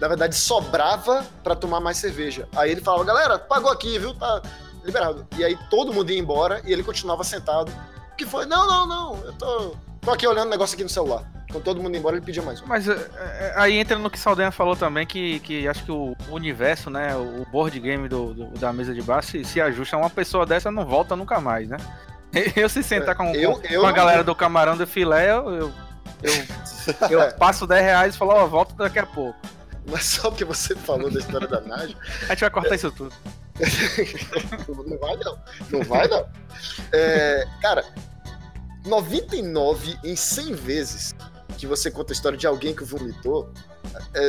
Na 0.00 0.08
verdade, 0.08 0.34
sobrava 0.34 1.24
pra 1.42 1.54
tomar 1.54 1.80
mais 1.80 1.96
cerveja. 1.96 2.48
Aí 2.56 2.70
ele 2.70 2.80
falava, 2.80 3.04
galera, 3.04 3.38
pagou 3.38 3.70
aqui, 3.70 3.98
viu? 3.98 4.14
Tá 4.14 4.42
liberado. 4.84 5.26
E 5.36 5.44
aí 5.44 5.56
todo 5.70 5.92
mundo 5.92 6.10
ia 6.10 6.18
embora 6.18 6.60
e 6.64 6.72
ele 6.72 6.82
continuava 6.82 7.24
sentado. 7.24 7.70
O 8.12 8.16
que 8.16 8.24
foi? 8.26 8.46
Não, 8.46 8.66
não, 8.66 8.86
não, 8.86 9.24
eu 9.24 9.32
tô, 9.32 9.76
tô 10.00 10.10
aqui 10.12 10.26
olhando 10.26 10.46
o 10.48 10.50
negócio 10.50 10.74
aqui 10.74 10.82
no 10.84 10.88
celular. 10.90 11.24
Quando 11.50 11.62
todo 11.64 11.82
mundo 11.82 11.96
embora, 11.96 12.16
ele 12.16 12.24
pedia 12.24 12.42
mais 12.42 12.60
um. 12.60 12.66
Mas 12.66 12.88
é, 12.88 12.92
é, 12.94 13.52
aí 13.56 13.78
entra 13.78 13.96
no 13.98 14.10
que 14.10 14.18
Saldanha 14.18 14.50
falou 14.50 14.74
também, 14.76 15.06
que, 15.06 15.38
que 15.40 15.66
acho 15.68 15.84
que 15.84 15.92
o 15.92 16.14
universo, 16.28 16.90
né, 16.90 17.14
o 17.16 17.46
board 17.50 17.78
game 17.78 18.08
do, 18.08 18.34
do- 18.34 18.58
da 18.58 18.72
mesa 18.72 18.92
de 18.92 19.00
bar 19.00 19.22
se, 19.22 19.44
se 19.44 19.60
ajusta. 19.60 19.96
Uma 19.96 20.10
pessoa 20.10 20.44
dessa 20.44 20.70
não 20.70 20.84
volta 20.84 21.14
nunca 21.16 21.40
mais, 21.40 21.68
né? 21.68 21.76
Eu 22.56 22.68
se 22.68 22.82
sentar 22.82 23.14
com, 23.14 23.32
Eu- 23.34 23.52
com- 23.60 23.66
eu 23.68 23.80
com 23.80 23.86
a 23.86 23.92
galera 23.92 24.22
do 24.24 24.34
camarão 24.34 24.76
do 24.76 24.86
filé, 24.86 25.30
eu, 25.30 25.50
eu, 25.50 25.72
eu, 26.22 27.10
eu 27.10 27.32
passo 27.38 27.66
10 27.66 27.82
reais 27.84 28.14
e 28.14 28.18
falo, 28.18 28.32
ó, 28.32 28.46
volta 28.46 28.74
daqui 28.74 28.98
a 28.98 29.06
pouco. 29.06 29.38
Mas 29.88 30.04
só 30.04 30.30
porque 30.30 30.44
você 30.44 30.74
falou 30.74 31.10
da 31.10 31.20
história 31.20 31.46
da 31.46 31.60
Nádia, 31.60 31.96
A 32.22 32.26
gente 32.28 32.40
vai 32.40 32.50
cortar 32.50 32.74
isso 32.74 32.90
tudo. 32.90 33.14
não 34.86 34.98
vai 34.98 35.16
não. 35.16 35.38
Não 35.70 35.82
vai 35.82 36.08
não. 36.08 36.28
É, 36.92 37.46
cara, 37.62 37.84
99 38.84 39.98
em 40.04 40.16
100 40.16 40.54
vezes 40.54 41.14
que 41.56 41.66
você 41.66 41.90
conta 41.90 42.12
a 42.12 42.14
história 42.14 42.36
de 42.36 42.46
alguém 42.46 42.74
que 42.74 42.84
vomitou, 42.84 43.52
é, 44.14 44.28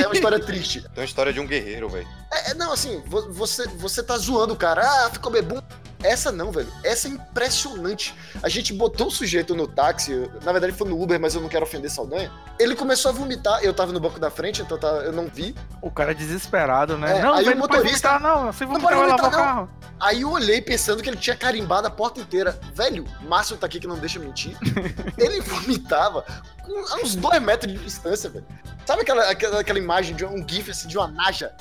é 0.00 0.06
uma 0.06 0.14
história 0.14 0.40
triste. 0.40 0.80
Tem 0.82 0.90
uma 1.02 1.04
história 1.04 1.32
de 1.32 1.40
um 1.40 1.46
guerreiro, 1.46 1.88
velho. 1.88 2.06
É, 2.32 2.50
é, 2.50 2.54
não, 2.54 2.72
assim, 2.72 3.02
vo- 3.06 3.32
você, 3.32 3.66
você 3.68 4.02
tá 4.02 4.16
zoando 4.18 4.54
o 4.54 4.56
cara. 4.56 4.82
Ah, 4.82 5.10
ficou 5.10 5.30
bebum. 5.32 5.60
Essa 6.02 6.30
não, 6.30 6.52
velho. 6.52 6.68
Essa 6.84 7.08
é 7.08 7.10
impressionante. 7.10 8.14
A 8.42 8.48
gente 8.48 8.72
botou 8.72 9.06
o 9.06 9.10
sujeito 9.10 9.54
no 9.54 9.66
táxi. 9.66 10.12
Na 10.44 10.52
verdade, 10.52 10.72
foi 10.74 10.88
no 10.88 11.00
Uber, 11.02 11.18
mas 11.18 11.34
eu 11.34 11.40
não 11.40 11.48
quero 11.48 11.64
ofender 11.64 11.90
Saldanha. 11.90 12.30
Ele 12.58 12.76
começou 12.76 13.10
a 13.10 13.14
vomitar. 13.14 13.60
Eu 13.64 13.72
tava 13.72 13.92
no 13.92 13.98
banco 13.98 14.20
da 14.20 14.30
frente, 14.30 14.60
então 14.62 14.78
tá- 14.78 14.86
eu 14.88 15.12
não 15.12 15.26
vi. 15.26 15.54
O 15.80 15.90
cara 15.90 16.10
é 16.10 16.14
desesperado, 16.14 16.98
né? 16.98 17.18
É, 17.18 17.22
não, 17.22 17.32
aí 17.34 17.44
velho, 17.44 17.56
o 17.56 17.60
não 17.60 17.68
motorista- 17.68 18.10
vomitar, 18.18 18.20
não. 18.20 18.52
Se 18.52 18.60
Não 18.64 18.72
vomitar, 18.72 18.88
pode 18.92 19.00
vai 19.00 19.08
lavar 19.08 19.18
o 19.26 19.30
vomitar, 19.30 19.54
carro. 19.54 19.70
Aí 19.98 20.20
eu 20.20 20.30
olhei 20.30 20.60
pensando 20.60 21.02
que 21.02 21.08
ele 21.08 21.16
tinha 21.16 21.34
carimbado 21.34 21.86
a 21.88 21.90
porta 21.90 22.20
inteira. 22.20 22.58
Velho, 22.74 23.04
Márcio 23.22 23.56
tá 23.56 23.66
aqui 23.66 23.80
que 23.80 23.86
não 23.86 23.96
deixa 23.98 24.18
mentir. 24.18 24.54
ele 25.16 25.40
vomitava 25.40 26.24
com 26.62 26.78
a 26.92 26.96
uns 27.02 27.14
dois 27.16 27.40
metros 27.40 27.72
de 27.72 27.78
distância, 27.78 28.28
velho. 28.28 28.44
Sabe 28.86 29.02
aquela, 29.02 29.28
aquela, 29.28 29.60
aquela 29.60 29.78
imagem 29.78 30.14
de 30.14 30.24
um 30.24 30.46
gif 30.48 30.70
assim, 30.70 30.86
de 30.86 30.96
uma 30.96 31.08
naja? 31.08 31.52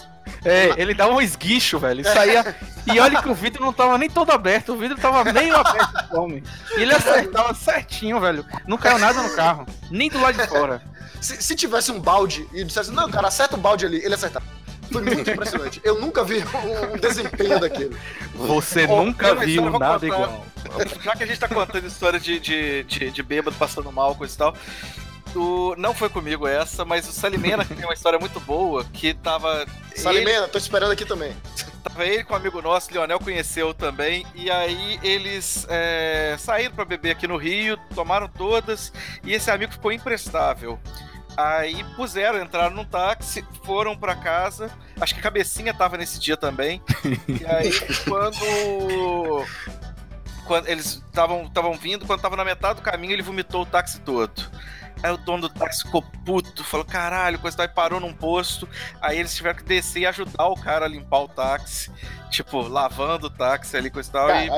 É, 0.44 0.80
ele 0.80 0.94
dava 0.94 1.12
um 1.12 1.22
esguicho, 1.22 1.80
velho. 1.80 2.02
Ele 2.02 2.04
saía. 2.04 2.56
e 2.86 3.00
olha 3.00 3.22
que 3.22 3.28
o 3.28 3.34
vidro 3.34 3.66
não 3.66 3.74
tava 3.74 3.98
nem 3.98 4.10
todo 4.10 4.32
aberto, 4.32 4.74
o 4.74 4.78
vidro 4.78 4.96
tava 4.98 5.24
meio 5.34 5.56
aberto, 5.56 6.14
homem. 6.14 6.44
E 6.78 6.82
ele 6.82 6.94
acertava 6.94 7.54
certinho, 7.56 8.20
velho. 8.20 8.46
Não 8.68 8.78
caiu 8.78 9.00
nada 9.00 9.24
no 9.24 9.36
carro. 9.36 9.66
Nem 9.90 10.10
do 10.10 10.22
lado 10.22 10.38
de 10.38 10.48
fora. 10.48 10.82
Se, 11.20 11.42
se 11.42 11.56
tivesse 11.56 11.92
um 11.92 12.00
balde 12.00 12.48
e 12.54 12.64
dissesse, 12.64 12.92
não, 12.92 13.10
cara, 13.10 13.28
acerta 13.28 13.56
o 13.56 13.60
balde 13.60 13.86
ali, 13.88 13.98
ele 14.04 14.14
acertava. 14.14 14.46
Foi 14.92 15.02
muito 15.02 15.30
impressionante. 15.32 15.82
Eu 15.84 16.00
nunca 16.00 16.24
vi 16.24 16.44
um, 16.94 16.98
desempenho 16.98 17.60
daquele. 17.60 17.98
Você 18.36 18.86
Ó, 18.86 19.04
nunca 19.04 19.34
viu 19.34 19.64
nada 19.80 20.00
contar. 20.00 20.06
igual. 20.06 20.46
Já 21.02 21.16
que 21.16 21.24
a 21.24 21.28
gente 21.28 21.40
tá 21.40 21.48
contando 21.48 21.88
história 21.88 22.20
de, 22.20 22.40
de, 22.40 22.84
de, 22.84 23.12
de 23.12 23.24
bêbado 23.24 23.56
passando 23.58 23.92
mal, 23.92 24.16
coisa 24.16 24.34
e 24.34 24.38
tal. 24.38 24.56
Não 25.78 25.94
foi 25.94 26.10
comigo 26.10 26.48
essa, 26.48 26.86
mas 26.86 27.08
o 27.08 27.12
Salimena 27.12 27.66
que 27.66 27.76
tem 27.76 27.86
uma 27.86 27.94
história 27.94 28.20
muito 28.20 28.40
boa, 28.40 28.84
que 28.86 29.14
tava. 29.14 29.66
Ele, 29.92 30.02
Salimena, 30.02 30.48
tô 30.48 30.58
esperando 30.58 30.92
aqui 30.92 31.06
também. 31.06 31.36
tava 31.84 32.06
ele 32.06 32.24
com 32.24 32.34
um 32.34 32.38
amigo 32.38 32.62
nosso, 32.62 32.92
Lionel 32.92 33.20
conheceu 33.20 33.74
também, 33.74 34.26
e 34.34 34.50
aí 34.50 35.00
eles 35.04 35.66
é, 35.70 36.36
saíram 36.40 36.74
pra 36.74 36.86
beber 36.86 37.12
aqui 37.12 37.28
no 37.28 37.38
Rio, 37.38 37.78
tomaram 37.94 38.28
todas, 38.28 38.92
e 39.24 39.34
esse 39.34 39.52
amigo 39.52 39.72
ficou 39.72 39.92
imprestável. 39.92 40.80
Aí 41.38 41.84
puseram, 41.96 42.42
entraram 42.42 42.74
num 42.74 42.86
táxi, 42.86 43.46
foram 43.66 43.96
pra 43.96 44.16
casa. 44.16 44.72
Acho 45.00 45.14
que 45.14 45.20
a 45.20 45.24
cabecinha 45.24 45.74
tava 45.74 45.98
nesse 45.98 46.18
dia 46.20 46.38
também. 46.38 46.82
E 47.28 47.46
aí, 47.46 47.70
quando. 48.08 49.46
Quando 50.46 50.68
eles 50.68 51.02
estavam 51.08 51.74
vindo, 51.74 52.06
quando 52.06 52.22
tava 52.22 52.36
na 52.36 52.46
metade 52.46 52.80
do 52.80 52.84
caminho, 52.84 53.14
ele 53.14 53.24
vomitou 53.24 53.64
o 53.64 53.66
táxi 53.66 54.00
todo. 54.00 54.32
Aí 55.06 55.12
o 55.12 55.18
dono 55.18 55.44
do 55.44 55.50
táxi 55.50 55.84
ficou 55.84 56.02
puto, 56.02 56.64
falou: 56.64 56.84
caralho, 56.84 57.38
coisa 57.38 57.56
e 57.56 57.58
tal, 57.58 57.66
e 57.68 57.70
parou 57.70 58.00
num 58.00 58.12
posto. 58.12 58.68
Aí 59.00 59.20
eles 59.20 59.36
tiveram 59.36 59.58
que 59.58 59.64
descer 59.64 60.00
e 60.00 60.06
ajudar 60.08 60.48
o 60.48 60.56
cara 60.56 60.86
a 60.86 60.88
limpar 60.88 61.20
o 61.20 61.28
táxi. 61.28 61.92
Tipo, 62.32 62.62
lavando 62.62 63.28
o 63.28 63.30
táxi 63.30 63.78
ali, 63.78 63.92
coisa 63.92 64.10
e 64.10 64.12
tal. 64.12 64.30
E, 64.32 64.50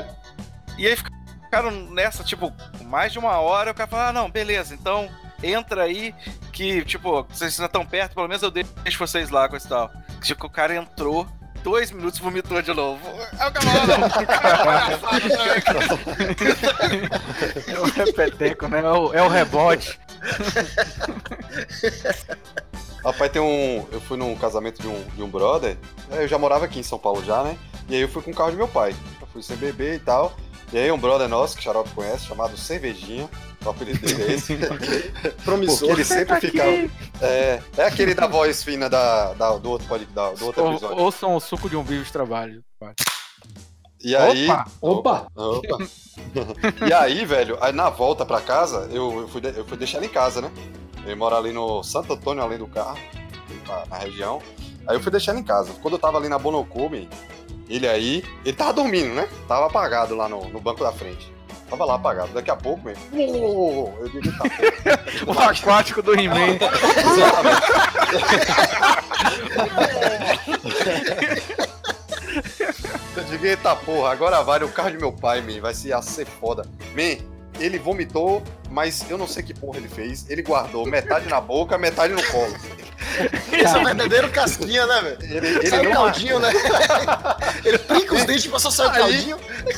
e 0.77 0.87
aí 0.87 0.95
ficaram 0.95 1.69
nessa, 1.91 2.23
tipo, 2.23 2.53
mais 2.85 3.11
de 3.11 3.19
uma 3.19 3.37
hora. 3.39 3.71
O 3.71 3.73
cara 3.75 3.89
falou: 3.89 4.05
ah, 4.05 4.13
não, 4.13 4.31
beleza, 4.31 4.73
então 4.73 5.09
entra 5.43 5.83
aí, 5.83 6.15
que, 6.53 6.81
tipo, 6.85 7.23
vocês 7.23 7.59
ainda 7.59 7.65
estão 7.65 7.85
perto, 7.85 8.15
pelo 8.15 8.29
menos 8.29 8.41
eu 8.41 8.49
deixo 8.49 8.97
vocês 8.97 9.29
lá, 9.29 9.49
coisa 9.49 9.65
e 9.65 9.69
tal. 9.69 9.91
Tipo, 10.21 10.47
o 10.47 10.49
cara 10.49 10.73
entrou. 10.73 11.27
Dois 11.61 11.91
minutos 11.91 12.19
vomitou 12.19 12.61
de 12.61 12.73
novo. 12.73 13.01
Aí 13.37 13.49
o 13.49 13.51
cara 13.51 13.65
falou, 13.65 13.97
É 17.67 17.79
o 17.79 17.83
repeteco, 17.83 18.67
né? 18.69 18.79
É 18.79 18.89
o, 18.89 19.13
é 19.13 19.21
o 19.21 19.27
rebote. 19.27 19.99
Rapaz, 23.03 23.31
tem 23.31 23.41
um. 23.41 23.85
Eu 23.91 24.01
fui 24.01 24.17
num 24.17 24.35
casamento 24.35 24.81
de 24.81 24.87
um, 24.87 25.01
de 25.15 25.23
um 25.23 25.29
brother. 25.29 25.77
né, 26.09 26.23
Eu 26.23 26.27
já 26.27 26.37
morava 26.37 26.65
aqui 26.65 26.79
em 26.79 26.83
São 26.83 26.99
Paulo 26.99 27.23
já, 27.23 27.43
né? 27.43 27.57
E 27.87 27.95
aí 27.95 28.01
eu 28.01 28.09
fui 28.09 28.21
com 28.21 28.31
o 28.31 28.35
carro 28.35 28.51
de 28.51 28.57
meu 28.57 28.67
pai. 28.67 28.93
Eu 29.21 29.27
fui 29.27 29.41
sem 29.41 29.55
bebê 29.55 29.95
e 29.95 29.99
tal. 29.99 30.35
E 30.73 30.77
aí 30.77 30.91
um 30.91 30.97
brother 30.99 31.29
nosso, 31.29 31.55
que 31.55 31.61
o 31.61 31.63
Xarope 31.63 31.89
conhece, 31.91 32.25
chamado 32.25 32.57
Cervejinha. 32.57 33.29
O 33.65 33.69
apelido 33.69 33.99
dele 34.05 34.23
é 34.23 34.33
esse. 34.33 34.55
Porque 34.67 35.29
Promissor. 35.45 35.91
ele 35.91 36.03
sempre 36.03 36.39
ficava. 36.41 36.69
É, 37.21 37.61
é 37.77 37.83
aquele 37.85 38.13
da 38.13 38.27
voz 38.27 38.61
fina 38.63 38.89
da, 38.89 39.33
da- 39.33 39.57
do 39.57 39.69
outro, 39.69 39.87
pod- 39.87 40.05
da- 40.07 40.31
do 40.31 40.45
outro 40.45 40.63
Ou, 40.63 40.71
episódio. 40.71 40.97
ouçam 40.97 41.35
o 41.35 41.39
suco 41.39 41.69
de 41.69 41.77
um 41.77 41.83
bicho 41.83 42.05
de 42.05 42.11
trabalho. 42.11 42.61
E 44.03 44.15
aí. 44.15 44.49
Opa! 44.49 44.65
Opa! 44.81 45.27
Opa. 45.35 45.77
e 46.87 46.93
aí, 46.93 47.25
velho, 47.25 47.57
aí 47.61 47.71
na 47.71 47.89
volta 47.89 48.25
pra 48.25 48.41
casa, 48.41 48.87
eu, 48.91 49.21
eu, 49.21 49.27
fui, 49.27 49.41
eu 49.55 49.65
fui 49.65 49.77
deixar 49.77 49.97
ele 49.97 50.07
em 50.07 50.09
casa, 50.09 50.41
né? 50.41 50.51
Ele 51.03 51.15
mora 51.15 51.37
ali 51.37 51.51
no 51.51 51.83
Santo 51.83 52.13
Antônio, 52.13 52.43
além 52.43 52.57
do 52.57 52.67
carro, 52.67 52.97
na, 53.89 53.97
região. 53.97 54.41
Aí 54.85 54.95
eu 54.95 55.01
fui 55.01 55.11
deixar 55.11 55.31
ele 55.31 55.41
em 55.41 55.43
casa. 55.43 55.73
Quando 55.81 55.93
eu 55.95 55.99
tava 55.99 56.17
ali 56.17 56.29
na 56.29 56.37
Bonocume, 56.37 57.09
ele 57.69 57.87
aí, 57.87 58.23
ele 58.45 58.55
tava 58.55 58.73
dormindo, 58.73 59.13
né? 59.13 59.27
Tava 59.47 59.67
apagado 59.67 60.15
lá 60.15 60.29
no, 60.29 60.47
no 60.49 60.59
banco 60.59 60.83
da 60.83 60.91
frente. 60.91 61.33
Tava 61.69 61.83
lá 61.85 61.95
apagado. 61.95 62.31
Daqui 62.33 62.49
a 62.49 62.55
pouco, 62.55 62.85
mesmo. 62.85 63.03
Eu 63.11 64.09
digo, 64.09 64.31
tá, 64.37 64.43
pô. 65.25 65.31
O 65.33 65.39
aquático 65.39 66.01
do 66.01 66.13
He-Man. 66.13 66.57
Eu 72.59 72.73
digo, 73.27 73.45
eita 73.45 73.75
porra, 73.75 74.11
agora 74.11 74.41
vai 74.43 74.63
o 74.63 74.69
carro 74.69 74.91
de 74.91 74.97
meu 74.97 75.11
pai, 75.11 75.41
man, 75.41 75.59
vai 75.61 75.73
ser, 75.73 75.89
ia 75.89 76.01
ser 76.01 76.25
foda. 76.25 76.63
Man, 76.95 77.23
ele 77.59 77.79
vomitou, 77.79 78.43
mas 78.69 79.03
eu 79.09 79.17
não 79.17 79.27
sei 79.27 79.41
que 79.43 79.53
porra 79.53 79.77
ele 79.77 79.87
fez. 79.89 80.29
Ele 80.29 80.41
guardou 80.43 80.85
metade 80.85 81.27
na 81.27 81.41
boca, 81.41 81.77
metade 81.77 82.13
no 82.13 82.23
colo. 82.27 82.53
Esse 83.51 83.75
é 83.75 83.79
o 83.79 83.83
verdadeiro 83.83 84.29
casquinha, 84.29 84.85
né, 84.85 85.01
velho? 85.01 85.17
Ele, 85.37 85.47
ele 85.47 85.67
Sai 85.67 85.79
o 85.79 85.83
não 85.85 85.91
caldinho, 85.93 86.39
né? 86.39 86.51
ele 87.65 87.77
pica 87.79 88.13
os 88.15 88.25
dentes 88.25 88.45
pra 88.47 88.59
só 88.59 88.69
sair 88.69 88.87
o 88.87 88.91
Aí- 88.91 88.99
caldinho. 88.99 89.37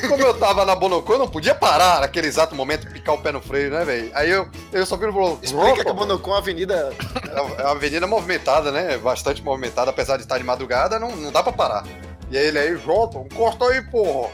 Como 0.10 0.22
eu 0.22 0.34
tava 0.38 0.66
na 0.66 0.76
Bonocô, 0.76 1.14
eu 1.14 1.20
não 1.20 1.28
podia 1.28 1.56
parar 1.56 2.02
naquele 2.02 2.28
exato 2.28 2.54
momento, 2.54 2.88
picar 2.92 3.16
o 3.16 3.22
pé 3.22 3.32
no 3.32 3.42
freio, 3.42 3.72
né, 3.72 3.84
velho? 3.86 4.12
Aí 4.14 4.30
eu, 4.30 4.48
eu 4.74 4.86
só 4.86 4.98
vi 4.98 5.08
e 5.08 5.12
falou. 5.12 5.40
Explica 5.42 5.84
que 5.84 5.90
a 5.90 5.94
Bonocon 5.94 6.32
é 6.32 6.34
uma 6.34 6.40
avenida. 6.40 6.94
É 7.34 7.42
uma 7.42 7.72
avenida 7.72 8.06
movimentada, 8.06 8.72
né? 8.72 8.98
Bastante 8.98 9.42
movimentada, 9.42 9.90
apesar 9.90 10.18
de 10.18 10.24
estar 10.24 10.38
de 10.38 10.44
madrugada, 10.44 11.00
não, 11.00 11.16
não 11.16 11.32
dá 11.32 11.42
pra 11.42 11.54
parar. 11.54 11.84
E 12.32 12.38
aí 12.38 12.48
ele 12.48 12.60
aí, 12.60 12.78
Jota, 12.78 13.18
encosta 13.18 13.66
aí, 13.66 13.82
porra. 13.82 14.30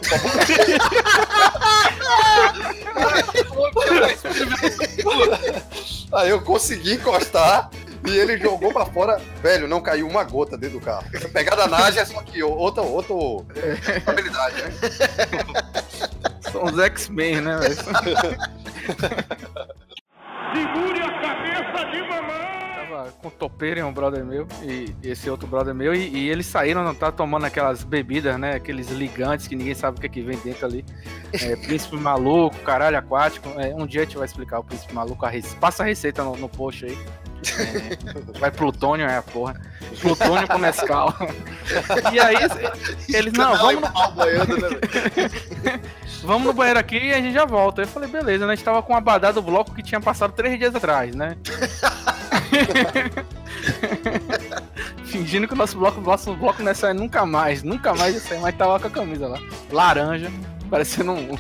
aí 6.12 6.30
eu 6.30 6.42
consegui 6.42 6.96
encostar 6.96 7.70
e 8.06 8.18
ele 8.18 8.38
jogou 8.38 8.74
pra 8.74 8.86
fora. 8.86 9.20
Velho, 9.42 9.68
não 9.68 9.82
caiu 9.82 10.08
uma 10.08 10.24
gota 10.24 10.56
dentro 10.58 10.80
do 10.80 10.86
carro. 10.86 11.06
Pegada 11.32 11.64
da 11.64 11.68
Naja 11.68 12.02
é 12.02 12.06
só 12.06 12.22
que 12.22 12.44
outra, 12.44 12.84
outra 12.84 13.16
habilidade, 14.06 14.62
né? 14.62 14.72
São 16.52 16.66
os 16.66 16.78
X-Men, 16.78 17.42
né? 17.42 17.58
velho? 17.58 17.76
Com 23.22 23.50
Pera 23.50 23.80
é 23.80 23.86
um 23.86 23.94
brother 23.94 24.24
meu, 24.24 24.48
e 24.62 24.96
esse 25.04 25.30
outro 25.30 25.48
brother 25.48 25.74
meu, 25.74 25.96
e, 25.96 26.10
e 26.10 26.30
eles 26.30 26.46
saíram, 26.46 26.84
não 26.84 26.94
tá 26.94 27.12
tomando 27.12 27.46
aquelas 27.46 27.84
bebidas, 27.84 28.40
né? 28.40 28.56
Aqueles 28.56 28.90
ligantes 28.90 29.48
que 29.48 29.56
ninguém 29.56 29.74
sabe 29.74 29.98
o 29.98 30.02
que, 30.02 30.06
é 30.06 30.10
que 30.10 30.22
vem 30.22 30.38
dentro 30.38 30.66
ali. 30.66 30.86
É, 31.34 31.56
príncipe 31.66 31.96
maluco, 31.98 32.58
caralho 32.60 32.98
aquático. 32.98 33.50
É, 33.60 33.74
um 33.74 33.88
dia 33.88 34.02
a 34.02 34.04
gente 34.06 34.18
vai 34.18 34.26
explicar 34.26 34.60
o 34.60 34.64
príncipe 34.64 34.94
maluco, 34.94 35.26
a 35.26 35.30
rece... 35.30 35.56
passa 35.56 35.84
a 35.84 35.86
receita 35.86 36.24
no, 36.24 36.36
no 36.36 36.48
post 36.48 36.86
aí. 36.86 36.98
É, 37.60 38.40
vai 38.40 38.52
plutônio, 38.52 39.06
é 39.06 39.18
a 39.18 39.22
porra. 39.22 39.60
Plutônio 40.02 40.48
com 40.48 40.58
Nescau. 40.58 41.14
E 42.14 42.20
aí, 42.20 42.36
eles, 43.10 43.34
não, 43.34 43.58
vamos 43.58 43.82
no, 43.82 44.12
boiando, 44.12 44.58
né, 44.58 44.70
vamos 46.24 46.48
no 46.48 46.54
banheiro 46.54 46.80
aqui 46.80 46.98
e 46.98 47.14
a 47.14 47.22
gente 47.22 47.34
já 47.34 47.46
volta. 47.46 47.82
Eu 47.82 47.88
falei, 47.88 48.10
beleza, 48.10 48.46
né? 48.46 48.54
A 48.54 48.56
gente 48.56 48.66
tava 48.66 48.82
com 48.82 48.94
uma 48.94 49.02
badada 49.02 49.34
do 49.34 49.42
bloco 49.42 49.74
que 49.74 49.84
tinha 49.84 50.02
passado 50.02 50.34
três 50.34 50.58
dias 50.58 50.76
atrás, 50.76 51.16
né? 51.16 51.38
Fingindo 55.06 55.48
que 55.48 55.54
o 55.54 55.58
nosso 55.58 55.78
bloco, 55.78 56.02
nosso 56.02 56.34
bloco 56.36 56.62
não 56.62 56.72
ia 56.72 56.76
sair 56.76 56.94
nunca 56.94 57.26
mais, 57.26 57.64
nunca 57.64 57.94
mais 57.94 58.16
ia 58.16 58.22
sair, 58.22 58.40
mas 58.40 58.56
tava 58.56 58.80
com 58.80 58.88
a 58.88 58.92
camisa 58.92 59.28
lá. 59.28 59.40
Laranja, 59.72 60.32
parecendo 60.70 61.12
um. 61.12 61.38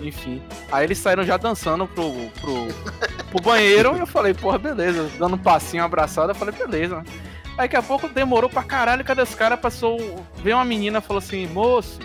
Enfim. 0.00 0.42
Aí 0.70 0.84
eles 0.84 0.98
saíram 0.98 1.24
já 1.24 1.36
dançando 1.36 1.86
pro, 1.86 2.12
pro, 2.40 2.68
pro 3.30 3.42
banheiro 3.42 3.96
e 3.96 4.00
eu 4.00 4.06
falei, 4.06 4.34
porra, 4.34 4.58
beleza. 4.58 5.10
Dando 5.18 5.36
um 5.36 5.38
passinho, 5.38 5.82
uma 5.82 5.86
abraçada, 5.86 6.32
eu 6.32 6.36
falei, 6.36 6.54
beleza. 6.54 7.04
Aí 7.56 7.68
daqui 7.68 7.76
a 7.76 7.82
pouco 7.82 8.08
demorou 8.08 8.50
pra 8.50 8.62
caralho, 8.62 9.04
cadê 9.04 9.22
os 9.22 9.34
caras? 9.34 9.60
Passou. 9.60 9.98
Veio 10.42 10.56
uma 10.56 10.64
menina 10.64 10.98
e 10.98 11.02
falou 11.02 11.18
assim, 11.18 11.46
moço, 11.46 11.98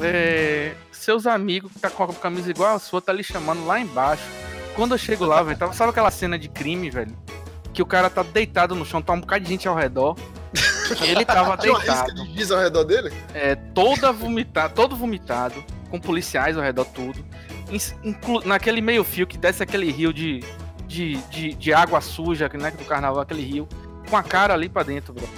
é, 0.00 0.74
seus 0.90 1.26
amigos 1.26 1.72
que 1.72 1.80
tá 1.80 1.90
com 1.90 2.04
a 2.04 2.14
camisa 2.14 2.50
igual 2.50 2.74
a 2.74 2.78
sua, 2.78 3.02
tá 3.02 3.12
lhe 3.12 3.22
chamando 3.22 3.66
lá 3.66 3.80
embaixo. 3.80 4.24
Quando 4.74 4.92
eu 4.92 4.98
chego 4.98 5.24
lá, 5.24 5.42
velho, 5.42 5.58
tava, 5.58 5.72
sabe 5.72 5.90
aquela 5.90 6.10
cena 6.10 6.38
de 6.38 6.48
crime, 6.48 6.90
velho? 6.90 7.16
Que 7.72 7.82
o 7.82 7.86
cara 7.86 8.08
tá 8.08 8.22
deitado 8.22 8.74
no 8.74 8.84
chão, 8.84 9.02
tá 9.02 9.12
um 9.12 9.20
bocado 9.20 9.44
de 9.44 9.50
gente 9.50 9.68
ao 9.68 9.74
redor. 9.74 10.16
Ele 11.02 11.24
tava 11.24 11.56
Tinha 11.58 11.72
uma 11.72 11.80
risca 11.80 12.04
deitado, 12.04 12.24
de 12.24 12.34
giz 12.34 12.50
ao 12.50 12.60
redor 12.60 12.84
dele? 12.84 13.12
é, 13.34 13.54
toda 13.54 14.12
vomitado, 14.12 14.74
todo 14.74 14.96
vomitado, 14.96 15.62
com 15.92 16.00
policiais 16.00 16.56
ao 16.56 16.62
redor, 16.62 16.86
tudo. 16.86 17.22
Inclu- 18.02 18.42
naquele 18.46 18.80
meio 18.80 19.04
fio 19.04 19.26
que 19.26 19.36
desce 19.36 19.62
aquele 19.62 19.92
rio 19.92 20.10
de, 20.10 20.42
de, 20.88 21.16
de, 21.28 21.52
de 21.52 21.74
água 21.74 22.00
suja, 22.00 22.50
né, 22.54 22.70
do 22.70 22.84
carnaval, 22.86 23.20
aquele 23.20 23.42
rio, 23.42 23.68
com 24.08 24.16
a 24.16 24.22
cara 24.22 24.54
ali 24.54 24.70
pra 24.70 24.82
dentro, 24.82 25.12
bro. 25.12 25.28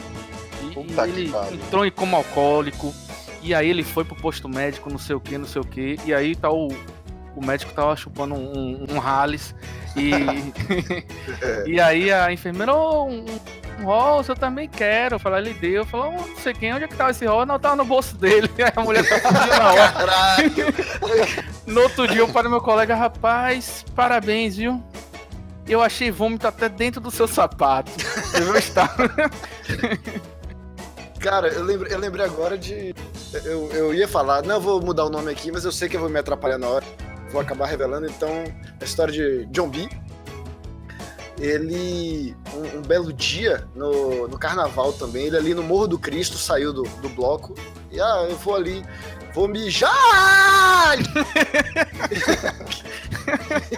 E, 0.63 0.67
e 0.71 0.75
Puta 0.75 1.09
que 1.09 1.11
ele 1.11 1.33
entrou 1.53 1.85
em 1.85 1.91
coma 1.91 2.19
alcoólico, 2.19 2.95
e 3.43 3.53
aí 3.53 3.69
ele 3.69 3.83
foi 3.83 4.05
pro 4.05 4.15
posto 4.15 4.49
médico, 4.49 4.89
não 4.89 4.99
sei 4.99 5.17
o 5.17 5.21
que, 5.21 5.37
não 5.37 5.47
sei 5.47 5.61
o 5.61 5.65
que, 5.65 5.99
e 6.07 6.15
aí 6.15 6.37
tá 6.37 6.51
o, 6.51 6.69
o 7.37 7.45
médico 7.45 7.73
tava 7.73 7.97
chupando 7.97 8.35
um, 8.35 8.39
um, 8.39 8.87
um 8.91 9.01
e, 9.97 10.13
e 11.75 11.81
aí 11.81 12.13
a 12.13 12.33
enfermeira, 12.33 12.75
ô, 12.75 13.07
um, 13.07 13.25
um 13.81 14.23
eu 14.27 14.35
também 14.35 14.69
quero. 14.69 15.19
Falei, 15.19 15.41
ele 15.41 15.55
deu. 15.55 15.83
Eu 15.83 15.87
falei, 15.87 16.17
"Oh, 16.19 16.29
não 16.29 16.37
sei 16.37 16.53
quem, 16.53 16.75
onde 16.75 16.85
é 16.85 16.89
que 16.89 16.97
tava 16.97 17.11
esse 17.11 17.27
rosa? 17.27 17.47
Não, 17.47 17.59
tava 17.59 17.77
no 17.77 17.85
bolso 17.85 18.17
dele. 18.17 18.51
Aí 18.59 18.71
a 18.75 18.81
mulher 18.81 19.09
tá 19.09 19.21
pedindo 19.21 19.47
na 19.47 19.73
hora. 19.73 19.93
No 21.67 21.81
outro 21.83 22.07
dia 22.07 22.21
eu 22.21 22.29
falei 22.29 22.51
meu 22.51 22.61
colega, 22.61 22.95
rapaz, 22.95 23.85
parabéns, 23.95 24.57
viu? 24.57 24.83
Eu 25.67 25.81
achei 25.81 26.11
vômito 26.11 26.47
até 26.47 26.69
dentro 26.69 27.01
do 27.01 27.11
seu 27.11 27.27
sapato. 27.27 27.91
Eu 28.39 28.57
estava. 28.57 29.11
Cara, 31.19 31.49
eu, 31.49 31.65
lembro, 31.65 31.89
eu 31.89 31.99
lembrei 31.99 32.27
agora 32.27 32.59
de. 32.59 32.95
Eu, 33.45 33.71
eu 33.73 33.95
ia 33.95 34.07
falar, 34.07 34.43
não, 34.43 34.57
eu 34.57 34.61
vou 34.61 34.83
mudar 34.83 35.07
o 35.07 35.09
nome 35.09 35.33
aqui, 35.33 35.51
mas 35.51 35.65
eu 35.65 35.73
sei 35.73 35.89
que 35.89 35.97
eu 35.97 36.01
vou 36.01 36.11
me 36.11 36.19
atrapalhar 36.19 36.59
na 36.59 36.69
hora. 36.69 36.85
Vou 37.35 37.43
acabar 37.43 37.67
revelando, 37.67 38.07
então, 38.07 38.45
a 38.81 38.85
história 38.85 39.13
de 39.13 39.45
John 39.47 39.69
B. 39.69 39.89
Ele, 41.37 42.33
um, 42.55 42.79
um 42.79 42.83
belo 42.83 43.13
dia, 43.13 43.67
no, 43.75 44.29
no 44.29 44.39
carnaval 44.39 44.93
também, 44.93 45.27
ele 45.27 45.37
ali 45.37 45.53
no 45.53 45.65
Morro 45.65 45.89
do 45.89 45.99
Cristo 45.99 46.39
saiu 46.39 46.73
do, 46.73 46.85
do 47.03 47.09
bloco. 47.09 47.53
E 47.91 48.01
ah, 48.01 48.29
eu 48.31 48.37
vou 48.37 48.55
ali, 48.55 48.87
vou 49.35 49.49
mijar! 49.49 49.91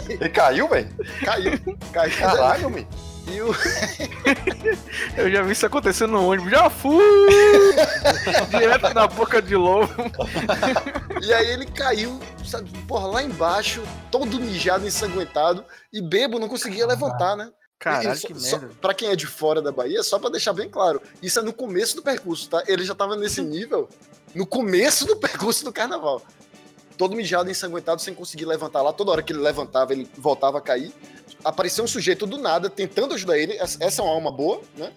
Ele 0.06 0.28
caiu, 0.28 0.68
velho? 0.68 0.90
Caiu, 1.24 1.52
caiu. 1.94 2.18
Caralho, 2.18 2.68
meu. 2.68 2.86
E 3.32 3.40
o, 3.42 3.48
Eu 5.16 5.30
já 5.30 5.42
vi 5.42 5.52
isso 5.52 5.66
acontecendo 5.66 6.12
no 6.12 6.26
ônibus. 6.28 6.50
Já 6.50 6.70
fui! 6.70 7.02
Direto 8.50 8.94
na 8.94 9.06
boca 9.06 9.40
de 9.42 9.56
lobo. 9.56 9.92
E 11.22 11.32
aí 11.34 11.46
ele 11.48 11.66
caiu, 11.66 12.20
sabe, 12.44 12.70
porra, 12.86 13.06
lá 13.08 13.22
embaixo, 13.22 13.82
todo 14.10 14.38
mijado, 14.40 14.86
ensanguentado, 14.86 15.64
e 15.92 16.00
bebo 16.00 16.38
não 16.38 16.48
conseguia 16.48 16.86
levantar, 16.86 17.36
né? 17.36 17.50
Caralho, 17.78 18.12
E 18.12 18.16
só- 18.16 18.28
que 18.28 18.34
só- 18.40 18.58
merda. 18.58 18.74
Pra 18.80 18.94
quem 18.94 19.10
é 19.10 19.16
de 19.16 19.26
fora 19.26 19.60
da 19.60 19.70
Bahia, 19.72 20.02
só 20.02 20.18
pra 20.18 20.30
deixar 20.30 20.52
bem 20.52 20.68
claro, 20.68 21.00
isso 21.22 21.38
é 21.38 21.42
no 21.42 21.52
começo 21.52 21.96
do 21.96 22.02
percurso, 22.02 22.48
tá? 22.48 22.62
Ele 22.66 22.84
já 22.84 22.94
tava 22.94 23.16
nesse 23.16 23.42
nível 23.42 23.88
no 24.34 24.46
começo 24.46 25.04
do 25.06 25.16
percurso 25.16 25.64
do 25.64 25.72
carnaval. 25.72 26.22
Todo 26.96 27.14
mijado, 27.16 27.50
ensanguentado, 27.50 28.00
sem 28.00 28.14
conseguir 28.14 28.44
levantar 28.46 28.82
lá. 28.82 28.92
Toda 28.92 29.10
hora 29.12 29.22
que 29.22 29.32
ele 29.32 29.40
levantava, 29.40 29.92
ele 29.92 30.08
voltava 30.16 30.58
a 30.58 30.60
cair. 30.60 30.92
Apareceu 31.44 31.84
um 31.84 31.88
sujeito 31.88 32.26
do 32.26 32.38
nada, 32.38 32.70
tentando 32.70 33.14
ajudar 33.14 33.38
ele. 33.38 33.54
Essa 33.58 34.00
é 34.00 34.04
uma 34.04 34.12
alma 34.12 34.30
boa, 34.32 34.60
né? 34.76 34.92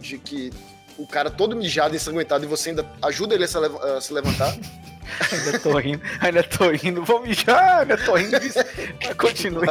De 0.00 0.18
que 0.18 0.52
o 0.98 1.06
cara 1.06 1.30
todo 1.30 1.54
mijado, 1.56 1.94
ensanguentado, 1.96 2.44
e 2.44 2.48
você 2.48 2.70
ainda 2.70 2.84
ajuda 3.02 3.34
ele 3.34 3.44
a 3.44 3.48
se, 3.48 3.58
lev- 3.58 3.82
a 3.82 4.00
se 4.00 4.12
levantar. 4.12 4.56
Ainda 5.30 5.58
tô 5.58 5.76
rindo, 5.78 6.00
ainda 6.20 6.42
tô 6.44 6.70
rindo. 6.70 7.04
Vou 7.04 7.20
mijar, 7.20 7.80
ainda 7.80 7.98
tô 7.98 8.14
rindo. 8.14 8.30
Mas 8.32 9.14
Continue. 9.18 9.66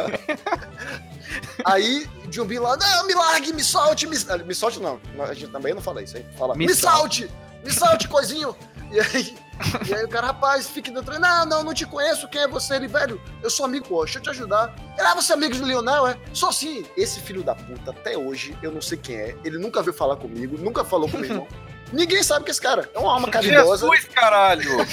Aí, 1.64 2.06
John 2.28 2.44
B 2.44 2.58
lá, 2.60 2.76
não, 2.76 3.06
me 3.06 3.14
largue, 3.14 3.52
me 3.52 3.64
solte, 3.64 4.06
me, 4.06 4.16
ah, 4.28 4.38
me 4.38 4.54
solte 4.54 4.78
não, 4.80 5.00
a 5.18 5.32
gente 5.34 5.50
também 5.50 5.74
não 5.74 5.80
fala 5.80 6.02
isso 6.02 6.16
aí, 6.16 6.24
fala, 6.36 6.54
Me 6.54 6.66
me, 6.66 6.74
salte, 6.74 7.28
me 7.64 7.72
salte, 7.72 8.08
coisinho. 8.08 8.54
E 8.90 9.00
aí, 9.00 9.34
e 9.88 9.94
aí 9.94 10.04
o 10.04 10.08
cara, 10.08 10.28
rapaz, 10.28 10.68
fique 10.68 10.90
dentro, 10.90 11.18
não, 11.18 11.46
não, 11.46 11.64
não 11.64 11.74
te 11.74 11.86
conheço, 11.86 12.28
quem 12.28 12.42
é 12.42 12.48
você? 12.48 12.76
Ele, 12.76 12.88
velho, 12.88 13.20
eu 13.42 13.50
sou 13.50 13.66
amigo, 13.66 13.86
pô, 13.86 14.04
deixa 14.04 14.18
eu 14.18 14.22
te 14.22 14.30
ajudar. 14.30 14.74
Ele, 14.98 15.06
ah, 15.06 15.14
você 15.14 15.32
é 15.32 15.36
amigo 15.36 15.54
de 15.54 15.62
Lionel, 15.62 16.06
é? 16.06 16.18
Sou 16.32 16.52
sim. 16.52 16.84
Esse 16.96 17.20
filho 17.20 17.42
da 17.42 17.54
puta, 17.54 17.90
até 17.90 18.16
hoje, 18.16 18.56
eu 18.62 18.72
não 18.72 18.80
sei 18.80 18.98
quem 18.98 19.16
é, 19.16 19.36
ele 19.44 19.58
nunca 19.58 19.82
veio 19.82 19.94
falar 19.94 20.16
comigo, 20.16 20.56
nunca 20.58 20.84
falou 20.84 21.08
com 21.08 21.18
meu 21.18 21.30
irmão. 21.30 21.48
Ninguém 21.92 22.22
sabe 22.22 22.44
que 22.44 22.50
esse 22.50 22.60
cara 22.60 22.88
é 22.94 22.98
uma 22.98 23.12
alma 23.12 23.28
caridosa. 23.28 23.86
Jesus, 23.86 24.08
caralho! 24.14 24.70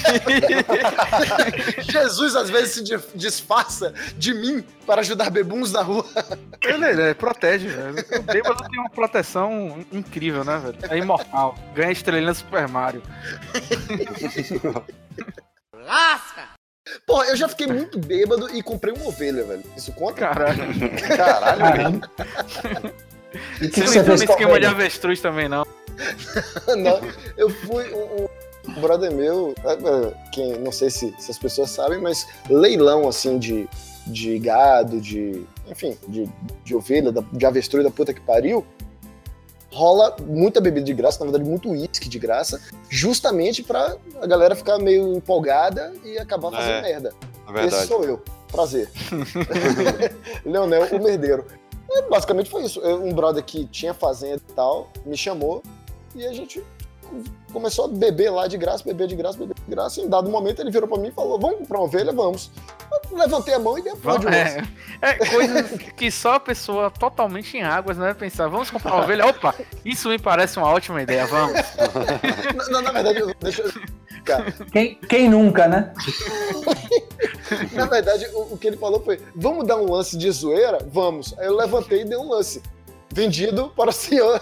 Jesus 1.82 2.36
às 2.36 2.50
vezes 2.50 2.74
se 2.74 2.82
di- 2.82 2.98
disfarça 3.14 3.92
de 4.16 4.34
mim 4.34 4.64
para 4.86 5.00
ajudar 5.00 5.30
bebuns 5.30 5.72
na 5.72 5.82
rua. 5.82 6.04
Ele, 6.62 6.86
ele 6.86 7.14
protege, 7.14 7.68
velho. 7.68 8.04
O 8.18 8.22
bêbado 8.22 8.68
tem 8.68 8.78
uma 8.80 8.90
proteção 8.90 9.84
incrível, 9.92 10.44
né, 10.44 10.58
velho? 10.58 10.78
É 10.90 10.98
imortal. 10.98 11.56
Ganha 11.74 11.92
estrelinha 11.92 12.30
no 12.30 12.34
Super 12.34 12.68
Mario. 12.68 13.02
Lasca! 15.74 16.48
Porra, 17.06 17.26
eu 17.26 17.36
já 17.36 17.48
fiquei 17.48 17.66
muito 17.66 17.98
bêbado 17.98 18.54
e 18.54 18.62
comprei 18.62 18.92
uma 18.92 19.06
ovelha, 19.06 19.44
velho. 19.44 19.62
Isso 19.76 19.92
conta? 19.92 20.14
Caralho. 20.20 20.58
Caralho, 21.16 22.00
velho. 22.00 22.94
E 23.60 23.68
que, 23.68 23.80
Você 23.82 23.98
não 23.98 24.06
com 24.06 24.12
a 24.12 24.14
esquema 24.16 24.58
de 24.60 24.66
avestruz 24.66 25.20
também, 25.20 25.48
não. 25.48 25.64
não, 26.76 27.00
eu 27.36 27.48
fui 27.50 27.92
um, 27.94 28.28
um 28.70 28.80
brother 28.80 29.12
meu, 29.12 29.54
é, 29.64 29.72
é, 29.72 30.30
quem 30.32 30.58
não 30.58 30.72
sei 30.72 30.90
se, 30.90 31.14
se 31.18 31.30
as 31.30 31.38
pessoas 31.38 31.70
sabem, 31.70 32.00
mas 32.00 32.26
leilão 32.48 33.08
assim 33.08 33.38
de, 33.38 33.68
de 34.06 34.38
gado, 34.38 35.00
de 35.00 35.44
enfim, 35.68 35.96
de, 36.08 36.28
de 36.64 36.74
ovelha, 36.74 37.12
de 37.32 37.46
avestruz 37.46 37.84
da 37.84 37.90
puta 37.90 38.12
que 38.14 38.20
pariu. 38.20 38.64
Rola 39.72 40.16
muita 40.26 40.60
bebida 40.60 40.84
de 40.84 40.92
graça, 40.92 41.20
na 41.24 41.30
verdade, 41.30 41.48
muito 41.48 41.70
uísque 41.70 42.08
de 42.08 42.18
graça, 42.18 42.60
justamente 42.88 43.62
pra 43.62 43.96
a 44.20 44.26
galera 44.26 44.56
ficar 44.56 44.78
meio 44.78 45.14
empolgada 45.14 45.92
e 46.04 46.18
acabar 46.18 46.50
fazendo 46.50 46.72
É, 46.72 46.82
merda. 46.82 47.12
Verdade. 47.46 47.74
Esse 47.76 47.86
sou 47.86 48.02
eu. 48.02 48.20
Prazer. 48.50 48.90
Leonel, 50.44 50.86
o 50.92 51.02
merdeiro. 51.02 51.44
É, 51.92 52.02
basicamente 52.02 52.50
foi 52.50 52.64
isso. 52.64 52.80
Eu- 52.80 53.02
Um 53.04 53.12
brother 53.12 53.42
que 53.44 53.64
tinha 53.66 53.94
fazenda 53.94 54.40
e 54.48 54.52
tal, 54.54 54.90
me 55.04 55.16
chamou 55.16 55.62
e 56.14 56.26
a 56.26 56.32
gente 56.32 56.62
começou 57.52 57.86
a 57.86 57.88
beber 57.88 58.30
lá 58.30 58.46
de 58.46 58.56
graça, 58.56 58.84
beber 58.84 59.08
de 59.08 59.16
graça, 59.16 59.36
beber 59.38 59.54
de 59.54 59.70
graça. 59.74 60.00
E 60.00 60.04
em 60.04 60.08
dado 60.08 60.30
momento 60.30 60.60
ele 60.60 60.70
virou 60.70 60.88
pra 60.88 60.98
mim 60.98 61.08
e 61.08 61.12
falou: 61.12 61.38
Vamos 61.38 61.58
comprar 61.58 61.78
uma 61.78 61.84
ovelha? 61.86 62.12
Vamos. 62.12 62.50
Eu 63.10 63.16
levantei 63.18 63.54
a 63.54 63.58
mão 63.58 63.78
e 63.78 63.82
dei 63.82 63.92
a 63.92 64.16
de 64.16 64.26
um. 64.26 64.30
É, 64.30 64.64
é 65.02 65.14
coisas 65.16 65.66
que 65.96 66.10
só 66.10 66.34
a 66.34 66.40
pessoa 66.40 66.90
totalmente 66.90 67.56
em 67.56 67.62
águas, 67.62 67.96
né? 67.96 68.14
Pensar, 68.14 68.48
vamos 68.48 68.70
comprar 68.70 68.94
uma 68.94 69.04
ovelha? 69.04 69.26
Opa, 69.26 69.54
isso 69.84 70.08
me 70.08 70.18
parece 70.18 70.58
uma 70.58 70.68
ótima 70.68 71.02
ideia, 71.02 71.26
vamos. 71.26 71.54
Na, 72.70 72.82
na 72.82 72.92
verdade, 72.92 73.18
eu- 73.20 73.34
deixa 73.40 73.62
eu. 73.62 73.72
Cara, 74.24 74.52
Quem, 74.70 74.94
quem 74.96 75.28
nunca, 75.30 75.66
né? 75.66 75.92
na 77.72 77.86
verdade, 77.86 78.26
o, 78.34 78.54
o 78.54 78.58
que 78.58 78.68
ele 78.68 78.76
falou 78.76 79.02
foi: 79.02 79.20
Vamos 79.34 79.66
dar 79.66 79.76
um 79.76 79.90
lance 79.90 80.16
de 80.16 80.30
zoeira? 80.30 80.78
Vamos. 80.92 81.36
Aí 81.38 81.46
eu 81.46 81.56
levantei 81.56 82.02
e 82.02 82.04
dei 82.04 82.18
um 82.18 82.28
lance. 82.28 82.62
Vendido 83.12 83.72
para 83.74 83.90
o 83.90 83.92
senhor. 83.92 84.40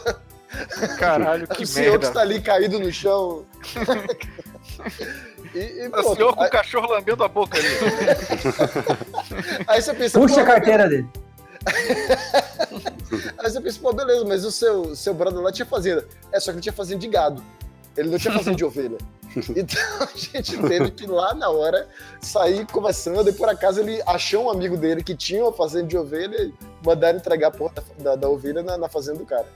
Caralho, 0.98 1.46
que 1.46 1.62
o 1.64 1.66
senhor 1.66 1.90
merda. 1.90 1.98
que 1.98 2.06
está 2.06 2.20
ali 2.20 2.40
caído 2.40 2.78
no 2.78 2.90
chão. 2.92 3.44
e, 5.54 5.58
e 5.58 5.86
O 5.88 5.90
pronto. 5.90 6.16
senhor 6.16 6.36
com 6.36 6.44
o 6.44 6.50
cachorro 6.50 6.88
lambendo 6.90 7.24
a 7.24 7.28
boca 7.28 7.58
ali. 7.58 7.68
aí 9.66 9.82
você 9.82 9.94
pensa: 9.94 10.18
Puxa 10.18 10.34
pô, 10.36 10.40
a 10.40 10.44
carteira 10.44 10.88
dele. 10.88 11.06
Aí 13.38 13.50
você 13.50 13.60
pensa, 13.60 13.78
pô, 13.80 13.92
beleza, 13.92 14.24
mas 14.24 14.44
o 14.44 14.50
seu, 14.50 14.94
seu 14.94 15.12
brother 15.12 15.40
lá 15.40 15.52
tinha 15.52 15.66
fazenda. 15.66 16.06
É, 16.32 16.38
só 16.40 16.50
que 16.50 16.56
ele 16.56 16.62
tinha 16.62 16.72
fazenda 16.72 17.00
de 17.00 17.08
gado. 17.08 17.42
Ele 17.96 18.10
não 18.10 18.18
tinha 18.18 18.32
fazenda 18.32 18.56
de 18.56 18.64
ovelha. 18.64 18.98
Então 19.54 19.82
a 20.00 20.16
gente 20.16 20.56
teve 20.56 20.90
que 20.90 21.06
lá 21.06 21.34
na 21.34 21.50
hora 21.50 21.86
sair 22.20 22.66
conversando 22.66 23.28
e 23.28 23.32
por 23.32 23.48
acaso 23.48 23.80
ele 23.80 24.02
achou 24.06 24.46
um 24.46 24.50
amigo 24.50 24.76
dele 24.76 25.02
que 25.02 25.14
tinha 25.14 25.42
uma 25.42 25.52
fazenda 25.52 25.86
de 25.86 25.96
ovelha 25.96 26.42
e 26.42 26.54
mandaram 26.84 27.18
entregar 27.18 27.48
a 27.48 27.50
porra 27.50 27.74
da, 27.74 27.82
da, 28.02 28.16
da 28.16 28.28
ovelha 28.28 28.62
na, 28.62 28.78
na 28.78 28.88
fazenda 28.88 29.18
do 29.18 29.26
cara. 29.26 29.46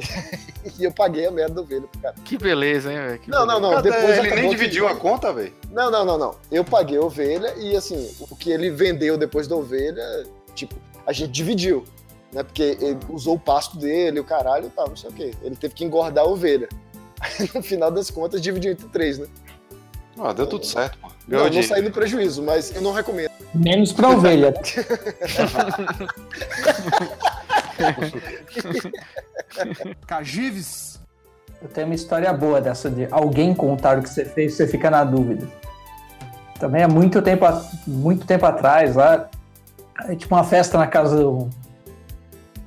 e 0.78 0.84
eu 0.84 0.92
paguei 0.92 1.26
a 1.26 1.30
merda 1.30 1.54
da 1.54 1.60
ovelha 1.60 1.86
pro 1.86 2.00
cara. 2.00 2.14
Que 2.24 2.38
beleza, 2.38 2.92
hein, 2.92 2.98
velho? 2.98 3.20
Não, 3.26 3.46
não, 3.46 3.60
não. 3.60 3.70
Cadê? 3.74 3.90
Depois 3.90 4.18
ele 4.18 4.34
nem 4.34 4.50
dividiu 4.50 4.88
a 4.88 4.94
conta, 4.94 5.32
velho. 5.32 5.52
Não, 5.70 5.90
não, 5.90 6.04
não, 6.04 6.18
não. 6.18 6.34
Eu 6.50 6.64
paguei 6.64 6.98
a 6.98 7.02
ovelha 7.02 7.54
e 7.56 7.76
assim, 7.76 8.10
o 8.20 8.36
que 8.36 8.50
ele 8.50 8.70
vendeu 8.70 9.16
depois 9.16 9.46
da 9.46 9.56
ovelha, 9.56 10.02
tipo, 10.54 10.74
a 11.06 11.12
gente 11.12 11.30
dividiu. 11.30 11.84
Né? 12.32 12.42
Porque 12.42 12.78
ele 12.80 12.98
usou 13.08 13.34
o 13.34 13.38
pasto 13.38 13.76
dele, 13.76 14.20
o 14.20 14.24
caralho 14.24 14.66
e 14.66 14.70
tal, 14.70 14.88
não 14.88 14.96
sei 14.96 15.10
o 15.10 15.12
quê. 15.12 15.34
Ele 15.42 15.56
teve 15.56 15.74
que 15.74 15.84
engordar 15.84 16.24
a 16.24 16.28
ovelha. 16.28 16.68
Aí, 17.20 17.50
no 17.54 17.62
final 17.62 17.90
das 17.90 18.10
contas, 18.10 18.40
dividiu 18.40 18.72
entre 18.72 18.88
três, 18.88 19.18
né? 19.18 19.26
Ah, 20.18 20.32
deu 20.32 20.46
tudo 20.46 20.66
certo, 20.66 20.98
pô. 20.98 21.08
Não, 21.26 21.48
não 21.48 21.62
saí 21.62 21.80
no 21.82 21.90
prejuízo, 21.90 22.42
mas 22.42 22.74
eu 22.74 22.82
não 22.82 22.92
recomendo. 22.92 23.30
Menos 23.54 23.92
pra 23.92 24.10
ovelha. 24.10 24.52
Cagives. 30.06 31.00
Eu 31.62 31.68
tenho 31.68 31.86
uma 31.86 31.94
história 31.94 32.32
boa 32.32 32.60
dessa 32.60 32.90
de 32.90 33.06
alguém 33.10 33.54
contar 33.54 33.98
o 33.98 34.02
que 34.02 34.08
você 34.08 34.24
fez, 34.24 34.54
você 34.54 34.66
fica 34.66 34.90
na 34.90 35.04
dúvida. 35.04 35.46
Também 36.58 36.82
há 36.82 36.88
muito 36.88 37.20
tempo, 37.20 37.44
muito 37.86 38.26
tempo 38.26 38.46
atrás, 38.46 38.96
lá, 38.96 39.28
aí 39.96 40.16
tinha 40.16 40.30
uma 40.30 40.44
festa 40.44 40.78
na 40.78 40.86
casa 40.86 41.16
do, 41.16 41.48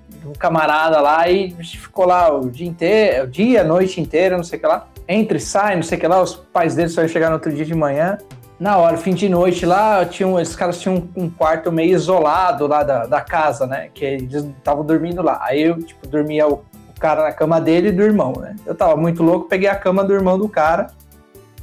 de 0.09 0.27
um 0.27 0.33
camarada 0.33 1.01
lá 1.01 1.27
e 1.27 1.55
a 1.57 1.61
gente 1.61 1.79
ficou 1.79 2.05
lá 2.05 2.33
o 2.33 2.49
dia 2.49 2.67
inteiro, 2.67 3.25
o 3.25 3.27
dia, 3.27 3.61
a 3.61 3.63
noite 3.63 3.99
inteira, 3.99 4.37
não 4.37 4.43
sei 4.43 4.57
o 4.57 4.61
que 4.61 4.67
lá. 4.67 4.87
Entra 5.07 5.39
sai, 5.39 5.75
não 5.75 5.83
sei 5.83 5.97
o 5.97 6.01
que 6.01 6.07
lá, 6.07 6.21
os 6.21 6.35
pais 6.35 6.75
deles 6.75 6.93
só 6.93 7.01
iam 7.01 7.07
chegar 7.07 7.27
no 7.27 7.35
outro 7.35 7.51
dia 7.51 7.65
de 7.65 7.75
manhã. 7.75 8.17
Na 8.59 8.77
hora, 8.77 8.97
fim 8.97 9.13
de 9.13 9.27
noite 9.27 9.65
lá, 9.65 10.05
tinha 10.05 10.27
um, 10.27 10.39
esses 10.39 10.55
caras 10.55 10.79
tinham 10.79 11.09
um, 11.15 11.23
um 11.23 11.29
quarto 11.29 11.71
meio 11.71 11.93
isolado 11.93 12.67
lá 12.67 12.83
da, 12.83 13.05
da 13.05 13.21
casa, 13.21 13.65
né? 13.65 13.89
Que 13.93 14.05
eles 14.05 14.43
estavam 14.43 14.85
dormindo 14.85 15.21
lá. 15.21 15.39
Aí 15.43 15.63
eu, 15.63 15.81
tipo, 15.81 16.07
dormia 16.07 16.47
o, 16.47 16.53
o 16.53 16.99
cara 16.99 17.23
na 17.23 17.31
cama 17.31 17.59
dele 17.59 17.89
e 17.89 17.91
do 17.91 18.03
irmão, 18.03 18.33
né? 18.39 18.55
Eu 18.65 18.75
tava 18.75 18.95
muito 18.95 19.23
louco, 19.23 19.49
peguei 19.49 19.67
a 19.67 19.75
cama 19.75 20.03
do 20.03 20.13
irmão 20.13 20.37
do 20.37 20.47
cara. 20.47 20.87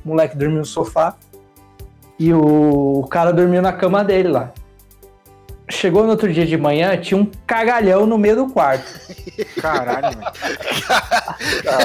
O 0.04 0.08
moleque 0.08 0.36
dormiu 0.36 0.58
no 0.58 0.64
sofá. 0.64 1.14
E 2.18 2.34
o, 2.34 3.00
o 3.00 3.08
cara 3.08 3.32
dormiu 3.32 3.62
na 3.62 3.72
cama 3.72 4.04
dele 4.04 4.28
lá. 4.28 4.52
Chegou 5.70 6.02
no 6.02 6.10
outro 6.10 6.30
dia 6.32 6.44
de 6.44 6.56
manhã, 6.56 6.96
tinha 6.96 7.18
um 7.18 7.30
cagalhão 7.46 8.04
no 8.04 8.18
meio 8.18 8.36
do 8.36 8.48
quarto. 8.48 8.84
Caralho, 9.62 10.18
velho. 10.18 10.32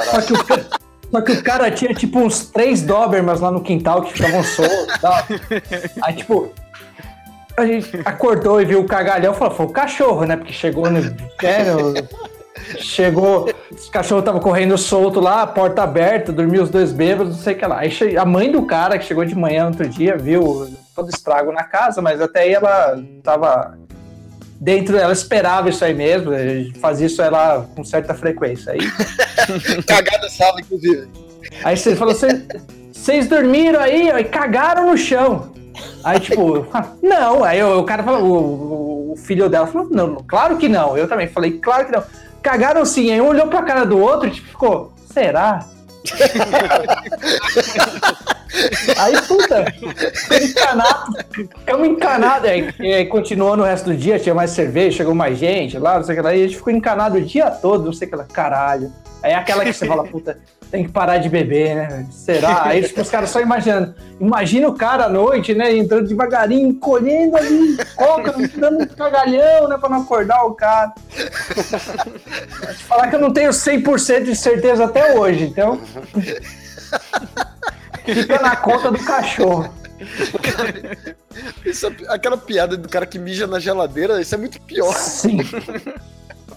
Só 0.04 0.20
que, 0.20 0.32
o, 0.32 0.85
só 1.16 1.20
que 1.22 1.32
o 1.32 1.42
cara 1.42 1.70
tinha 1.70 1.94
tipo 1.94 2.18
uns 2.18 2.46
três 2.46 2.82
Dobermans 2.82 3.40
lá 3.40 3.50
no 3.50 3.62
quintal 3.62 4.02
que 4.02 4.12
ficavam 4.12 4.42
soltos 4.44 4.94
e 4.94 5.00
tal. 5.00 5.14
Aí, 6.02 6.14
tipo, 6.14 6.52
a 7.56 7.64
gente 7.64 8.00
acordou 8.04 8.60
e 8.60 8.66
viu 8.66 8.80
o 8.80 8.84
cagalhão 8.84 9.32
e 9.32 9.36
falou: 9.36 9.54
foi 9.54 9.66
o 9.66 9.70
cachorro, 9.70 10.24
né? 10.26 10.36
Porque 10.36 10.52
chegou 10.52 10.90
no. 10.90 10.98
é, 11.42 11.64
no- 11.64 11.94
chegou, 12.80 13.48
os 13.70 13.88
cachorros 13.88 14.22
estavam 14.22 14.40
correndo 14.40 14.76
solto 14.76 15.20
lá, 15.20 15.46
porta 15.46 15.82
aberta, 15.82 16.32
dormiu 16.32 16.62
os 16.62 16.70
dois 16.70 16.92
bêbados, 16.92 17.36
não 17.36 17.42
sei 17.42 17.54
o 17.54 17.58
que 17.58 17.66
lá. 17.66 17.78
Aí 17.78 18.16
a 18.18 18.24
mãe 18.24 18.50
do 18.50 18.62
cara 18.66 18.98
que 18.98 19.04
chegou 19.04 19.24
de 19.24 19.34
manhã 19.34 19.66
outro 19.68 19.88
dia 19.88 20.16
viu 20.18 20.68
todo 20.94 21.08
estrago 21.08 21.50
na 21.52 21.62
casa, 21.64 22.02
mas 22.02 22.20
até 22.20 22.40
aí 22.40 22.52
ela 22.54 22.98
tava 23.22 23.78
dentro, 24.60 24.96
ela 24.98 25.12
esperava 25.12 25.68
isso 25.70 25.84
aí 25.84 25.94
mesmo, 25.94 26.32
fazia 26.80 27.06
isso 27.06 27.22
ela 27.22 27.66
com 27.74 27.84
certa 27.84 28.14
frequência. 28.14 28.72
Aí 28.72 28.80
Cagada 29.86 30.28
sala, 30.28 30.60
inclusive. 30.60 31.08
Aí 31.64 31.76
você 31.76 31.96
falou, 31.96 32.14
"Cê- 32.14 32.42
vocês 32.92 33.28
dormiram 33.28 33.80
aí 33.80 34.08
e 34.08 34.24
cagaram 34.24 34.86
no 34.90 34.96
chão. 34.96 35.52
Aí, 36.02 36.18
tipo, 36.20 36.66
não. 37.02 37.44
Aí 37.44 37.62
o, 37.62 37.80
o 37.80 37.84
cara 37.84 38.02
falou, 38.02 38.22
o, 38.24 39.12
o- 39.12 39.16
filho 39.16 39.48
dela 39.48 39.66
falou, 39.66 39.88
não, 39.90 40.16
claro 40.26 40.56
que 40.56 40.68
não. 40.68 40.96
Eu 40.96 41.08
também 41.08 41.28
falei, 41.28 41.52
claro 41.58 41.86
que 41.86 41.92
não. 41.92 42.02
Cagaram 42.42 42.84
sim. 42.84 43.10
Aí 43.12 43.20
um 43.20 43.28
olhou 43.28 43.46
pra 43.48 43.62
cara 43.62 43.84
do 43.84 43.98
outro 43.98 44.28
e 44.28 44.30
tipo, 44.30 44.48
ficou, 44.48 44.92
será? 45.12 45.66
Aí, 48.98 49.20
puta, 49.22 49.64
ficamos 50.14 50.50
encanados. 50.50 51.14
Ficamos 51.34 51.88
encanados. 51.88 52.48
Aí, 52.48 52.72
aí 52.80 53.06
continuou 53.06 53.56
no 53.56 53.64
resto 53.64 53.86
do 53.90 53.96
dia, 53.96 54.18
tinha 54.18 54.34
mais 54.34 54.50
cerveja, 54.52 54.98
chegou 54.98 55.14
mais 55.14 55.36
gente 55.38 55.78
lá, 55.78 55.96
não 55.96 56.04
sei 56.04 56.14
o 56.14 56.18
que 56.18 56.22
lá. 56.22 56.34
E 56.34 56.44
a 56.44 56.46
gente 56.46 56.56
ficou 56.56 56.72
encanado 56.72 57.18
o 57.18 57.20
dia 57.20 57.50
todo, 57.50 57.84
não 57.84 57.92
sei 57.92 58.06
o 58.06 58.10
que 58.10 58.16
lá. 58.16 58.24
Caralho. 58.24 58.90
Aí 59.22 59.32
é 59.32 59.34
aquela 59.34 59.64
que 59.64 59.72
você 59.72 59.86
fala, 59.86 60.04
puta, 60.08 60.38
tem 60.70 60.84
que 60.84 60.90
parar 60.92 61.18
de 61.18 61.28
beber, 61.28 61.74
né? 61.76 62.06
Será? 62.10 62.64
Aí 62.64 62.82
tipo, 62.82 63.00
os 63.00 63.10
caras 63.10 63.30
só 63.30 63.40
imaginando. 63.40 63.94
Imagina 64.20 64.68
o 64.68 64.74
cara 64.74 65.04
à 65.04 65.08
noite, 65.08 65.54
né? 65.54 65.74
Entrando 65.76 66.08
devagarinho, 66.08 66.68
encolhendo 66.68 67.36
ali, 67.36 67.76
coca, 67.94 68.34
dando 68.56 68.82
um 68.82 68.86
cagalhão, 68.86 69.68
né? 69.68 69.78
Pra 69.78 69.88
não 69.88 70.02
acordar 70.02 70.44
o 70.44 70.54
cara. 70.54 70.92
Te 71.10 72.84
falar 72.84 73.08
que 73.08 73.16
eu 73.16 73.20
não 73.20 73.32
tenho 73.32 73.50
100% 73.50 74.24
de 74.24 74.36
certeza 74.36 74.84
até 74.84 75.14
hoje, 75.18 75.44
então. 75.44 75.80
Fica 78.04 78.40
na 78.40 78.56
conta 78.56 78.90
do 78.90 78.98
cachorro. 79.04 79.72
Isso 81.64 81.86
é- 81.86 81.92
aquela 82.08 82.36
piada 82.36 82.76
do 82.76 82.88
cara 82.88 83.06
que 83.06 83.18
mija 83.18 83.46
na 83.46 83.58
geladeira, 83.58 84.20
isso 84.20 84.34
é 84.34 84.38
muito 84.38 84.60
pior. 84.62 84.92
Sim. 84.94 85.38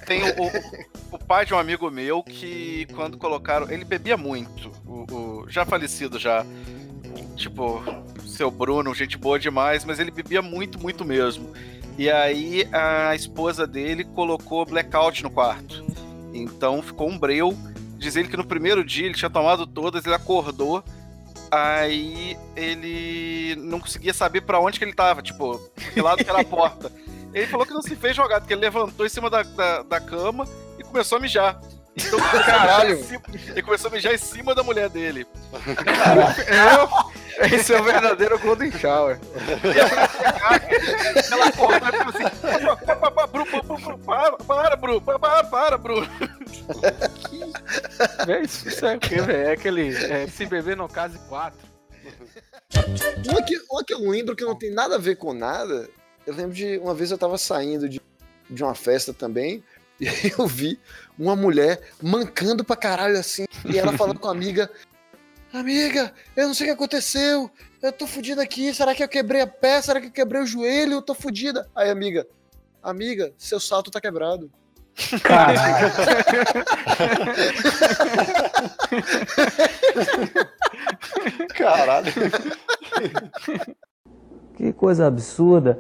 Tem 0.09 0.23
o, 0.23 1.15
o- 1.15 1.19
pai 1.19 1.45
de 1.45 1.53
um 1.53 1.59
amigo 1.59 1.89
meu 1.91 2.23
que, 2.23 2.87
quando 2.95 3.17
colocaram. 3.17 3.69
Ele 3.71 3.85
bebia 3.85 4.17
muito. 4.17 4.71
O, 4.85 5.05
o- 5.43 5.45
já 5.47 5.63
falecido 5.63 6.17
já. 6.17 6.43
Tipo, 7.35 7.81
seu 8.25 8.49
Bruno, 8.49 8.93
gente 8.95 9.17
boa 9.17 9.39
demais, 9.39 9.85
mas 9.85 9.99
ele 9.99 10.09
bebia 10.11 10.41
muito, 10.41 10.79
muito 10.79 11.05
mesmo. 11.05 11.53
E 11.97 12.09
aí 12.09 12.67
a 12.71 13.13
esposa 13.15 13.67
dele 13.67 14.03
colocou 14.03 14.65
blackout 14.65 15.21
no 15.21 15.29
quarto. 15.29 15.85
Então 16.33 16.81
ficou 16.81 17.07
um 17.09 17.17
breu. 17.17 17.55
Diz 17.97 18.15
ele 18.15 18.27
que 18.29 18.37
no 18.37 18.45
primeiro 18.45 18.83
dia 18.83 19.05
ele 19.05 19.13
tinha 19.15 19.29
tomado 19.29 19.67
todas, 19.67 20.05
ele 20.05 20.15
acordou. 20.15 20.83
Aí 21.51 22.37
ele 22.55 23.55
não 23.61 23.79
conseguia 23.79 24.13
saber 24.13 24.41
pra 24.41 24.59
onde 24.59 24.77
que 24.79 24.85
ele 24.85 24.93
tava, 24.93 25.21
tipo, 25.21 25.59
que 25.93 26.01
lado 26.01 26.23
que 26.23 26.29
era 26.29 26.41
a 26.41 26.45
porta. 26.45 26.91
Ele 27.33 27.47
falou 27.47 27.65
que 27.65 27.73
não 27.73 27.81
se 27.81 27.95
fez 27.95 28.15
jogado, 28.15 28.45
que 28.47 28.53
ele 28.53 28.61
levantou 28.61 29.05
em 29.05 29.09
cima 29.09 29.29
da, 29.29 29.43
da, 29.43 29.83
da 29.83 29.99
cama 29.99 30.47
e 30.77 30.83
começou 30.83 31.17
a 31.17 31.21
mijar. 31.21 31.59
Então, 31.95 32.19
Caralho. 32.45 32.99
Ele 33.49 33.61
começou 33.61 33.89
a 33.89 33.93
mijar 33.93 34.13
em 34.13 34.17
cima 34.17 34.55
da 34.55 34.63
mulher 34.63 34.89
dele. 34.89 35.27
É, 37.37 37.55
esse 37.55 37.73
é 37.73 37.79
o 37.79 37.83
verdadeiro 37.83 38.37
Golden 38.39 38.71
Shower. 38.71 39.19
Ela 41.31 41.45
acordou 41.47 41.77
e 41.89 41.91
falou 41.91 42.09
assim: 42.09 42.85
"Pa- 42.85 42.95
pa- 42.95 43.11
pa- 43.11 43.27
Bru, 43.27 43.45
pa- 43.45 43.63
para, 44.05 44.37
para, 44.37 44.75
Bru, 44.75 45.01
pa- 45.01 45.19
para, 45.19 45.43
para, 45.43 45.77
Bru. 45.77 46.07
Véi, 48.25 48.41
isso 48.43 48.85
é 48.85 48.95
o 48.95 48.99
quê, 48.99 49.21
velho? 49.21 49.47
É 49.47 49.51
aquele. 49.53 49.95
é, 49.95 50.27
se 50.27 50.45
beber 50.45 50.75
no 50.77 50.87
case 50.87 51.17
4. 51.27 51.57
Uma 53.29 53.43
que, 53.43 53.57
uma 53.69 53.83
que 53.83 53.93
eu 53.93 53.99
lembro 54.09 54.35
que 54.35 54.43
não 54.45 54.55
tem 54.57 54.71
nada 54.73 54.95
a 54.95 54.99
ver 54.99 55.15
com 55.15 55.33
nada. 55.33 55.89
Eu 56.29 56.35
lembro 56.35 56.53
de 56.53 56.77
uma 56.77 56.93
vez 56.93 57.09
eu 57.09 57.17
tava 57.17 57.39
saindo 57.39 57.89
de, 57.89 57.99
de 58.47 58.63
uma 58.63 58.75
festa 58.75 59.11
também. 59.13 59.63
E 60.01 60.07
aí 60.07 60.31
eu 60.39 60.47
vi 60.47 60.79
uma 61.17 61.35
mulher 61.35 61.91
mancando 62.01 62.63
pra 62.63 62.77
caralho 62.77 63.19
assim. 63.19 63.43
E 63.65 63.77
ela 63.77 63.91
falando 63.97 64.17
com 64.17 64.29
a 64.29 64.31
amiga: 64.31 64.71
Amiga, 65.51 66.13
eu 66.37 66.47
não 66.47 66.53
sei 66.53 66.67
o 66.67 66.69
que 66.69 66.73
aconteceu. 66.73 67.51
Eu 67.81 67.91
tô 67.91 68.07
fudida 68.07 68.41
aqui. 68.41 68.73
Será 68.73 68.95
que 68.95 69.03
eu 69.03 69.09
quebrei 69.09 69.41
a 69.41 69.47
pé? 69.47 69.81
Será 69.81 69.99
que 69.99 70.07
eu 70.07 70.11
quebrei 70.11 70.41
o 70.41 70.45
joelho? 70.45 70.93
Eu 70.93 71.01
tô 71.01 71.13
fudida. 71.13 71.69
Aí, 71.75 71.89
amiga, 71.89 72.25
amiga, 72.81 73.33
seu 73.37 73.59
salto 73.59 73.91
tá 73.91 73.99
quebrado. 73.99 74.49
Caralho. 75.21 75.93
Caralho. 81.57 82.13
Que 84.55 84.71
coisa 84.71 85.07
absurda. 85.07 85.77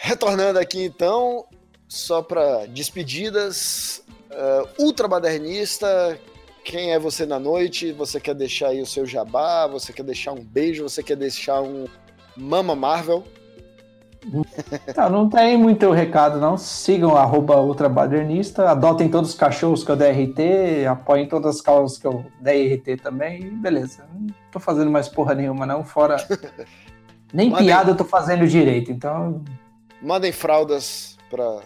Retornando 0.00 0.60
aqui 0.60 0.84
então, 0.84 1.44
só 1.88 2.22
para 2.22 2.66
despedidas, 2.66 4.02
uh, 4.30 4.82
ultramodernista, 4.84 6.16
quem 6.64 6.92
é 6.92 6.98
você 6.98 7.26
na 7.26 7.40
noite? 7.40 7.92
Você 7.92 8.20
quer 8.20 8.34
deixar 8.34 8.68
aí 8.68 8.80
o 8.80 8.86
seu 8.86 9.04
jabá? 9.04 9.66
Você 9.66 9.92
quer 9.92 10.04
deixar 10.04 10.32
um 10.32 10.44
beijo? 10.44 10.84
Você 10.84 11.02
quer 11.02 11.16
deixar 11.16 11.60
um 11.62 11.86
Mama 12.36 12.76
Marvel? 12.76 13.24
Não, 14.24 14.44
não 15.10 15.28
tem 15.28 15.58
muito 15.58 15.90
recado, 15.90 16.38
não. 16.38 16.56
Sigam 16.56 17.16
arroba 17.16 17.60
ultrabadernista, 17.60 18.70
adotem 18.70 19.08
todos 19.08 19.30
os 19.30 19.36
cachorros 19.36 19.82
que 19.82 19.90
eu 19.90 19.96
der 19.96 20.12
RT, 20.12 20.86
apoiem 20.88 21.26
todas 21.26 21.56
as 21.56 21.60
causas 21.60 21.98
que 21.98 22.06
eu 22.06 22.24
der 22.40 22.74
RT 22.74 23.02
também, 23.02 23.40
e 23.40 23.50
beleza. 23.50 24.06
Não 24.14 24.28
tô 24.52 24.60
fazendo 24.60 24.92
mais 24.92 25.08
porra 25.08 25.34
nenhuma, 25.34 25.66
não, 25.66 25.82
fora. 25.82 26.16
Nem 27.32 27.50
Mandem- 27.50 27.66
piada 27.66 27.90
eu 27.90 27.96
tô 27.96 28.04
fazendo 28.04 28.46
direito, 28.46 28.92
então. 28.92 29.42
Mandem 30.00 30.32
fraldas 30.32 31.16
para 31.30 31.62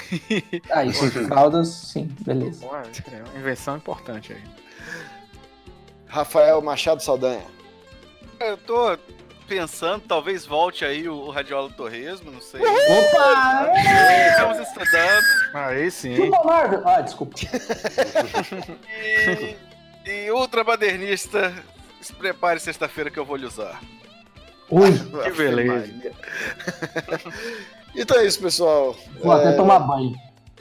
Ah, 0.70 0.84
isso 0.84 1.10
fraldas, 1.26 1.68
sim, 1.68 2.04
beleza. 2.20 2.66
Ué, 2.66 2.82
é 3.12 3.22
uma 3.30 3.38
invenção 3.38 3.76
importante 3.76 4.32
aí. 4.32 4.42
Rafael 6.06 6.60
Machado 6.60 7.02
Saldanha. 7.02 7.46
Eu 8.40 8.56
tô 8.56 8.98
pensando, 9.46 10.02
talvez 10.06 10.46
volte 10.46 10.84
aí 10.84 11.08
o, 11.08 11.30
Radiola 11.30 11.70
Torresmo, 11.70 12.30
não 12.30 12.40
sei. 12.40 12.60
Opa! 12.60 13.72
Estamos 14.30 14.58
estudando. 14.58 15.24
Aí 15.54 15.90
sim. 15.90 16.14
Que 16.14 16.22
Leonardo! 16.22 16.82
Ah, 16.86 17.00
desculpa. 17.00 17.36
E, 20.04 20.10
e 20.10 20.30
Ultra 20.32 20.64
Badernista, 20.64 21.54
se 22.00 22.12
prepare 22.12 22.58
sexta-feira 22.58 23.10
que 23.10 23.18
eu 23.18 23.24
vou 23.24 23.36
lhe 23.36 23.46
usar. 23.46 23.80
Ui, 24.72 24.90
Que 25.24 25.30
beleza. 25.32 25.92
Então 27.94 28.18
é 28.18 28.24
isso, 28.26 28.40
pessoal. 28.40 28.96
vou 29.22 29.32
até 29.32 29.50
É, 29.50 29.52
tomar 29.52 29.78
banho. 29.80 30.14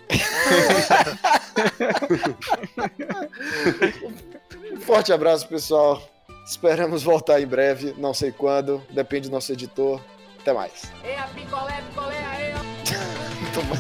Um 4.74 4.80
forte 4.82 5.14
abraço, 5.14 5.47
pessoal. 5.47 6.01
Esperamos 6.45 7.03
voltar 7.03 7.39
em 7.41 7.47
breve, 7.47 7.93
não 7.97 8.14
sei 8.14 8.32
quando, 8.34 8.82
depende 8.89 9.30
do 9.30 9.34
nosso 9.34 9.51
editor. 9.53 10.01
Até 10.41 10.51
mais. 10.53 10.91
É 11.03 11.18
a 11.20 11.24
picolé, 11.28 11.82
picolé, 11.89 12.18
aí, 12.18 12.53
ó. 12.53 12.57
Toma- 13.53 13.76